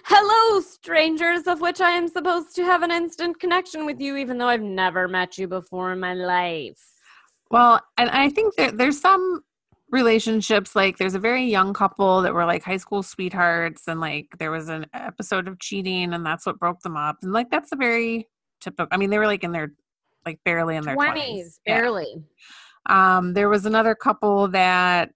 Hello, 0.04 0.60
strangers, 0.60 1.46
of 1.46 1.62
which 1.62 1.80
I 1.80 1.92
am 1.92 2.08
supposed 2.08 2.54
to 2.56 2.64
have 2.64 2.82
an 2.82 2.90
instant 2.90 3.40
connection 3.40 3.86
with 3.86 4.00
you, 4.00 4.16
even 4.16 4.36
though 4.36 4.48
I've 4.48 4.60
never 4.60 5.08
met 5.08 5.38
you 5.38 5.48
before 5.48 5.92
in 5.92 6.00
my 6.00 6.12
life. 6.12 6.78
well, 7.50 7.80
and 7.96 8.10
I 8.10 8.28
think 8.28 8.54
there, 8.56 8.70
there's 8.70 9.00
some 9.00 9.42
relationships 9.90 10.76
like 10.76 10.98
there's 10.98 11.14
a 11.14 11.18
very 11.20 11.44
young 11.44 11.72
couple 11.72 12.20
that 12.20 12.34
were 12.34 12.44
like 12.44 12.62
high 12.64 12.76
school 12.76 13.02
sweethearts, 13.02 13.88
and 13.88 13.98
like 13.98 14.26
there 14.38 14.50
was 14.50 14.68
an 14.68 14.84
episode 14.92 15.48
of 15.48 15.58
cheating, 15.58 16.12
and 16.12 16.24
that's 16.24 16.44
what 16.44 16.58
broke 16.58 16.80
them 16.80 16.98
up, 16.98 17.16
and 17.22 17.32
like 17.32 17.48
that's 17.50 17.72
a 17.72 17.76
very 17.76 18.28
typical. 18.60 18.88
I 18.92 18.98
mean, 18.98 19.08
they 19.08 19.18
were 19.18 19.26
like 19.26 19.42
in 19.42 19.52
their 19.52 19.72
like 20.26 20.38
barely 20.44 20.76
in 20.76 20.84
their 20.84 20.96
20s, 20.96 21.12
twenties, 21.14 21.60
Yeah. 21.66 21.80
Um, 22.86 23.32
there 23.32 23.48
was 23.48 23.66
another 23.66 23.94
couple 23.94 24.48
that 24.48 25.10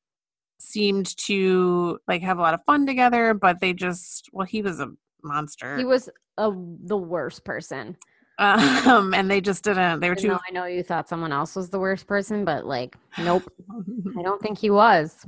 seemed 0.59 1.16
to 1.16 1.99
like 2.09 2.23
have 2.23 2.39
a 2.39 2.43
lot 2.43 2.55
of 2.55 2.64
fun 2.64 2.87
together, 2.87 3.35
but 3.35 3.61
they 3.61 3.73
just 3.73 4.29
well, 4.33 4.47
he 4.47 4.62
was 4.62 4.81
a 4.81 4.91
monster. 5.23 5.77
He 5.77 5.85
was 5.85 6.09
a, 6.37 6.51
the 6.85 6.97
worst 6.97 7.45
person. 7.45 7.97
um, 8.39 9.14
and 9.14 9.29
they 9.31 9.41
just 9.41 9.64
didn't. 9.64 10.01
They 10.01 10.09
were 10.09 10.14
too. 10.14 10.29
though 10.29 10.41
I 10.49 10.53
know 10.53 10.64
you 10.64 10.83
thought 10.83 11.09
someone 11.09 11.33
else 11.33 11.57
was 11.57 11.71
the 11.71 11.79
worst 11.81 12.07
person, 12.07 12.45
but 12.45 12.64
like, 12.66 12.97
nope, 13.19 13.43
I 14.19 14.23
don't 14.23 14.41
think 14.41 14.59
he 14.59 14.71
was. 14.71 15.27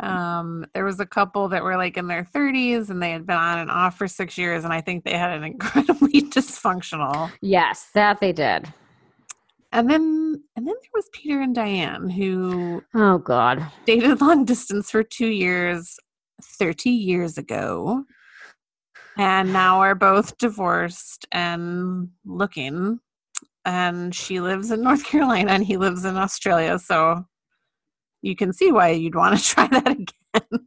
um, 0.00 0.64
there 0.74 0.84
was 0.84 0.98
a 0.98 1.06
couple 1.06 1.48
that 1.48 1.62
were 1.62 1.76
like 1.76 1.98
in 1.98 2.06
their 2.06 2.24
30s, 2.24 2.88
and 2.88 3.02
they 3.02 3.10
had 3.10 3.26
been 3.26 3.36
on 3.36 3.58
and 3.58 3.70
off 3.70 3.98
for 3.98 4.08
six 4.08 4.38
years, 4.38 4.64
and 4.64 4.72
I 4.72 4.80
think 4.80 5.04
they 5.04 5.16
had 5.16 5.30
an 5.32 5.44
incredibly 5.52 6.22
dysfunctional. 6.22 7.30
Yes, 7.42 7.90
that 7.94 8.20
they 8.20 8.32
did. 8.32 8.72
And 9.72 9.88
then, 9.88 10.42
and 10.54 10.66
then 10.66 10.74
there 10.74 10.90
was 10.92 11.08
Peter 11.12 11.40
and 11.40 11.54
Diane 11.54 12.10
who 12.10 12.84
Oh 12.94 13.18
God. 13.18 13.64
dated 13.86 14.20
long 14.20 14.44
distance 14.44 14.90
for 14.90 15.02
two 15.02 15.28
years 15.28 15.98
30 16.58 16.90
years 16.90 17.38
ago. 17.38 18.04
And 19.16 19.52
now 19.52 19.80
are 19.80 19.94
both 19.94 20.36
divorced 20.38 21.26
and 21.32 22.08
looking. 22.24 23.00
And 23.64 24.14
she 24.14 24.40
lives 24.40 24.70
in 24.70 24.82
north 24.82 25.04
carolina 25.04 25.52
and 25.52 25.64
he 25.64 25.76
lives 25.76 26.04
in 26.04 26.16
australia. 26.16 26.78
So 26.78 27.24
you 28.20 28.36
can 28.36 28.52
see 28.52 28.72
why 28.72 28.90
you'd 28.90 29.14
want 29.14 29.38
to 29.38 29.44
try 29.54 29.66
that 29.68 29.86
again. 29.88 30.66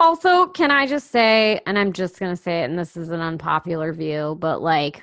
Also, 0.00 0.46
can 0.46 0.70
I 0.70 0.86
just 0.86 1.10
say, 1.10 1.60
and 1.66 1.78
I'm 1.78 1.92
just 1.92 2.20
gonna 2.20 2.36
say 2.36 2.62
it, 2.62 2.70
and 2.70 2.78
this 2.78 2.96
is 2.96 3.10
an 3.10 3.20
unpopular 3.20 3.92
view, 3.92 4.36
but 4.40 4.62
like, 4.62 5.02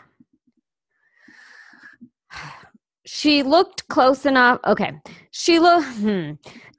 she 3.06 3.44
looked 3.44 3.88
close 3.88 4.26
enough. 4.26 4.60
Okay, 4.66 4.94
she 5.32 5.60
looked. 5.60 5.88
Hmm. 5.98 6.34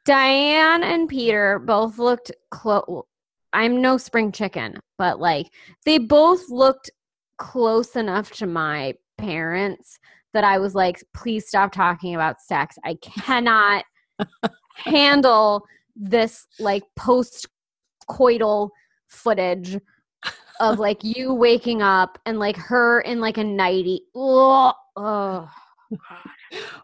Diane 0.05 0.85
and 0.85 1.09
Peter 1.09 1.59
both 1.59 1.99
looked 1.99 2.31
close. 2.51 3.05
I'm 3.53 3.81
no 3.81 3.97
spring 3.97 4.33
chicken, 4.33 4.79
but 4.99 5.20
like 5.20 5.47
they 5.85 5.99
both 5.99 6.49
looked 6.49 6.91
close 7.39 7.97
enough 7.97 8.31
to 8.33 8.47
my 8.47 8.95
parents 9.18 9.99
that 10.33 10.45
I 10.45 10.59
was 10.59 10.74
like, 10.74 11.03
please 11.14 11.49
stop 11.49 11.72
talking 11.72 12.14
about 12.14 12.41
sex. 12.41 12.77
I 12.85 12.97
cannot 12.97 13.85
handle 14.77 15.64
this 15.97 16.47
like 16.59 16.83
post 16.95 17.49
coital 18.09 18.70
footage 19.09 19.79
of 20.61 20.79
like 20.79 21.03
you 21.03 21.33
waking 21.33 21.83
up 21.83 22.18
and 22.27 22.39
like 22.39 22.57
her 22.57 23.01
in 23.01 23.20
like 23.20 23.39
a 23.39 23.45
nighty. 23.45 24.03
Ugh. 24.14 24.74
Ugh. 24.97 25.49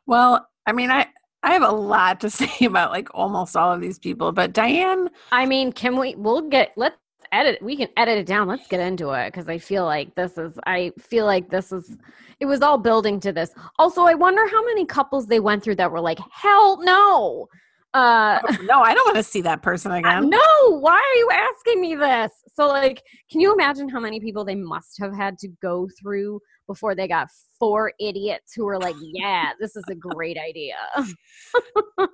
Well 0.07 0.47
i 0.67 0.73
mean 0.73 0.91
i 0.91 1.07
i 1.43 1.53
have 1.53 1.63
a 1.63 1.71
lot 1.71 2.21
to 2.21 2.31
say 2.39 2.67
about 2.67 2.91
like 2.91 3.09
almost 3.15 3.57
all 3.57 3.73
of 3.73 3.81
these 3.81 3.99
people 3.99 4.33
but 4.33 4.53
diane 4.53 5.09
I 5.31 5.47
mean, 5.47 5.73
can 5.73 5.99
we? 5.99 6.15
We'll 6.15 6.49
get. 6.49 6.73
Let's 6.77 6.97
edit. 7.33 7.63
We 7.63 7.77
can 7.77 7.89
edit 7.97 8.19
it 8.19 8.27
down. 8.27 8.49
Let's 8.49 8.67
get 8.69 8.81
into 8.81 9.11
it 9.11 9.33
because 9.33 9.49
I 9.49 9.59
feel 9.59 9.85
like 9.85 10.15
this 10.15 10.39
is. 10.39 10.59
I 10.67 10.93
feel 10.99 11.27
like 11.27 11.51
this 11.51 11.73
is. 11.73 11.97
It 12.41 12.47
was 12.47 12.61
all 12.61 12.79
building 12.79 13.21
to 13.21 13.33
this. 13.33 13.51
Also, 13.79 14.03
I 14.03 14.15
wonder 14.15 14.47
how 14.49 14.65
many 14.65 14.85
couples 14.85 15.27
they 15.27 15.41
went 15.41 15.63
through 15.63 15.77
that 15.77 15.91
were 15.91 16.01
like, 16.01 16.19
"Hell 16.31 16.83
no." 16.83 17.49
Uh, 17.95 18.41
no 18.63 18.81
i 18.81 18.95
don't 18.95 19.05
want 19.05 19.19
to 19.19 19.23
see 19.23 19.43
that 19.43 19.61
person 19.61 19.93
again 19.93 20.31
no, 20.31 20.79
why 20.79 20.95
are 20.95 21.19
you 21.19 21.29
asking 21.31 21.79
me 21.79 21.95
this? 21.95 22.33
So, 22.55 22.67
like, 22.69 23.03
can 23.31 23.41
you 23.41 23.53
imagine 23.55 23.89
how 23.89 23.99
many 24.01 24.21
people 24.21 24.45
they 24.45 24.55
must 24.55 24.99
have 25.01 25.15
had 25.15 25.39
to 25.39 25.49
go 25.63 25.89
through 26.01 26.41
before 26.67 26.95
they 26.95 27.09
got 27.09 27.29
four 27.59 27.93
idiots 27.99 28.53
who 28.55 28.65
were 28.67 28.79
like, 28.79 28.95
"Yeah, 29.01 29.53
this 29.59 29.75
is 29.77 29.85
a 29.91 29.95
great 29.95 30.39
idea." 30.39 30.77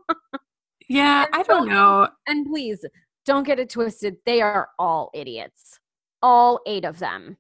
yeah 0.89 1.26
i 1.34 1.43
don't 1.43 1.68
know 1.68 2.09
And 2.26 2.47
please 2.47 2.82
don't 3.26 3.45
get 3.45 3.59
it 3.59 3.68
twisted. 3.68 4.16
They 4.24 4.41
are 4.41 4.70
all 4.78 5.11
idiots. 5.12 5.78
All 6.22 6.61
eight 6.66 6.86
of 6.86 6.99
them. 6.99 7.36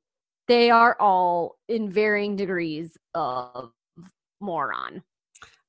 They 0.48 0.68
are 0.70 0.96
all 1.00 1.56
in 1.68 1.90
varying 1.90 2.36
degrees 2.36 2.94
of 3.14 3.70
moron. 4.40 5.02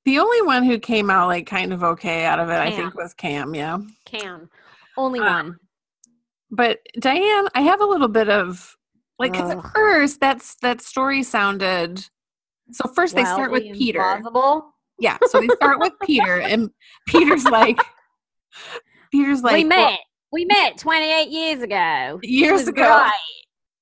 the 0.05 0.19
only 0.19 0.41
one 0.41 0.63
who 0.63 0.77
came 0.77 1.09
out 1.09 1.27
like 1.27 1.47
kind 1.47 1.71
of 1.73 1.83
okay 1.83 2.25
out 2.25 2.39
of 2.39 2.49
it 2.49 2.59
i 2.59 2.69
think 2.69 2.93
was 2.95 3.13
cam 3.13 3.55
yeah 3.55 3.77
Cam. 4.05 4.49
Only 4.97 5.19
Uh, 5.21 5.31
one. 5.43 5.55
But 6.51 6.79
Diane, 6.99 7.47
I 7.55 7.61
have 7.61 7.81
a 7.81 7.85
little 7.85 8.07
bit 8.07 8.29
of 8.29 8.75
like 9.17 9.33
'cause 9.33 9.49
at 9.51 9.63
first 9.73 10.19
that's 10.19 10.55
that 10.61 10.81
story 10.81 11.23
sounded. 11.23 12.05
So 12.71 12.87
first 12.89 13.15
they 13.15 13.25
start 13.25 13.51
with 13.51 13.63
Peter. 13.73 13.99
implausible. 13.99 14.63
Yeah, 14.99 15.17
so 15.27 15.39
they 15.39 15.47
start 15.55 15.79
with 15.79 15.93
Peter, 16.03 16.39
and 16.41 16.69
Peter's 17.07 17.45
like, 17.45 17.79
Peter's 19.11 19.41
like, 19.41 19.53
we 19.53 19.65
well, 19.65 19.91
met. 19.91 19.99
we 20.31 20.45
met 20.45 20.77
28 20.77 21.29
years 21.29 21.61
ago. 21.61 22.19
Years 22.23 22.67
ago. 22.67 22.83
great. 22.83 23.11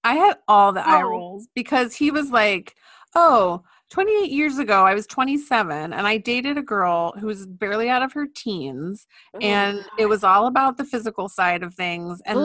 I 0.04 0.14
had 0.16 0.38
all 0.48 0.72
the 0.74 0.88
eye 0.88 1.02
Oh. 1.02 1.10
rolls 1.10 1.48
because 1.56 1.96
he 1.96 2.12
was 2.12 2.30
like, 2.32 2.76
oh. 3.16 3.64
28 3.90 4.32
years 4.32 4.58
ago, 4.58 4.86
I 4.86 4.94
was 4.94 5.08
27 5.08 5.94
and 5.94 6.08
I 6.08 6.18
dated 6.18 6.58
a 6.58 6.62
girl 6.62 7.14
who 7.20 7.28
was 7.28 7.46
barely 7.46 7.90
out 7.90 8.04
of 8.04 8.14
her 8.14 8.28
teens, 8.28 9.08
mm-hmm. 9.36 9.44
and 9.46 9.86
it 9.98 10.08
was 10.08 10.24
all 10.24 10.48
about 10.48 10.78
the 10.78 10.84
physical 10.84 11.30
side 11.30 11.64
of 11.64 11.74
things. 11.74 12.22
And 12.26 12.40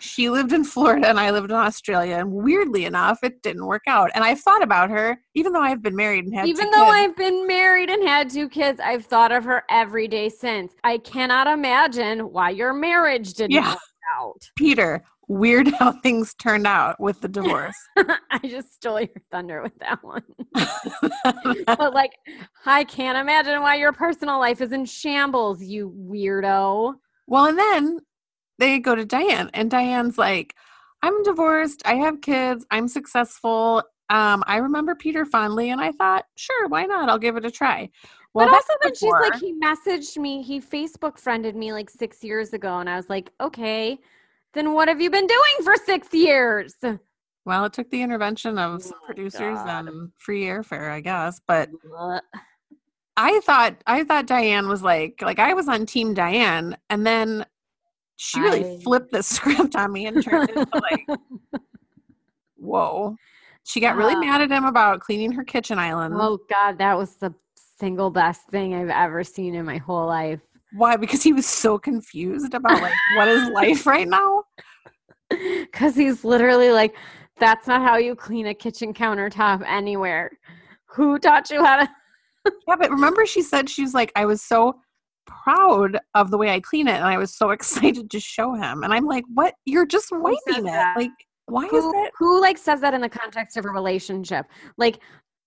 she 0.00 0.30
lived 0.30 0.52
in 0.52 0.64
Florida 0.64 1.08
and 1.08 1.18
I 1.18 1.30
lived 1.30 1.50
in 1.50 1.56
Australia. 1.56 2.16
And 2.16 2.30
weirdly 2.30 2.84
enough, 2.84 3.20
it 3.22 3.42
didn't 3.42 3.66
work 3.66 3.82
out. 3.86 4.10
And 4.14 4.24
I've 4.24 4.40
thought 4.40 4.62
about 4.62 4.90
her, 4.90 5.18
even 5.34 5.52
though 5.52 5.62
I've 5.62 5.82
been 5.82 5.96
married 5.96 6.24
and 6.24 6.34
had 6.34 6.46
Even 6.46 6.66
two 6.66 6.70
though 6.70 6.84
kids. 6.84 6.96
I've 6.96 7.16
been 7.16 7.46
married 7.46 7.90
and 7.90 8.06
had 8.06 8.30
two 8.30 8.48
kids, 8.48 8.80
I've 8.80 9.04
thought 9.06 9.32
of 9.32 9.44
her 9.44 9.64
every 9.70 10.08
day 10.08 10.28
since. 10.28 10.74
I 10.84 10.98
cannot 10.98 11.46
imagine 11.46 12.20
why 12.32 12.50
your 12.50 12.72
marriage 12.72 13.34
didn't 13.34 13.52
Yeah. 13.52 13.70
work 13.70 13.78
out. 14.18 14.50
Peter, 14.56 15.04
weird 15.28 15.68
how 15.78 15.92
things 15.92 16.34
turned 16.34 16.66
out 16.66 17.00
with 17.00 17.20
the 17.20 17.28
divorce. 17.28 17.76
I 17.96 18.38
just 18.44 18.74
stole 18.74 19.00
your 19.00 19.22
thunder 19.30 19.62
with 19.62 19.78
that 19.78 20.02
one. 20.02 20.24
but 21.66 21.94
like, 21.94 22.12
I 22.64 22.84
can't 22.84 23.18
imagine 23.18 23.60
why 23.62 23.76
your 23.76 23.92
personal 23.92 24.38
life 24.38 24.60
is 24.60 24.72
in 24.72 24.84
shambles, 24.84 25.62
you 25.62 25.90
weirdo. 25.90 26.94
well, 27.26 27.46
and 27.46 27.58
then 27.58 28.00
they 28.58 28.78
go 28.78 28.94
to 28.94 29.04
Diane, 29.04 29.50
and 29.52 29.70
Diane's 29.70 30.16
like, 30.18 30.54
I'm 31.02 31.22
divorced. 31.22 31.82
I 31.84 31.96
have 31.96 32.20
kids. 32.22 32.64
I'm 32.70 32.88
successful. 32.88 33.82
Um, 34.08 34.42
I 34.46 34.56
remember 34.58 34.94
Peter 34.94 35.24
fondly, 35.24 35.70
and 35.70 35.80
I 35.80 35.92
thought, 35.92 36.24
sure, 36.36 36.68
why 36.68 36.84
not? 36.84 37.08
I'll 37.08 37.18
give 37.18 37.36
it 37.36 37.44
a 37.44 37.50
try. 37.50 37.90
Well, 38.32 38.48
but 38.48 38.54
also, 38.54 38.72
that's 38.82 39.00
then 39.00 39.10
she's 39.10 39.30
like, 39.30 39.40
he 39.40 39.54
messaged 39.54 40.18
me, 40.18 40.42
he 40.42 40.60
Facebook 40.60 41.18
friended 41.18 41.56
me 41.56 41.72
like 41.72 41.88
six 41.88 42.22
years 42.22 42.52
ago, 42.52 42.78
and 42.78 42.88
I 42.88 42.96
was 42.96 43.08
like, 43.08 43.30
okay, 43.40 43.98
then 44.56 44.72
what 44.72 44.88
have 44.88 45.00
you 45.00 45.10
been 45.10 45.26
doing 45.26 45.54
for 45.62 45.74
six 45.84 46.12
years? 46.14 46.74
well, 47.44 47.64
it 47.64 47.72
took 47.72 47.88
the 47.90 48.02
intervention 48.02 48.58
of 48.58 48.82
some 48.82 48.98
Oh, 49.02 49.06
producers 49.06 49.56
God. 49.58 49.86
and 49.88 50.10
free 50.18 50.44
airfare, 50.44 50.90
I 50.90 51.00
guess, 51.00 51.40
but 51.46 51.68
Ugh. 51.96 52.20
I 53.16 53.40
thought 53.40 53.76
I 53.86 54.04
thought 54.04 54.26
Diane 54.26 54.68
was 54.68 54.82
like 54.82 55.20
like 55.22 55.38
I 55.38 55.54
was 55.54 55.68
on 55.68 55.86
team 55.86 56.12
Diane 56.14 56.76
and 56.90 57.06
then 57.06 57.46
she 58.16 58.40
really 58.40 58.64
I- 58.76 58.80
flipped 58.82 59.12
the 59.12 59.22
script 59.34 59.76
on 59.76 59.92
me 59.92 60.06
and 60.06 60.22
turned 60.24 60.50
into 60.50 60.68
like 60.74 61.06
whoa. 62.56 63.16
She 63.64 63.80
got 63.80 63.96
really 63.96 64.14
Ah. 64.14 64.20
mad 64.20 64.40
at 64.42 64.50
him 64.50 64.64
about 64.64 65.00
cleaning 65.00 65.32
her 65.32 65.44
kitchen 65.44 65.78
island. 65.78 66.14
oh 66.16 66.38
God, 66.48 66.78
that 66.78 66.96
was 66.96 67.16
the 67.16 67.34
single 67.78 68.10
best 68.10 68.48
thing 68.48 68.74
I've 68.74 68.88
ever 68.90 69.22
seen 69.24 69.54
in 69.54 69.64
my 69.66 69.78
whole 69.78 70.06
life. 70.06 70.40
Why? 70.72 70.96
Because 70.96 71.22
he 71.22 71.32
was 71.32 71.46
so 71.46 71.78
confused 71.78 72.54
about 72.54 72.80
like 72.82 72.94
what 73.16 73.28
is 73.28 73.48
life 73.50 73.86
right 73.86 74.08
now. 74.08 74.44
Because 75.28 75.96
he's 75.96 76.24
literally 76.24 76.70
like, 76.70 76.94
that's 77.40 77.66
not 77.66 77.82
how 77.82 77.96
you 77.96 78.14
clean 78.14 78.46
a 78.46 78.54
kitchen 78.54 78.94
countertop 78.94 79.60
anywhere. 79.66 80.30
Who 80.94 81.18
taught 81.18 81.50
you 81.50 81.64
how 81.64 81.78
to? 81.78 81.88
Yeah, 82.68 82.76
but 82.78 82.92
remember 82.92 83.26
she 83.26 83.42
said 83.42 83.68
she 83.68 83.82
was 83.82 83.92
like, 83.92 84.12
I 84.14 84.24
was 84.24 84.40
so 84.40 84.78
proud 85.26 85.98
of 86.14 86.30
the 86.30 86.38
way 86.38 86.50
I 86.50 86.60
clean 86.60 86.86
it 86.86 86.92
and 86.92 87.04
I 87.04 87.18
was 87.18 87.36
so 87.36 87.50
excited 87.56 88.08
to 88.08 88.20
show 88.20 88.54
him. 88.54 88.84
And 88.84 88.94
I'm 88.94 89.04
like, 89.04 89.24
what? 89.34 89.54
You're 89.64 89.84
just 89.84 90.12
wiping 90.12 90.38
it. 90.48 90.64
that? 90.64 90.96
Like, 90.96 91.10
why 91.46 91.64
is 91.64 91.70
Who, 91.72 91.90
that? 91.92 92.10
who 92.16 92.40
like 92.40 92.56
says 92.56 92.80
that 92.82 92.94
in 92.94 93.00
the 93.00 93.08
context 93.08 93.56
of 93.56 93.64
a 93.64 93.68
relationship? 93.70 94.46
Like, 94.78 95.00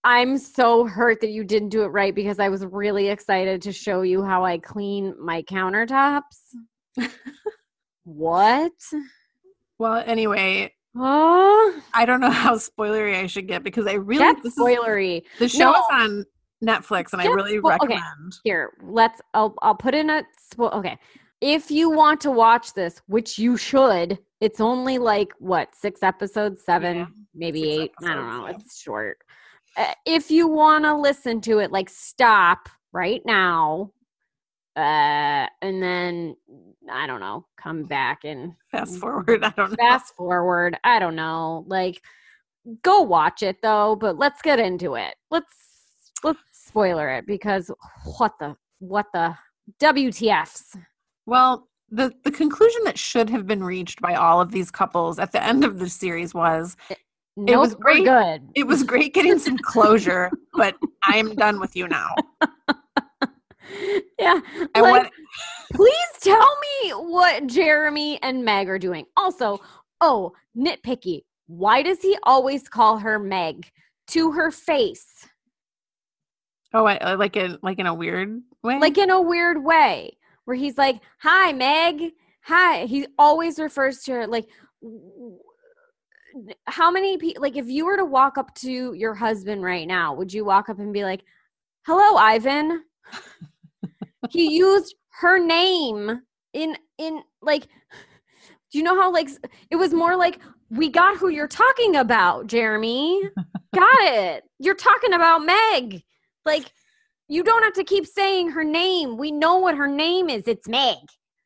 I'm 0.04 0.38
so 0.38 0.86
hurt 0.86 1.20
that 1.22 1.32
you 1.32 1.44
didn't 1.44 1.70
do 1.70 1.84
it 1.84 1.88
right 1.88 2.16
because 2.16 2.40
I 2.40 2.48
was 2.50 2.66
really 2.66 3.10
excited 3.10 3.62
to 3.64 3.72
show 3.74 4.02
you 4.02 4.24
how 4.24 4.46
I 4.46 4.58
clean 4.58 5.14
my 5.20 5.42
countertops. 5.44 6.24
what? 8.04 8.72
Well, 9.78 10.04
anyway, 10.06 10.74
Oh, 10.98 11.80
I 11.94 12.06
don't 12.06 12.20
know 12.20 12.32
how 12.32 12.56
spoilery 12.56 13.16
I 13.16 13.28
should 13.28 13.48
get 13.48 13.64
because 13.64 13.86
I 13.86 13.94
really 13.94 14.20
that's 14.24 14.42
this 14.42 14.54
is- 14.54 14.60
spoilery. 14.60 15.24
the 15.38 15.48
show 15.48 15.72
No. 15.72 15.74
is 15.74 15.86
on 15.92 16.26
Netflix 16.64 17.14
and 17.14 17.22
I 17.22 17.28
really 17.28 17.58
spo- 17.58 17.76
okay. 17.76 17.94
recommend. 17.96 18.34
Here, 18.44 18.72
let's. 18.82 19.22
I'll. 19.34 19.54
I'll 19.62 19.76
put 19.76 19.94
in 19.94 20.10
a. 20.10 20.24
spo- 20.52 20.74
Okay, 20.74 20.98
if 21.42 21.70
you 21.70 21.90
want 21.92 22.20
to 22.22 22.32
watch 22.32 22.74
this, 22.74 23.02
which 23.06 23.38
you 23.38 23.56
should, 23.56 24.18
it's 24.42 24.60
only 24.60 24.98
like 24.98 25.32
what 25.38 25.74
six 25.76 26.02
episodes, 26.04 26.64
seven, 26.66 26.98
Yeah, 26.98 27.06
maybe 27.36 27.62
six 27.62 27.74
eight. 28.04 28.10
I 28.10 28.16
don't 28.16 28.28
know. 28.28 28.48
yeah. 28.48 28.56
It's 28.56 28.82
short. 28.82 29.20
Uh, 29.80 29.94
if 30.06 30.30
you 30.30 30.46
want 30.46 30.84
to 30.84 30.94
listen 30.94 31.40
to 31.40 31.60
it, 31.60 31.72
like 31.72 31.90
stop 31.90 32.68
right 32.92 33.22
now, 33.26 33.94
uh, 34.76 35.48
and 35.62 35.82
then 35.82 36.36
I 36.92 37.08
don't 37.08 37.22
know, 37.22 37.46
come 37.58 37.84
back 37.84 38.26
and 38.26 38.54
Fast 38.72 39.00
forward, 39.00 39.42
I 39.44 39.52
don't 39.56 39.72
know. 39.72 39.76
fast 39.78 40.14
forward. 40.16 40.78
I 40.84 41.00
don't 41.00 41.16
know. 41.16 41.64
Like, 41.68 42.04
go 42.84 43.02
watch 43.02 43.42
it 43.42 43.58
though. 43.62 43.96
But 43.96 44.18
let's 44.18 44.42
get 44.42 44.60
into 44.60 44.96
it. 44.96 45.16
Let's 45.32 45.56
let's 46.26 46.40
spoiler 46.52 47.10
it 47.10 47.26
because 47.26 47.72
what 48.18 48.34
the 48.40 48.56
what 48.80 49.06
the 49.14 49.34
WTFs? 49.82 50.76
Well, 51.26 51.70
the 51.90 52.12
the 52.26 52.32
conclusion 52.32 52.82
that 52.84 53.00
should 53.00 53.30
have 53.30 53.48
been 53.48 53.64
reached 53.64 54.02
by 54.02 54.16
all 54.16 54.42
of 54.42 54.52
these 54.52 54.72
couples 54.72 55.20
at 55.20 55.32
the 55.32 55.42
end 55.42 55.64
of 55.64 55.80
the 55.80 55.88
series 55.90 56.34
was 56.34 56.76
Nope, 57.38 57.60
was 57.60 57.76
great. 57.76 58.04
good. 58.04 58.50
it 58.56 58.68
was 58.68 58.84
great 58.84 59.14
getting 59.14 59.40
some 59.40 59.58
closure, 59.58 60.30
but 60.54 60.76
I'm 61.04 61.36
done 61.36 61.60
with 61.60 61.76
you 61.76 61.88
now. 61.88 62.14
yeah. 64.20 64.42
I 64.76 64.82
like, 64.82 64.92
want 64.92 65.10
please 65.74 66.10
tell 66.22 66.58
me 66.84 66.92
what 66.92 67.48
Jeremy 67.48 68.20
and 68.22 68.44
Meg 68.44 68.68
are 68.68 68.80
doing. 68.80 69.06
Also, 69.16 69.62
oh, 70.02 70.34
nitpicky. 70.58 71.22
Why 71.48 71.82
does 71.82 72.02
he 72.02 72.18
always 72.24 72.68
call 72.68 72.98
her 72.98 73.18
Meg 73.20 73.72
to 74.08 74.32
her 74.32 74.52
face? 74.52 75.28
oh, 76.74 76.86
I, 76.86 76.98
uh, 76.98 77.18
like 77.18 77.36
in 77.36 77.58
like 77.62 77.80
in 77.80 77.88
a 77.88 77.94
weird 77.94 78.42
way. 78.64 78.80
like 78.80 78.98
in 78.98 79.10
a 79.10 79.22
weird 79.22 79.64
way 79.64 80.18
where 80.46 80.56
he's 80.56 80.78
like 80.78 81.02
hi 81.20 81.52
meg 81.52 82.12
hi 82.42 82.86
he 82.86 83.08
always 83.18 83.60
refers 83.60 84.00
to 84.00 84.14
her 84.14 84.28
like 84.28 84.48
how 86.66 86.92
many 86.92 87.18
people 87.18 87.42
like 87.42 87.58
if 87.58 87.68
you 87.68 87.86
were 87.86 87.98
to 87.98 88.06
walk 88.06 88.38
up 88.38 88.54
to 88.56 88.94
your 88.94 89.14
husband 89.14 89.64
right 89.64 89.88
now 89.88 90.14
would 90.14 90.34
you 90.34 90.46
walk 90.46 90.70
up 90.70 90.80
and 90.80 90.94
be 90.94 91.04
like 91.04 91.24
hello 91.86 92.18
ivan. 92.18 92.84
He 94.30 94.58
used 94.58 94.96
her 95.22 95.40
name 95.40 96.22
in 96.54 96.76
in 96.98 97.22
like 97.42 97.68
do 98.72 98.78
you 98.78 98.84
know 98.84 99.00
how 99.00 99.12
like 99.12 99.30
it 99.72 99.78
was 99.78 99.94
more 99.94 100.16
like 100.16 100.40
we 100.70 100.90
got 100.90 101.18
who 101.18 101.30
you're 101.30 101.48
talking 101.48 101.96
about 101.96 102.48
jeremy. 102.48 103.22
Got 103.76 104.02
it. 104.02 104.44
You're 104.58 104.76
talking 104.76 105.14
about 105.14 105.46
meg. 105.46 106.04
Like 106.46 106.72
you 107.28 107.44
don't 107.44 107.64
have 107.64 107.74
to 107.74 107.84
keep 107.84 108.06
saying 108.08 108.50
her 108.52 108.64
name. 108.64 109.18
We 109.18 109.32
know 109.32 109.58
what 109.58 109.78
her 109.78 109.88
name 109.88 110.30
is. 110.30 110.48
It's 110.48 110.68
meg. 110.68 110.98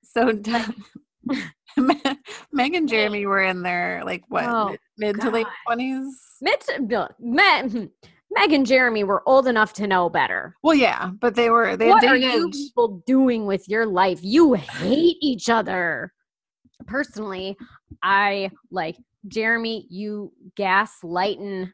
So 0.03 0.31
Meg 2.51 2.73
and 2.73 2.87
Jeremy 2.87 3.25
were 3.25 3.41
in 3.41 3.61
their 3.61 4.03
like 4.05 4.23
what 4.27 4.45
Oh, 4.45 4.69
mid, 4.69 4.79
mid 5.15 5.21
to 5.21 5.29
late 5.29 5.47
twenties. 5.65 6.05
Mit- 6.41 6.67
Meg, 7.19 7.89
Meg 8.31 8.53
and 8.53 8.65
Jeremy 8.65 9.03
were 9.03 9.27
old 9.27 9.47
enough 9.47 9.73
to 9.73 9.87
know 9.87 10.09
better. 10.09 10.55
Well, 10.63 10.75
yeah, 10.75 11.11
but 11.19 11.35
they 11.35 11.49
were 11.49 11.77
they 11.77 11.89
what 11.89 12.03
are 12.03 12.15
you 12.15 12.49
people 12.49 13.03
doing 13.05 13.45
with 13.45 13.67
your 13.67 13.85
life? 13.85 14.19
You 14.21 14.53
hate 14.53 15.17
each 15.21 15.49
other. 15.49 16.13
Personally, 16.85 17.55
I 18.01 18.51
like 18.71 18.97
Jeremy. 19.27 19.87
You 19.89 20.33
gaslighting 20.57 21.71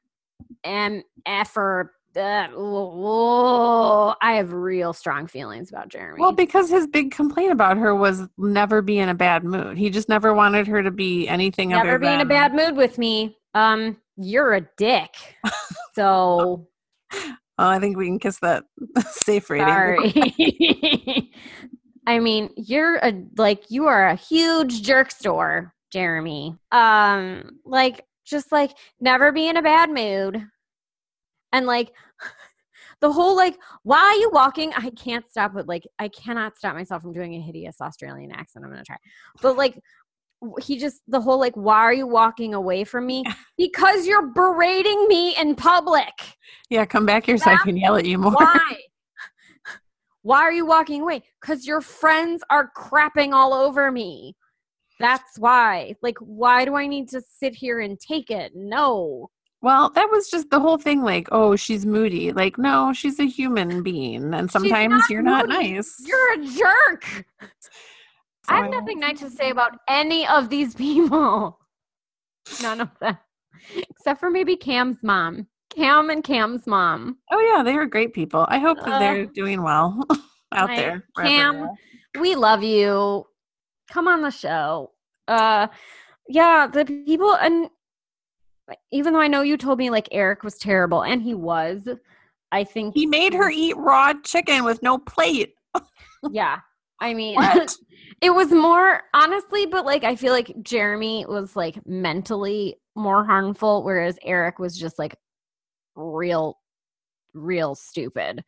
MF 0.65 1.57
or 1.57 1.93
uh, 2.17 2.47
oh, 2.55 4.15
I 4.21 4.33
have 4.33 4.53
real 4.53 4.93
strong 4.93 5.27
feelings 5.27 5.69
about 5.69 5.89
Jeremy. 5.89 6.21
Well, 6.21 6.31
because 6.31 6.69
his 6.69 6.87
big 6.87 7.11
complaint 7.11 7.51
about 7.51 7.77
her 7.77 7.95
was 7.95 8.27
never 8.37 8.81
be 8.81 8.99
in 8.99 9.09
a 9.09 9.13
bad 9.13 9.43
mood. 9.43 9.77
He 9.77 9.89
just 9.89 10.09
never 10.09 10.33
wanted 10.33 10.67
her 10.67 10.81
to 10.83 10.91
be 10.91 11.27
anything 11.27 11.69
never 11.69 11.89
other 11.89 11.99
be 11.99 12.07
in 12.07 12.21
a 12.21 12.25
bad 12.25 12.53
mood 12.53 12.75
with 12.75 12.97
me. 12.97 13.37
Um, 13.53 13.97
you're 14.17 14.53
a 14.53 14.61
dick. 14.77 15.11
So 15.95 16.67
Oh, 17.59 17.67
I 17.67 17.79
think 17.79 17.97
we 17.97 18.05
can 18.05 18.19
kiss 18.19 18.39
that 18.39 18.63
safe 19.11 19.49
rating. 19.49 19.67
sorry. 19.67 21.31
I 22.07 22.19
mean, 22.19 22.51
you're 22.55 22.95
a 22.97 23.21
like 23.37 23.69
you 23.69 23.87
are 23.87 24.07
a 24.07 24.15
huge 24.15 24.81
jerk 24.81 25.11
store, 25.11 25.73
Jeremy. 25.91 26.57
Um, 26.71 27.59
like 27.65 28.05
just 28.25 28.53
like 28.53 28.71
never 29.01 29.33
be 29.33 29.49
in 29.49 29.57
a 29.57 29.61
bad 29.61 29.89
mood. 29.89 30.41
And 31.51 31.65
like 31.65 31.91
the 33.01 33.11
whole 33.11 33.35
like, 33.35 33.57
why 33.83 33.99
are 33.99 34.15
you 34.15 34.29
walking? 34.31 34.71
I 34.75 34.89
can't 34.91 35.29
stop 35.29 35.55
it. 35.57 35.67
Like, 35.67 35.87
I 35.97 36.07
cannot 36.09 36.57
stop 36.57 36.75
myself 36.75 37.01
from 37.01 37.13
doing 37.13 37.35
a 37.35 37.41
hideous 37.41 37.81
Australian 37.81 38.31
accent. 38.31 38.65
I'm 38.65 38.71
gonna 38.71 38.83
try. 38.83 38.97
But 39.41 39.57
like 39.57 39.79
he 40.61 40.77
just 40.77 41.01
the 41.07 41.19
whole 41.19 41.39
like, 41.39 41.55
why 41.55 41.79
are 41.79 41.93
you 41.93 42.07
walking 42.07 42.53
away 42.53 42.83
from 42.83 43.05
me? 43.05 43.23
Because 43.57 44.07
you're 44.07 44.27
berating 44.27 45.05
me 45.09 45.35
in 45.35 45.53
public. 45.53 46.13
Yeah, 46.69 46.85
come 46.85 47.05
back 47.05 47.25
here 47.25 47.37
so 47.37 47.51
I 47.51 47.57
can 47.57 47.75
yell 47.75 47.97
at 47.97 48.05
you 48.05 48.17
more. 48.17 48.31
Why? 48.31 48.77
Why 50.21 50.39
are 50.39 50.51
you 50.53 50.65
walking 50.65 51.01
away? 51.01 51.23
Because 51.41 51.65
your 51.67 51.81
friends 51.81 52.41
are 52.49 52.71
crapping 52.77 53.33
all 53.33 53.53
over 53.53 53.91
me. 53.91 54.35
That's 54.99 55.37
why. 55.37 55.95
Like, 56.01 56.17
why 56.19 56.65
do 56.65 56.75
I 56.75 56.87
need 56.87 57.09
to 57.09 57.21
sit 57.21 57.55
here 57.55 57.79
and 57.79 57.97
take 57.99 58.29
it? 58.29 58.51
No. 58.53 59.29
Well, 59.61 59.89
that 59.91 60.09
was 60.09 60.29
just 60.29 60.49
the 60.51 60.59
whole 60.59 60.77
thing. 60.77 61.01
Like, 61.03 61.27
oh, 61.31 61.55
she's 61.57 61.85
moody. 61.85 62.31
Like, 62.31 62.57
no, 62.57 62.93
she's 62.93 63.19
a 63.19 63.25
human 63.27 63.83
being, 63.83 64.33
and 64.33 64.49
sometimes 64.49 64.91
not 64.91 65.09
you're 65.09 65.21
not 65.21 65.47
moody. 65.49 65.73
nice. 65.73 65.95
You're 66.05 66.33
a 66.33 66.45
jerk. 66.45 67.25
I 68.47 68.55
have 68.57 68.65
So- 68.73 68.79
nothing 68.79 68.99
nice 68.99 69.19
to 69.19 69.29
say 69.29 69.49
about 69.51 69.77
any 69.87 70.25
of 70.27 70.49
these 70.49 70.73
people. 70.85 71.59
None 72.61 72.81
of 72.81 72.89
them. 72.99 73.17
Except 73.75 74.19
for 74.19 74.29
maybe 74.31 74.55
Cam's 74.55 74.97
mom. 75.03 75.47
Cam 75.75 76.09
and 76.09 76.23
Cam's 76.23 76.65
mom. 76.65 77.17
Oh 77.31 77.39
yeah, 77.39 77.61
they 77.61 77.75
are 77.75 77.85
great 77.85 78.13
people. 78.13 78.45
I 78.49 78.57
hope 78.57 78.79
that 78.79 78.93
Uh, 78.93 78.99
they're 78.99 79.25
doing 79.27 79.61
well 79.61 80.03
out 80.53 80.67
there. 80.69 81.05
Cam, 81.17 81.69
we 82.19 82.35
love 82.35 82.63
you. 82.63 83.25
Come 83.91 84.07
on 84.07 84.21
the 84.21 84.31
show. 84.31 84.93
Uh 85.27 85.67
yeah, 86.27 86.65
the 86.71 86.85
people 86.85 87.35
and 87.35 87.69
even 88.91 89.13
though 89.13 89.21
I 89.21 89.27
know 89.27 89.41
you 89.41 89.57
told 89.57 89.79
me 89.79 89.89
like 89.89 90.07
Eric 90.11 90.43
was 90.43 90.57
terrible 90.57 91.03
and 91.03 91.21
he 91.21 91.33
was, 91.33 91.87
I 92.51 92.63
think 92.63 92.95
He 92.95 93.05
made 93.05 93.33
her 93.33 93.49
eat 93.49 93.77
raw 93.77 94.13
chicken 94.23 94.63
with 94.63 94.81
no 94.81 94.97
plate. 94.97 95.53
yeah. 96.31 96.59
I 97.01 97.13
mean 97.13 97.37
it 98.21 98.31
was 98.31 98.51
more 98.51 99.01
honestly, 99.13 99.65
but 99.65 99.85
like 99.85 100.03
I 100.03 100.15
feel 100.15 100.33
like 100.33 100.53
Jeremy 100.63 101.25
was 101.27 101.55
like 101.55 101.79
mentally 101.85 102.75
more 102.95 103.23
harmful, 103.23 103.83
whereas 103.83 104.17
Eric 104.23 104.59
was 104.59 104.77
just 104.77 104.99
like 104.99 105.15
real, 105.95 106.57
real 107.33 107.75
stupid. 107.75 108.43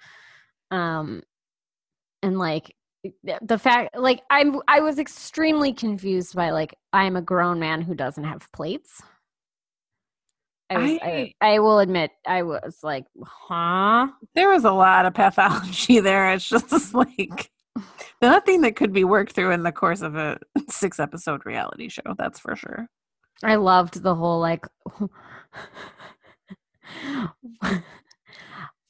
Um, 0.72 1.22
and 2.24 2.38
like 2.38 2.76
the- 3.24 3.40
the 3.42 3.58
fact, 3.58 3.98
like 3.98 4.22
I'm, 4.30 4.62
I 4.68 4.80
was 4.82 5.00
extremely 5.00 5.74
confused 5.74 6.36
by 6.36 6.52
like 6.52 6.76
I'm 6.94 7.16
a 7.16 7.22
grown 7.22 7.60
man 7.60 7.82
who 7.82 7.96
doesn't 7.96 8.24
have 8.24 8.52
plates. 8.52 9.02
I, 10.72 10.78
was, 10.78 11.00
I, 11.02 11.34
I 11.42 11.60
will 11.60 11.80
admit, 11.80 12.12
I 12.26 12.44
was 12.44 12.80
like, 12.84 13.06
huh? 13.24 14.08
There 14.36 14.50
was 14.50 14.64
a 14.64 14.72
lot 14.72 15.06
of 15.06 15.14
pathology 15.14 16.00
there. 16.00 16.32
It's 16.34 16.48
just 16.48 16.94
like 16.94 17.52
nothing 18.22 18.62
that 18.62 18.76
could 18.76 18.94
be 18.94 19.04
worked 19.04 19.34
through 19.34 19.52
in 19.52 19.64
the 19.64 19.72
course 19.72 20.02
of 20.02 20.16
a 20.16 20.40
six 20.70 21.00
episode 21.00 21.46
reality 21.46 21.90
show. 21.90 22.16
That's 22.18 22.40
for 22.40 22.56
sure. 22.56 22.88
I 23.44 23.56
loved 23.56 24.02
the 24.04 24.16
whole 24.16 24.40
like 24.40 24.66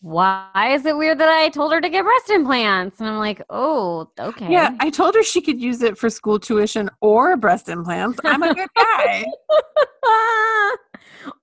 why 0.02 0.74
is 0.74 0.86
it 0.86 0.98
weird 0.98 1.20
that 1.20 1.30
I 1.30 1.50
told 1.50 1.72
her 1.72 1.80
to 1.80 1.90
get 1.90 2.04
breast 2.04 2.30
implants? 2.30 3.00
And 3.00 3.08
I'm 3.08 3.18
like, 3.18 3.44
oh, 3.50 4.10
okay. 4.20 4.52
Yeah, 4.52 4.76
I 4.80 4.90
told 4.90 5.16
her 5.16 5.24
she 5.24 5.42
could 5.42 5.62
use 5.62 5.82
it 5.84 5.98
for 5.98 6.10
school 6.10 6.40
tuition 6.40 6.90
or 7.02 7.38
breast 7.38 7.70
implants. 7.70 8.20
I'm 8.26 8.42
a 8.44 8.54
good 8.54 8.70
guy. 8.76 9.26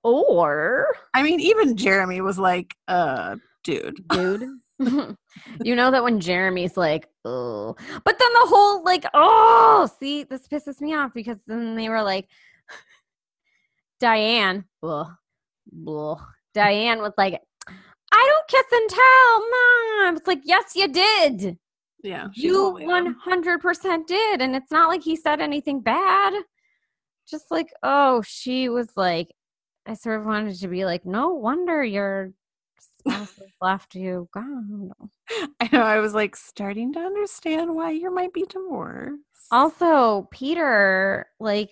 or 0.09 0.87
I 1.15 1.23
mean, 1.23 1.41
even 1.41 1.77
Jeremy 1.77 2.21
was 2.21 2.39
like, 2.39 2.75
uh, 2.87 3.37
dude. 3.65 4.07
dude. 4.09 4.45
you 5.65 5.75
know 5.75 5.91
that 5.91 6.05
when 6.05 6.21
Jeremy's 6.21 6.77
like, 6.77 7.09
oh, 7.25 7.75
but 8.05 8.19
then 8.19 8.33
the 8.33 8.47
whole 8.47 8.85
like, 8.85 9.05
oh, 9.13 9.91
see, 9.99 10.23
this 10.23 10.47
pisses 10.47 10.81
me 10.81 10.95
off 10.95 11.13
because 11.13 11.39
then 11.47 11.75
they 11.75 11.89
were 11.89 12.03
like, 12.03 12.29
Diane, 13.99 14.65
ugh, 14.83 15.09
ugh. 15.89 16.21
Diane 16.55 17.01
was 17.01 17.13
like, 17.19 17.41
I 18.13 18.31
don't 18.31 18.49
kiss 18.49 18.67
and 18.73 18.89
tell, 18.89 19.51
mom. 19.51 20.17
It's 20.17 20.27
like, 20.27 20.41
yes, 20.45 20.73
you 20.77 20.89
did. 20.89 21.59
Yeah. 22.03 22.29
You 22.35 22.71
one 22.87 23.15
hundred 23.15 23.61
percent 23.61 24.07
did, 24.07 24.41
and 24.41 24.55
it's 24.55 24.71
not 24.71 24.89
like 24.89 25.03
he 25.03 25.17
said 25.17 25.41
anything 25.41 25.81
bad. 25.81 26.35
Just 27.29 27.51
like, 27.51 27.73
oh, 27.83 28.23
she 28.23 28.69
was 28.69 28.89
like, 28.97 29.29
I 29.89 29.95
sort 29.95 30.21
of 30.21 30.27
wanted 30.27 30.61
to 30.61 30.69
be 30.69 30.85
like, 30.85 31.07
no 31.07 31.31
wonder 31.31 31.83
your 31.83 32.33
spouse 32.79 33.35
has 33.39 33.49
left 33.63 33.95
you. 33.95 34.29
gone. 34.35 34.93
I 35.61 35.69
know. 35.73 35.83
I 35.83 35.99
was 35.99 36.13
like 36.13 36.37
starting 36.37 36.93
to 36.93 37.01
understand 37.01 37.75
why 37.75 37.93
you 37.93 38.15
might 38.15 38.35
be 38.35 38.45
divorced. 38.45 39.23
Also, 39.51 40.29
Peter, 40.31 41.27
like, 41.41 41.71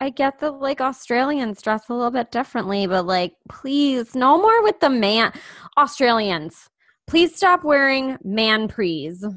I 0.00 0.08
get 0.08 0.40
that 0.40 0.52
like 0.52 0.80
Australians 0.80 1.60
dress 1.60 1.90
a 1.90 1.94
little 1.94 2.10
bit 2.10 2.32
differently, 2.32 2.86
but 2.86 3.04
like, 3.04 3.34
please, 3.50 4.14
no 4.14 4.38
more 4.40 4.62
with 4.62 4.80
the 4.80 4.88
man. 4.88 5.32
Australians, 5.76 6.70
please 7.06 7.36
stop 7.36 7.62
wearing 7.62 8.16
man 8.24 8.68
prees. 8.68 9.24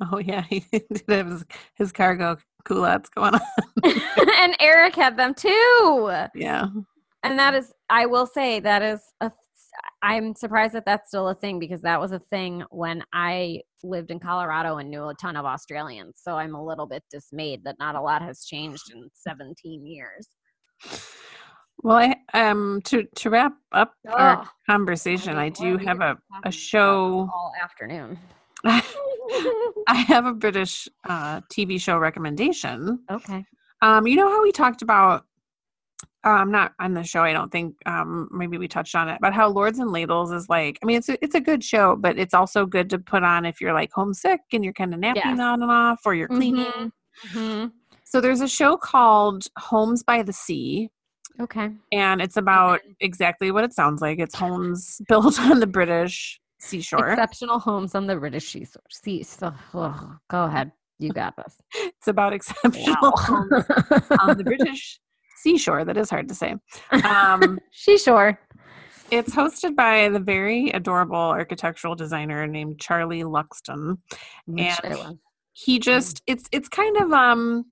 Oh 0.00 0.18
yeah, 0.18 0.42
he 0.50 0.64
did 0.72 1.04
have 1.08 1.28
his, 1.28 1.44
his 1.74 1.92
cargo 1.92 2.38
culottes 2.70 3.10
going 3.10 3.34
on. 3.34 3.40
and 3.84 4.56
Eric 4.60 4.94
had 4.94 5.16
them 5.16 5.34
too. 5.34 6.12
Yeah. 6.34 6.66
And 7.22 7.38
that 7.38 7.54
is, 7.54 7.72
I 7.88 8.06
will 8.06 8.26
say, 8.26 8.60
that 8.60 8.82
is 8.82 9.00
a. 9.20 9.32
I'm 10.02 10.34
surprised 10.34 10.74
that 10.74 10.84
that's 10.86 11.08
still 11.08 11.28
a 11.28 11.34
thing 11.34 11.58
because 11.58 11.82
that 11.82 12.00
was 12.00 12.12
a 12.12 12.18
thing 12.30 12.64
when 12.70 13.04
I 13.12 13.60
lived 13.84 14.10
in 14.10 14.18
Colorado 14.18 14.78
and 14.78 14.90
knew 14.90 15.08
a 15.08 15.14
ton 15.14 15.36
of 15.36 15.44
Australians. 15.44 16.14
So 16.16 16.36
I'm 16.36 16.54
a 16.54 16.64
little 16.64 16.86
bit 16.86 17.04
dismayed 17.10 17.64
that 17.64 17.76
not 17.78 17.94
a 17.94 18.00
lot 18.00 18.22
has 18.22 18.44
changed 18.44 18.90
in 18.92 19.08
17 19.14 19.86
years. 19.86 20.28
Well, 21.82 21.96
I 21.96 22.14
um 22.38 22.80
to 22.86 23.04
to 23.16 23.30
wrap 23.30 23.52
up 23.72 23.92
our 24.08 24.40
Ugh. 24.40 24.46
conversation, 24.68 25.36
I 25.36 25.50
do 25.50 25.76
have 25.78 26.00
a 26.00 26.18
a 26.44 26.50
show. 26.50 27.28
all 27.32 27.52
afternoon. 27.62 28.18
I 28.64 30.04
have 30.08 30.26
a 30.26 30.32
British 30.32 30.88
uh, 31.08 31.40
TV 31.52 31.80
show 31.80 31.98
recommendation. 31.98 33.00
okay. 33.10 33.44
Um, 33.82 34.06
you 34.06 34.16
know 34.16 34.28
how 34.28 34.42
we 34.42 34.52
talked 34.52 34.82
about, 34.82 35.24
um, 36.24 36.50
not 36.50 36.72
on 36.78 36.92
the 36.92 37.02
show, 37.02 37.22
I 37.22 37.32
don't 37.32 37.50
think, 37.50 37.76
um, 37.86 38.28
maybe 38.30 38.58
we 38.58 38.68
touched 38.68 38.94
on 38.94 39.08
it, 39.08 39.18
but 39.22 39.32
how 39.32 39.48
Lords 39.48 39.78
and 39.78 39.90
Ladles 39.90 40.32
is 40.32 40.48
like, 40.50 40.78
I 40.82 40.86
mean, 40.86 40.98
it's 40.98 41.08
a, 41.08 41.22
it's 41.24 41.34
a 41.34 41.40
good 41.40 41.64
show, 41.64 41.96
but 41.96 42.18
it's 42.18 42.34
also 42.34 42.66
good 42.66 42.90
to 42.90 42.98
put 42.98 43.22
on 43.22 43.46
if 43.46 43.58
you're 43.60 43.72
like 43.72 43.90
homesick 43.94 44.40
and 44.52 44.62
you're 44.62 44.74
kind 44.74 44.92
of 44.92 45.00
napping 45.00 45.22
Yes. 45.24 45.40
on 45.40 45.62
and 45.62 45.70
off 45.70 46.00
or 46.04 46.14
you're 46.14 46.28
cleaning. 46.28 46.66
Mhm. 46.66 46.92
Mhm. 47.32 47.72
So 48.04 48.20
there's 48.20 48.40
a 48.42 48.48
show 48.48 48.76
called 48.76 49.46
Homes 49.58 50.02
by 50.02 50.22
the 50.22 50.32
Sea, 50.32 50.90
Okay. 51.40 51.70
and 51.92 52.20
it's 52.20 52.36
about 52.36 52.80
Okay. 52.80 52.94
exactly 53.00 53.50
what 53.50 53.64
it 53.64 53.72
sounds 53.72 54.02
like. 54.02 54.18
It's 54.18 54.34
homes 54.34 55.00
built 55.08 55.40
on 55.40 55.60
the 55.60 55.66
British 55.66 56.38
seashore. 56.60 57.08
Exceptional 57.10 57.58
homes 57.58 57.94
on 57.94 58.06
the 58.06 58.16
British 58.16 58.50
seashore. 58.52 58.82
Sea, 58.90 59.22
so, 59.22 59.52
oh, 59.74 60.16
go 60.28 60.44
ahead. 60.44 60.72
You 60.98 61.10
got 61.12 61.34
this. 61.36 61.56
It's 61.98 62.08
about 62.08 62.32
exceptional 62.32 63.12
homes 63.16 63.64
on 64.20 64.36
the 64.38 64.44
British 64.44 65.00
seashore. 65.42 65.84
That 65.84 65.96
is 65.96 66.08
hard 66.10 66.28
to 66.28 66.34
say. 66.34 66.54
Um, 67.04 67.58
she 67.70 67.98
sure. 67.98 68.38
It's 69.10 69.34
hosted 69.34 69.74
by 69.76 70.08
the 70.08 70.20
very 70.20 70.70
adorable 70.70 71.16
architectural 71.16 71.94
designer 71.94 72.46
named 72.46 72.78
Charlie 72.78 73.22
Luxton. 73.24 73.98
And 74.56 75.18
He 75.52 75.78
just 75.78 76.22
it's 76.26 76.44
it's 76.52 76.68
kind 76.68 76.96
of 76.98 77.12
um 77.12 77.64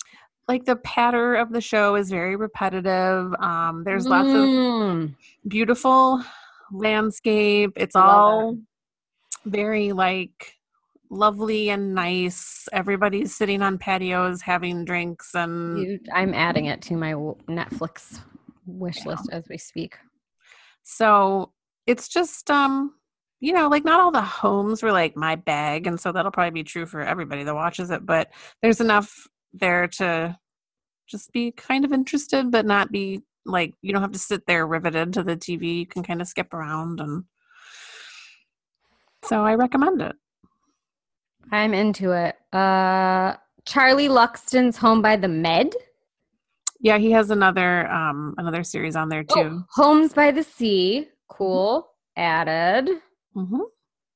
like 0.49 0.65
the 0.65 0.77
patter 0.77 1.35
of 1.37 1.53
the 1.53 1.61
show 1.61 1.95
is 1.95 2.11
very 2.11 2.37
repetitive. 2.37 3.33
Um 3.41 3.83
there's 3.85 4.07
lots 4.07 4.29
of 4.29 4.35
Mm. 4.35 5.15
beautiful 5.47 6.23
landscape. 6.73 7.73
It's 7.77 7.95
all 7.97 8.57
very 9.51 9.93
like 9.93 10.55
lovely 11.11 11.71
and 11.71 11.95
nice. 11.95 12.69
Everybody's 12.73 13.35
sitting 13.35 13.63
on 13.63 13.79
patios 13.79 14.43
having 14.43 14.85
drinks 14.85 15.35
and 15.35 15.79
You, 15.79 15.99
I'm 16.13 16.35
adding 16.35 16.67
it 16.67 16.83
to 16.83 16.97
my 16.97 17.13
Netflix 17.13 18.21
wish 18.67 18.99
Yeah. 18.99 19.13
list 19.13 19.31
as 19.33 19.45
we 19.49 19.59
speak. 19.59 19.97
So 20.83 21.53
it's 21.87 22.09
just 22.09 22.51
um 22.51 22.95
you 23.41 23.53
know, 23.53 23.69
like 23.69 23.85
not 23.85 24.01
all 24.01 24.11
the 24.11 24.21
homes 24.21 24.83
were 24.83 24.91
like 24.91 25.17
my 25.17 25.37
bag, 25.37 25.87
and 25.87 25.99
so 26.01 26.11
that'll 26.11 26.33
probably 26.33 26.51
be 26.51 26.65
true 26.65 26.87
for 26.87 27.03
everybody 27.03 27.45
that 27.45 27.55
watches 27.55 27.91
it, 27.91 28.05
but 28.05 28.33
there's 28.63 28.81
enough 28.81 29.29
there 29.53 29.87
to 29.87 30.37
just 31.09 31.33
be 31.33 31.53
kind 31.53 31.85
of 31.85 31.93
interested, 31.93 32.51
but 32.51 32.67
not 32.67 32.91
be 32.93 33.23
like 33.47 33.75
you 33.83 33.93
don't 33.93 34.03
have 34.03 34.13
to 34.13 34.19
sit 34.19 34.45
there 34.47 34.67
riveted 34.67 35.13
to 35.15 35.23
the 35.23 35.37
TV. 35.37 35.79
You 35.81 35.87
can 35.87 36.03
kind 36.03 36.21
of 36.21 36.29
skip 36.29 36.53
around 36.53 37.01
and 37.01 37.25
so 39.29 39.45
I 39.45 39.55
recommend 39.55 40.01
it. 40.03 40.17
I'm 41.53 41.75
into 41.75 42.13
it. 42.13 42.37
Uh, 42.55 43.35
Charlie 43.65 44.09
Luxton's 44.09 44.77
Home 44.79 45.03
by 45.03 45.17
the 45.17 45.29
Med. 45.29 45.73
Yeah, 46.81 46.99
he 46.99 47.11
has 47.13 47.31
another 47.31 47.87
um 47.91 48.35
another 48.39 48.63
series 48.63 48.97
on 48.97 49.09
there 49.09 49.25
too. 49.25 49.35
Oh, 49.37 49.65
Homes 49.71 50.13
by 50.13 50.31
the 50.31 50.43
Sea. 50.43 51.09
Cool. 51.29 51.89
Added. 52.17 52.89
hmm 53.35 53.61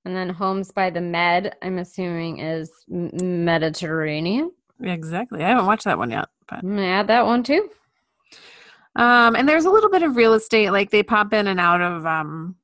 And 0.05 0.17
then 0.17 0.29
Homes 0.29 0.71
by 0.71 0.89
the 0.91 1.01
Med, 1.01 1.57
I'm 1.63 1.79
assuming 1.79 2.39
is 2.39 2.71
Mediterranean. 2.89 4.53
Exactly. 4.83 5.43
I 5.43 5.49
haven't 5.49 5.67
watched 5.67 5.85
that 5.85 5.99
one 5.99 6.11
yet, 6.11 6.29
but 6.49 6.61
I'm 6.61 6.71
gonna 6.71 6.83
add 6.87 7.09
that 7.09 7.27
one 7.27 7.43
too. 7.43 7.69
Um, 8.95 9.37
and 9.37 9.49
there's 9.49 9.65
a 9.65 9.71
little 9.71 9.91
bit 9.91 10.03
of 10.03 10.17
real 10.17 10.35
estate, 10.35 10.71
like 10.71 10.91
they 10.91 11.03
pop 11.03 11.33
in 11.33 11.47
and 11.49 11.59
out 11.61 11.81
of 11.81 12.07
um 12.07 12.57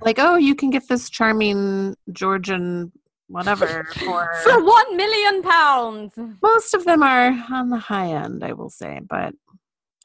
like, 0.00 0.18
oh, 0.18 0.36
you 0.36 0.54
can 0.54 0.70
get 0.70 0.88
this 0.88 1.10
charming 1.10 1.94
Georgian 2.12 2.92
whatever 3.28 3.84
for 3.94 4.30
For 4.42 4.64
one 4.64 4.96
million 4.96 5.42
pounds. 5.42 6.12
most 6.42 6.74
of 6.74 6.84
them 6.84 7.02
are 7.02 7.28
on 7.52 7.70
the 7.70 7.78
high 7.78 8.08
end, 8.12 8.44
I 8.44 8.52
will 8.52 8.70
say. 8.70 9.00
But 9.08 9.34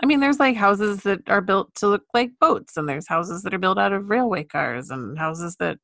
I 0.02 0.06
mean 0.06 0.20
there's 0.20 0.40
like 0.40 0.56
houses 0.56 1.02
that 1.04 1.22
are 1.28 1.42
built 1.42 1.74
to 1.76 1.88
look 1.88 2.04
like 2.14 2.32
boats 2.40 2.78
and 2.78 2.88
there's 2.88 3.08
houses 3.08 3.42
that 3.44 3.54
are 3.54 3.60
built 3.60 3.80
out 3.80 3.94
of 3.94 4.10
railway 4.10 4.44
cars 4.44 4.90
and 4.92 5.18
houses 5.18 5.56
that 5.60 5.80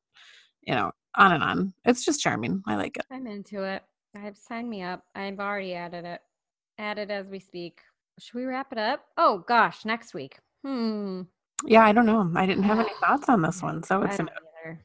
you 0.62 0.74
know, 0.74 0.92
on 1.16 1.32
and 1.32 1.42
on. 1.42 1.74
It's 1.84 2.04
just 2.04 2.20
charming. 2.20 2.62
I 2.66 2.76
like 2.76 2.96
it. 2.96 3.04
I'm 3.10 3.26
into 3.26 3.64
it. 3.64 3.82
I've 4.16 4.36
signed 4.36 4.70
me 4.70 4.82
up. 4.82 5.02
I've 5.14 5.40
already 5.40 5.74
added 5.74 6.04
it. 6.04 6.20
Added 6.78 7.10
as 7.10 7.26
we 7.26 7.40
speak. 7.40 7.80
Should 8.20 8.34
we 8.34 8.44
wrap 8.44 8.72
it 8.72 8.78
up? 8.78 9.04
Oh 9.16 9.44
gosh, 9.48 9.84
next 9.84 10.14
week. 10.14 10.38
Hmm. 10.64 11.22
Yeah, 11.66 11.84
I 11.84 11.92
don't 11.92 12.06
know. 12.06 12.30
I 12.34 12.46
didn't 12.46 12.64
have 12.64 12.78
any 12.78 12.90
thoughts 13.00 13.28
on 13.28 13.42
this 13.42 13.62
one, 13.62 13.82
so 13.82 14.02
it's 14.02 14.18
an 14.18 14.28
either. 14.64 14.80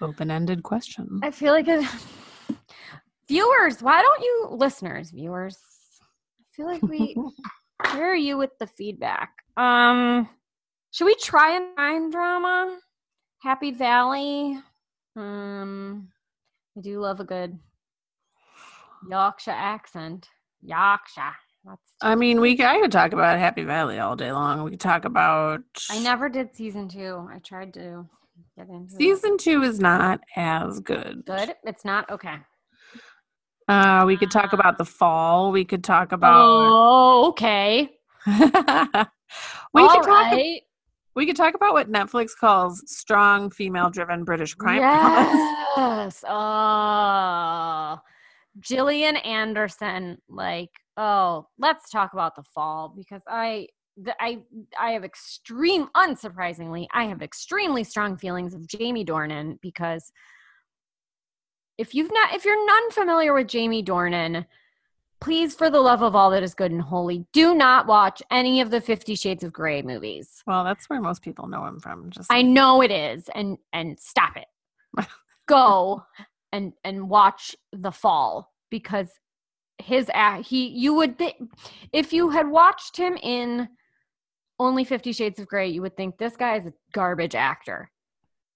open-ended 0.00 0.62
question. 0.62 1.20
I 1.22 1.30
feel 1.30 1.52
like 1.52 1.68
it. 1.68 1.86
Viewers, 3.28 3.82
why 3.82 4.00
don't 4.00 4.22
you, 4.22 4.48
listeners, 4.52 5.10
viewers? 5.10 5.58
I 6.00 6.56
feel 6.56 6.66
like 6.66 6.82
we. 6.82 7.14
where 7.92 8.10
are 8.10 8.16
you 8.16 8.38
with 8.38 8.50
the 8.58 8.66
feedback? 8.66 9.30
Um, 9.56 10.28
should 10.90 11.04
we 11.04 11.14
try 11.16 11.56
a 11.56 11.74
crime 11.74 12.10
drama? 12.10 12.78
Happy 13.42 13.70
Valley. 13.70 14.58
Um, 15.14 16.08
I 16.76 16.80
do 16.80 17.00
love 17.00 17.20
a 17.20 17.24
good 17.24 17.58
Yorkshire 19.08 19.50
accent. 19.50 20.28
Yorkshire. 20.62 21.36
I 22.00 22.14
mean, 22.14 22.40
we 22.40 22.52
I 22.62 22.80
could 22.80 22.92
talk 22.92 23.12
about 23.12 23.38
Happy 23.38 23.64
Valley 23.64 23.98
all 23.98 24.16
day 24.16 24.32
long. 24.32 24.62
We 24.62 24.70
could 24.72 24.80
talk 24.80 25.04
about 25.04 25.60
I 25.90 25.98
never 26.00 26.28
did 26.28 26.54
season 26.54 26.88
two. 26.88 27.28
I 27.32 27.38
tried 27.38 27.74
to 27.74 28.06
get 28.56 28.68
into 28.68 28.94
it. 28.94 28.98
season 28.98 29.36
two 29.38 29.62
is 29.62 29.80
not 29.80 30.20
as 30.36 30.80
good. 30.80 31.24
Good. 31.26 31.54
It's 31.64 31.84
not 31.84 32.08
okay. 32.10 32.36
Uh, 33.68 34.04
we 34.06 34.16
could 34.16 34.30
talk 34.30 34.52
about 34.54 34.78
the 34.78 34.84
fall. 34.84 35.52
We 35.52 35.64
could 35.64 35.84
talk 35.84 36.12
about. 36.12 36.40
Oh, 36.42 37.28
okay. 37.28 37.90
we 38.26 38.32
All 38.34 39.04
could 39.74 40.02
talk. 40.02 40.06
right. 40.06 40.62
We 41.14 41.26
could 41.26 41.36
talk 41.36 41.54
about 41.54 41.74
what 41.74 41.90
Netflix 41.90 42.30
calls 42.38 42.82
strong 42.86 43.50
female-driven 43.50 44.24
British 44.24 44.54
crime. 44.54 44.80
Yes. 44.80 46.24
Oh, 46.28 47.98
Gillian 48.60 49.16
Anderson. 49.16 50.18
Like, 50.28 50.70
oh, 50.98 51.46
let's 51.58 51.88
talk 51.88 52.12
about 52.12 52.34
the 52.34 52.42
fall 52.42 52.92
because 52.94 53.22
I, 53.26 53.68
I, 54.20 54.40
I 54.78 54.90
have 54.90 55.04
extreme, 55.04 55.88
unsurprisingly, 55.96 56.88
I 56.92 57.04
have 57.04 57.22
extremely 57.22 57.84
strong 57.84 58.16
feelings 58.16 58.52
of 58.52 58.66
Jamie 58.66 59.04
Dornan 59.04 59.60
because 59.62 60.12
if 61.78 61.94
you've 61.94 62.12
not, 62.12 62.34
if 62.34 62.44
you're 62.44 62.66
none 62.66 62.90
familiar 62.90 63.32
with 63.32 63.46
Jamie 63.46 63.84
Dornan, 63.84 64.44
please, 65.20 65.54
for 65.54 65.70
the 65.70 65.80
love 65.80 66.02
of 66.02 66.16
all 66.16 66.30
that 66.30 66.42
is 66.42 66.52
good 66.52 66.72
and 66.72 66.82
holy, 66.82 67.24
do 67.32 67.54
not 67.54 67.86
watch 67.86 68.20
any 68.32 68.60
of 68.60 68.70
the 68.70 68.80
Fifty 68.80 69.14
Shades 69.14 69.44
of 69.44 69.52
Grey 69.52 69.82
movies. 69.82 70.42
Well, 70.46 70.64
that's 70.64 70.90
where 70.90 71.00
most 71.00 71.22
people 71.22 71.46
know 71.46 71.64
him 71.64 71.78
from. 71.78 72.10
Just 72.10 72.32
I 72.32 72.42
know 72.42 72.82
it 72.82 72.90
is, 72.90 73.28
and 73.32 73.58
and 73.72 73.98
stop 74.00 74.36
it. 74.36 75.06
Go 75.46 76.04
and 76.52 76.72
and 76.82 77.08
watch 77.08 77.54
The 77.72 77.92
Fall 77.92 78.52
because 78.70 79.08
his 79.78 80.10
act. 80.12 80.46
He 80.46 80.68
you 80.68 80.94
would 80.94 81.18
think 81.18 81.36
if 81.92 82.12
you 82.12 82.30
had 82.30 82.48
watched 82.48 82.96
him 82.96 83.16
in 83.22 83.68
only 84.58 84.84
Fifty 84.84 85.12
Shades 85.12 85.38
of 85.38 85.46
Grey, 85.46 85.68
you 85.68 85.82
would 85.82 85.96
think 85.96 86.18
this 86.18 86.36
guy 86.36 86.56
is 86.56 86.66
a 86.66 86.72
garbage 86.92 87.34
actor. 87.34 87.90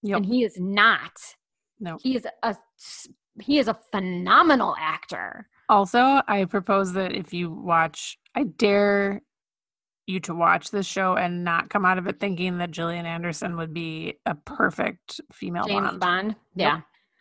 Yep. 0.03 0.16
and 0.16 0.27
he 0.27 0.45
is 0.45 0.59
not. 0.59 1.12
No. 1.79 1.97
He 2.01 2.16
is 2.16 2.27
a 2.43 2.57
he 3.41 3.59
is 3.59 3.68
a 3.68 3.79
phenomenal 3.93 4.75
actor. 4.79 5.49
Also, 5.68 6.20
I 6.29 6.45
propose 6.45 6.93
that 6.95 7.12
if 7.12 7.33
you 7.33 7.51
watch, 7.51 8.18
I 8.35 8.45
dare 8.45 9.23
you 10.07 10.20
to 10.20 10.35
watch 10.35 10.70
this 10.70 10.87
show 10.87 11.16
and 11.16 11.45
not 11.45 11.70
come 11.70 11.85
out 11.85 11.99
of 11.99 12.07
it 12.09 12.20
thinking 12.20 12.59
that 12.59 12.73
Gillian 12.73 13.07
Anderson 13.07 13.57
would 13.57 13.73
be 13.73 14.14
a 14.27 14.35
perfect 14.35 15.20
female 15.33 15.64
James 15.64 15.91
Bond. 15.91 16.01
Bond. 16.01 16.29
Yep. 16.29 16.37
Yeah. 16.57 16.81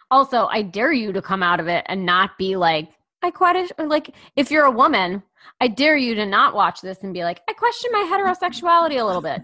Also, 0.10 0.48
I 0.48 0.64
dare 0.64 0.92
you 0.92 1.14
to 1.14 1.22
come 1.22 1.44
out 1.44 1.60
of 1.60 1.68
it 1.68 1.86
and 1.88 2.06
not 2.06 2.38
be 2.38 2.56
like, 2.58 2.90
I 3.24 3.32
question 3.32 3.90
like 3.90 4.16
if 4.36 4.50
you're 4.50 4.66
a 4.66 4.72
woman, 4.72 5.24
I 5.60 5.68
dare 5.68 5.98
you 5.98 6.16
to 6.16 6.26
not 6.26 6.56
watch 6.56 6.82
this 6.82 7.00
and 7.04 7.14
be 7.14 7.24
like, 7.24 7.42
I 7.48 7.54
question 7.54 7.92
my 7.92 8.10
heterosexuality 8.12 9.00
a 9.00 9.06
little 9.06 9.22
bit. 9.22 9.42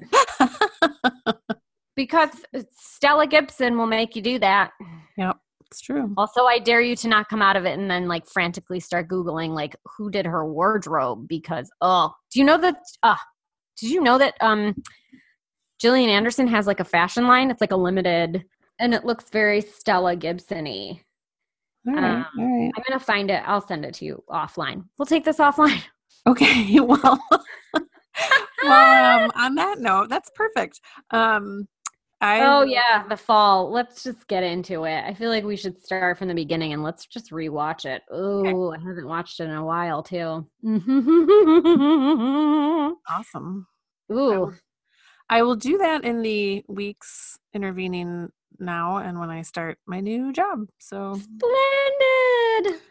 because 1.96 2.30
Stella 2.76 3.28
Gibson 3.28 3.78
will 3.78 3.88
make 3.88 4.16
you 4.16 4.22
do 4.22 4.40
that. 4.40 4.72
Yeah, 5.18 5.34
it's 5.70 5.82
true. 5.82 6.14
Also, 6.18 6.46
I 6.46 6.60
dare 6.60 6.82
you 6.82 6.96
to 6.96 7.08
not 7.08 7.30
come 7.30 7.42
out 7.42 7.56
of 7.56 7.66
it 7.66 7.78
and 7.78 7.90
then 7.90 8.08
like 8.08 8.28
frantically 8.28 8.80
start 8.80 9.10
googling 9.10 9.50
like 9.50 9.76
who 9.98 10.10
did 10.10 10.26
her 10.26 10.46
wardrobe 10.46 11.28
because 11.28 11.70
oh, 11.82 12.14
do 12.32 12.40
you 12.40 12.46
know 12.46 12.58
that 12.58 12.78
uh 13.04 13.16
did 13.78 13.92
you 13.92 14.02
know 14.02 14.18
that 14.18 14.36
um 14.42 14.82
Gillian 15.80 16.10
Anderson 16.10 16.48
has 16.48 16.66
like 16.66 16.80
a 16.80 16.86
fashion 16.86 17.28
line? 17.28 17.52
It's 17.52 17.62
like 17.62 17.72
a 17.72 17.78
limited 17.78 18.46
and 18.80 18.94
it 18.94 19.06
looks 19.06 19.30
very 19.30 19.62
Stella 19.62 20.16
Gibson-y. 20.16 21.02
All 21.88 21.94
right. 21.94 22.04
Um, 22.04 22.26
all 22.38 22.46
right. 22.46 22.72
I'm 22.76 22.84
gonna 22.88 23.00
find 23.00 23.32
it. 23.32 23.42
I'll 23.46 23.66
send 23.66 23.86
it 23.86 23.94
to 23.96 24.06
you 24.06 24.24
offline. 24.30 24.86
We'll 24.98 25.06
take 25.06 25.26
this 25.26 25.38
offline. 25.38 25.82
Okay. 26.26 26.78
Well, 26.82 27.20
well 28.64 29.24
um, 29.26 29.32
on 29.36 29.56
that 29.56 29.80
note, 29.80 30.10
that's 30.10 30.30
perfect. 30.36 30.82
Um, 31.12 31.68
I, 32.20 32.42
Oh 32.46 32.64
yeah, 32.64 33.08
the 33.08 33.16
fall. 33.16 33.72
Let's 33.72 34.04
just 34.04 34.28
get 34.28 34.44
into 34.44 34.84
it. 34.86 35.04
I 35.06 35.14
feel 35.14 35.30
like 35.30 35.44
we 35.44 35.56
should 35.56 35.82
start 35.82 36.18
from 36.18 36.28
the 36.28 36.34
beginning 36.34 36.74
and 36.74 36.84
let's 36.84 37.06
just 37.06 37.32
rewatch 37.32 37.86
it. 37.86 38.02
Oh, 38.12 38.74
I 38.74 38.80
haven't 38.80 39.08
watched 39.08 39.40
it 39.40 39.46
in 39.46 39.52
a 39.52 39.64
while 39.64 40.04
too. 40.04 40.46
Awesome. 43.08 43.68
Ooh, 44.12 44.54
I 45.30 45.44
will 45.44 45.56
do 45.56 45.78
that 45.78 46.04
in 46.04 46.22
the 46.22 46.66
weeks 46.68 47.38
intervening 47.54 48.32
now 48.60 48.98
and 48.98 49.20
when 49.20 49.30
I 49.30 49.42
start 49.42 49.78
my 49.86 50.00
new 50.00 50.32
job. 50.32 50.68
So 50.80 51.14
splendid. 51.16 52.82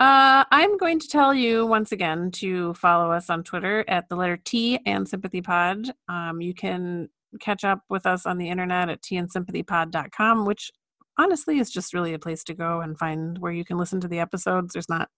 Uh, 0.00 0.44
I'm 0.50 0.76
going 0.76 0.98
to 0.98 1.08
tell 1.08 1.32
you 1.32 1.66
once 1.66 1.92
again 1.92 2.30
to 2.32 2.74
follow 2.74 3.12
us 3.12 3.30
on 3.30 3.44
Twitter 3.44 3.84
at 3.88 4.08
the 4.08 4.16
letter 4.16 4.36
T 4.36 4.78
and 4.86 5.08
Sympathy 5.08 5.40
Pod. 5.40 5.86
Um, 6.08 6.40
you 6.40 6.52
can 6.52 7.08
catch 7.40 7.64
up 7.64 7.80
with 7.88 8.04
us 8.06 8.26
on 8.26 8.38
the 8.38 8.48
internet 8.48 8.88
at 8.88 9.02
tandsympathypod.com, 9.02 10.44
which 10.46 10.70
honestly 11.18 11.58
is 11.58 11.70
just 11.70 11.94
really 11.94 12.12
a 12.14 12.18
place 12.18 12.42
to 12.44 12.54
go 12.54 12.80
and 12.80 12.98
find 12.98 13.38
where 13.38 13.52
you 13.52 13.64
can 13.64 13.78
listen 13.78 14.00
to 14.00 14.08
the 14.08 14.18
episodes. 14.18 14.72
There's 14.72 14.88
not, 14.88 15.08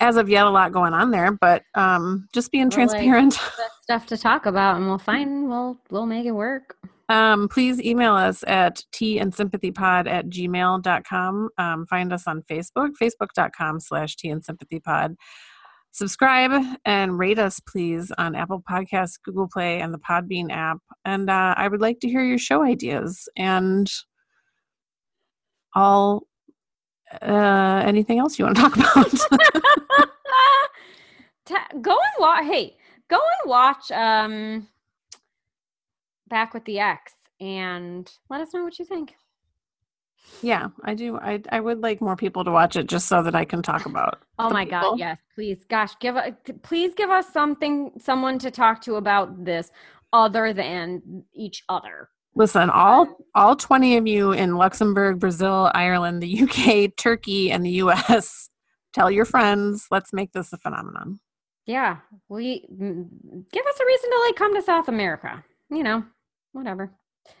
as 0.00 0.16
of 0.16 0.28
yet, 0.28 0.46
a 0.46 0.50
lot 0.50 0.72
going 0.72 0.92
on 0.92 1.12
there, 1.12 1.30
but 1.32 1.62
um, 1.76 2.28
just 2.32 2.50
being 2.50 2.68
Well, 2.68 2.86
like- 2.86 2.90
transparent. 2.90 3.34
That's 3.34 3.74
stuff 3.82 4.06
to 4.06 4.16
talk 4.16 4.46
about, 4.46 4.76
and 4.76 4.86
we'll 4.86 4.98
find. 4.98 5.48
We'll 5.48 5.78
we'll 5.90 6.06
make 6.06 6.26
it 6.26 6.32
work. 6.32 6.76
Um, 7.10 7.48
please 7.48 7.80
email 7.82 8.14
us 8.14 8.44
at 8.46 8.84
tandsympathypod 8.92 10.08
at 10.08 10.26
gmail.com. 10.28 11.48
Um, 11.58 11.86
find 11.86 12.12
us 12.12 12.28
on 12.28 12.42
Facebook, 12.42 12.90
facebook.com 13.02 13.80
slash 13.80 14.14
tandsympathypod. 14.14 15.16
Subscribe 15.90 16.52
and 16.84 17.18
rate 17.18 17.40
us, 17.40 17.58
please, 17.58 18.12
on 18.16 18.36
Apple 18.36 18.62
Podcasts, 18.62 19.18
Google 19.24 19.48
Play, 19.48 19.80
and 19.80 19.92
the 19.92 19.98
Podbean 19.98 20.52
app. 20.52 20.78
And 21.04 21.28
uh, 21.28 21.54
I 21.56 21.66
would 21.66 21.80
like 21.80 21.98
to 22.00 22.08
hear 22.08 22.22
your 22.22 22.38
show 22.38 22.62
ideas 22.62 23.28
and 23.36 23.90
all 25.74 26.28
uh, 27.20 27.82
anything 27.84 28.20
else 28.20 28.38
you 28.38 28.44
want 28.44 28.56
to 28.56 28.62
talk 28.62 28.76
about. 28.76 29.10
Ta- 31.46 31.66
go 31.80 31.90
and 31.90 32.20
watch. 32.20 32.44
Hey, 32.44 32.76
go 33.08 33.16
and 33.16 33.50
watch. 33.50 33.90
Um, 33.90 34.68
Back 36.30 36.54
with 36.54 36.64
the 36.64 36.78
Ex, 36.78 37.12
and 37.40 38.10
let 38.30 38.40
us 38.40 38.54
know 38.54 38.64
what 38.64 38.78
you 38.78 38.84
think. 38.84 39.14
yeah, 40.42 40.68
I 40.84 40.94
do. 40.94 41.16
I, 41.18 41.42
I 41.50 41.60
would 41.60 41.80
like 41.80 42.00
more 42.00 42.16
people 42.16 42.44
to 42.44 42.50
watch 42.50 42.76
it 42.76 42.86
just 42.86 43.08
so 43.08 43.22
that 43.22 43.34
I 43.34 43.44
can 43.44 43.62
talk 43.62 43.84
about 43.86 44.22
Oh 44.38 44.48
my 44.50 44.64
people. 44.64 44.80
God! 44.92 44.98
Yes, 44.98 45.18
please, 45.34 45.64
gosh, 45.68 45.92
give 46.00 46.16
a, 46.16 46.36
please 46.62 46.94
give 46.94 47.10
us 47.10 47.32
something, 47.32 47.90
someone 47.98 48.38
to 48.38 48.50
talk 48.50 48.80
to 48.82 48.94
about 48.96 49.44
this, 49.44 49.70
other 50.12 50.52
than 50.52 51.24
each 51.34 51.64
other. 51.68 52.08
Listen, 52.36 52.70
all 52.70 53.16
all 53.34 53.56
20 53.56 53.96
of 53.96 54.06
you 54.06 54.32
in 54.32 54.54
Luxembourg, 54.56 55.18
Brazil, 55.18 55.70
Ireland, 55.74 56.22
the 56.22 56.42
UK, 56.42 56.96
Turkey, 56.96 57.50
and 57.50 57.64
the 57.64 57.82
US, 57.82 58.50
tell 58.92 59.10
your 59.10 59.24
friends. 59.24 59.88
Let's 59.90 60.12
make 60.12 60.32
this 60.32 60.52
a 60.52 60.58
phenomenon. 60.58 61.18
Yeah, 61.66 61.96
we 62.28 62.66
give 62.70 63.66
us 63.66 63.80
a 63.80 63.86
reason 63.86 64.10
to 64.10 64.22
like 64.26 64.36
come 64.36 64.54
to 64.54 64.62
South 64.62 64.88
America. 64.88 65.42
You 65.70 65.82
know, 65.82 66.04
whatever. 66.52 66.90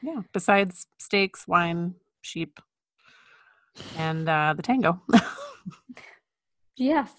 Yeah. 0.02 0.20
Besides 0.32 0.86
steaks, 0.98 1.46
wine, 1.48 1.94
sheep, 2.22 2.60
and 3.96 4.28
uh, 4.28 4.54
the 4.56 4.62
tango. 4.62 5.00
Yes. 6.76 7.12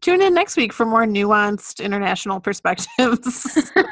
Tune 0.00 0.20
in 0.20 0.34
next 0.34 0.56
week 0.56 0.72
for 0.72 0.84
more 0.84 1.04
nuanced 1.04 1.82
international 1.84 2.40
perspectives. 2.40 3.70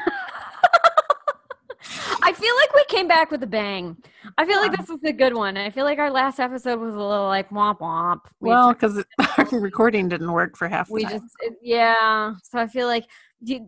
I 2.21 2.33
feel 2.33 2.53
like 2.55 2.73
we 2.73 2.83
came 2.89 3.07
back 3.07 3.31
with 3.31 3.41
a 3.43 3.47
bang. 3.47 3.95
I 4.37 4.45
feel 4.45 4.59
like 4.59 4.75
this 4.75 4.89
was 4.89 4.99
a 5.05 5.13
good 5.13 5.33
one. 5.35 5.55
I 5.55 5.69
feel 5.69 5.85
like 5.85 5.99
our 5.99 6.11
last 6.11 6.39
episode 6.39 6.79
was 6.79 6.95
a 6.95 6.99
little 6.99 7.27
like 7.27 7.49
womp 7.49 7.79
womp. 7.79 8.21
We 8.41 8.49
well, 8.49 8.73
because 8.73 9.01
our 9.37 9.45
recording 9.59 10.09
didn't 10.09 10.31
work 10.33 10.57
for 10.57 10.67
half 10.67 10.87
the 10.87 10.93
we 10.95 11.03
time. 11.03 11.11
just 11.13 11.25
it- 11.41 11.59
yeah. 11.61 12.33
So 12.43 12.59
I 12.59 12.67
feel 12.67 12.87
like 12.87 13.05
you, 13.41 13.65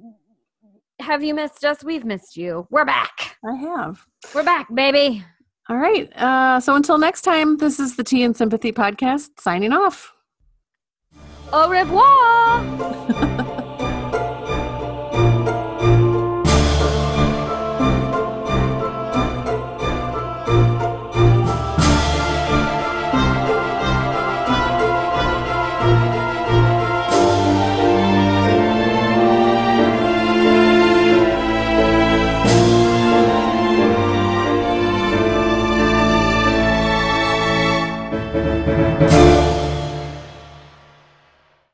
have 0.99 1.23
you 1.23 1.33
missed 1.33 1.63
us? 1.63 1.83
We've 1.83 2.05
missed 2.05 2.37
you. 2.37 2.67
We're 2.71 2.85
back. 2.85 3.37
I 3.45 3.55
have. 3.55 4.05
We're 4.33 4.43
back, 4.43 4.73
baby. 4.73 5.23
All 5.69 5.77
right. 5.77 6.11
Uh, 6.15 6.59
so 6.59 6.75
until 6.75 6.97
next 6.97 7.21
time, 7.21 7.57
this 7.57 7.79
is 7.79 7.95
the 7.95 8.03
Tea 8.03 8.23
and 8.23 8.35
Sympathy 8.35 8.71
podcast 8.71 9.29
signing 9.39 9.73
off. 9.73 10.13
Au 11.53 11.69
revoir. 11.69 13.33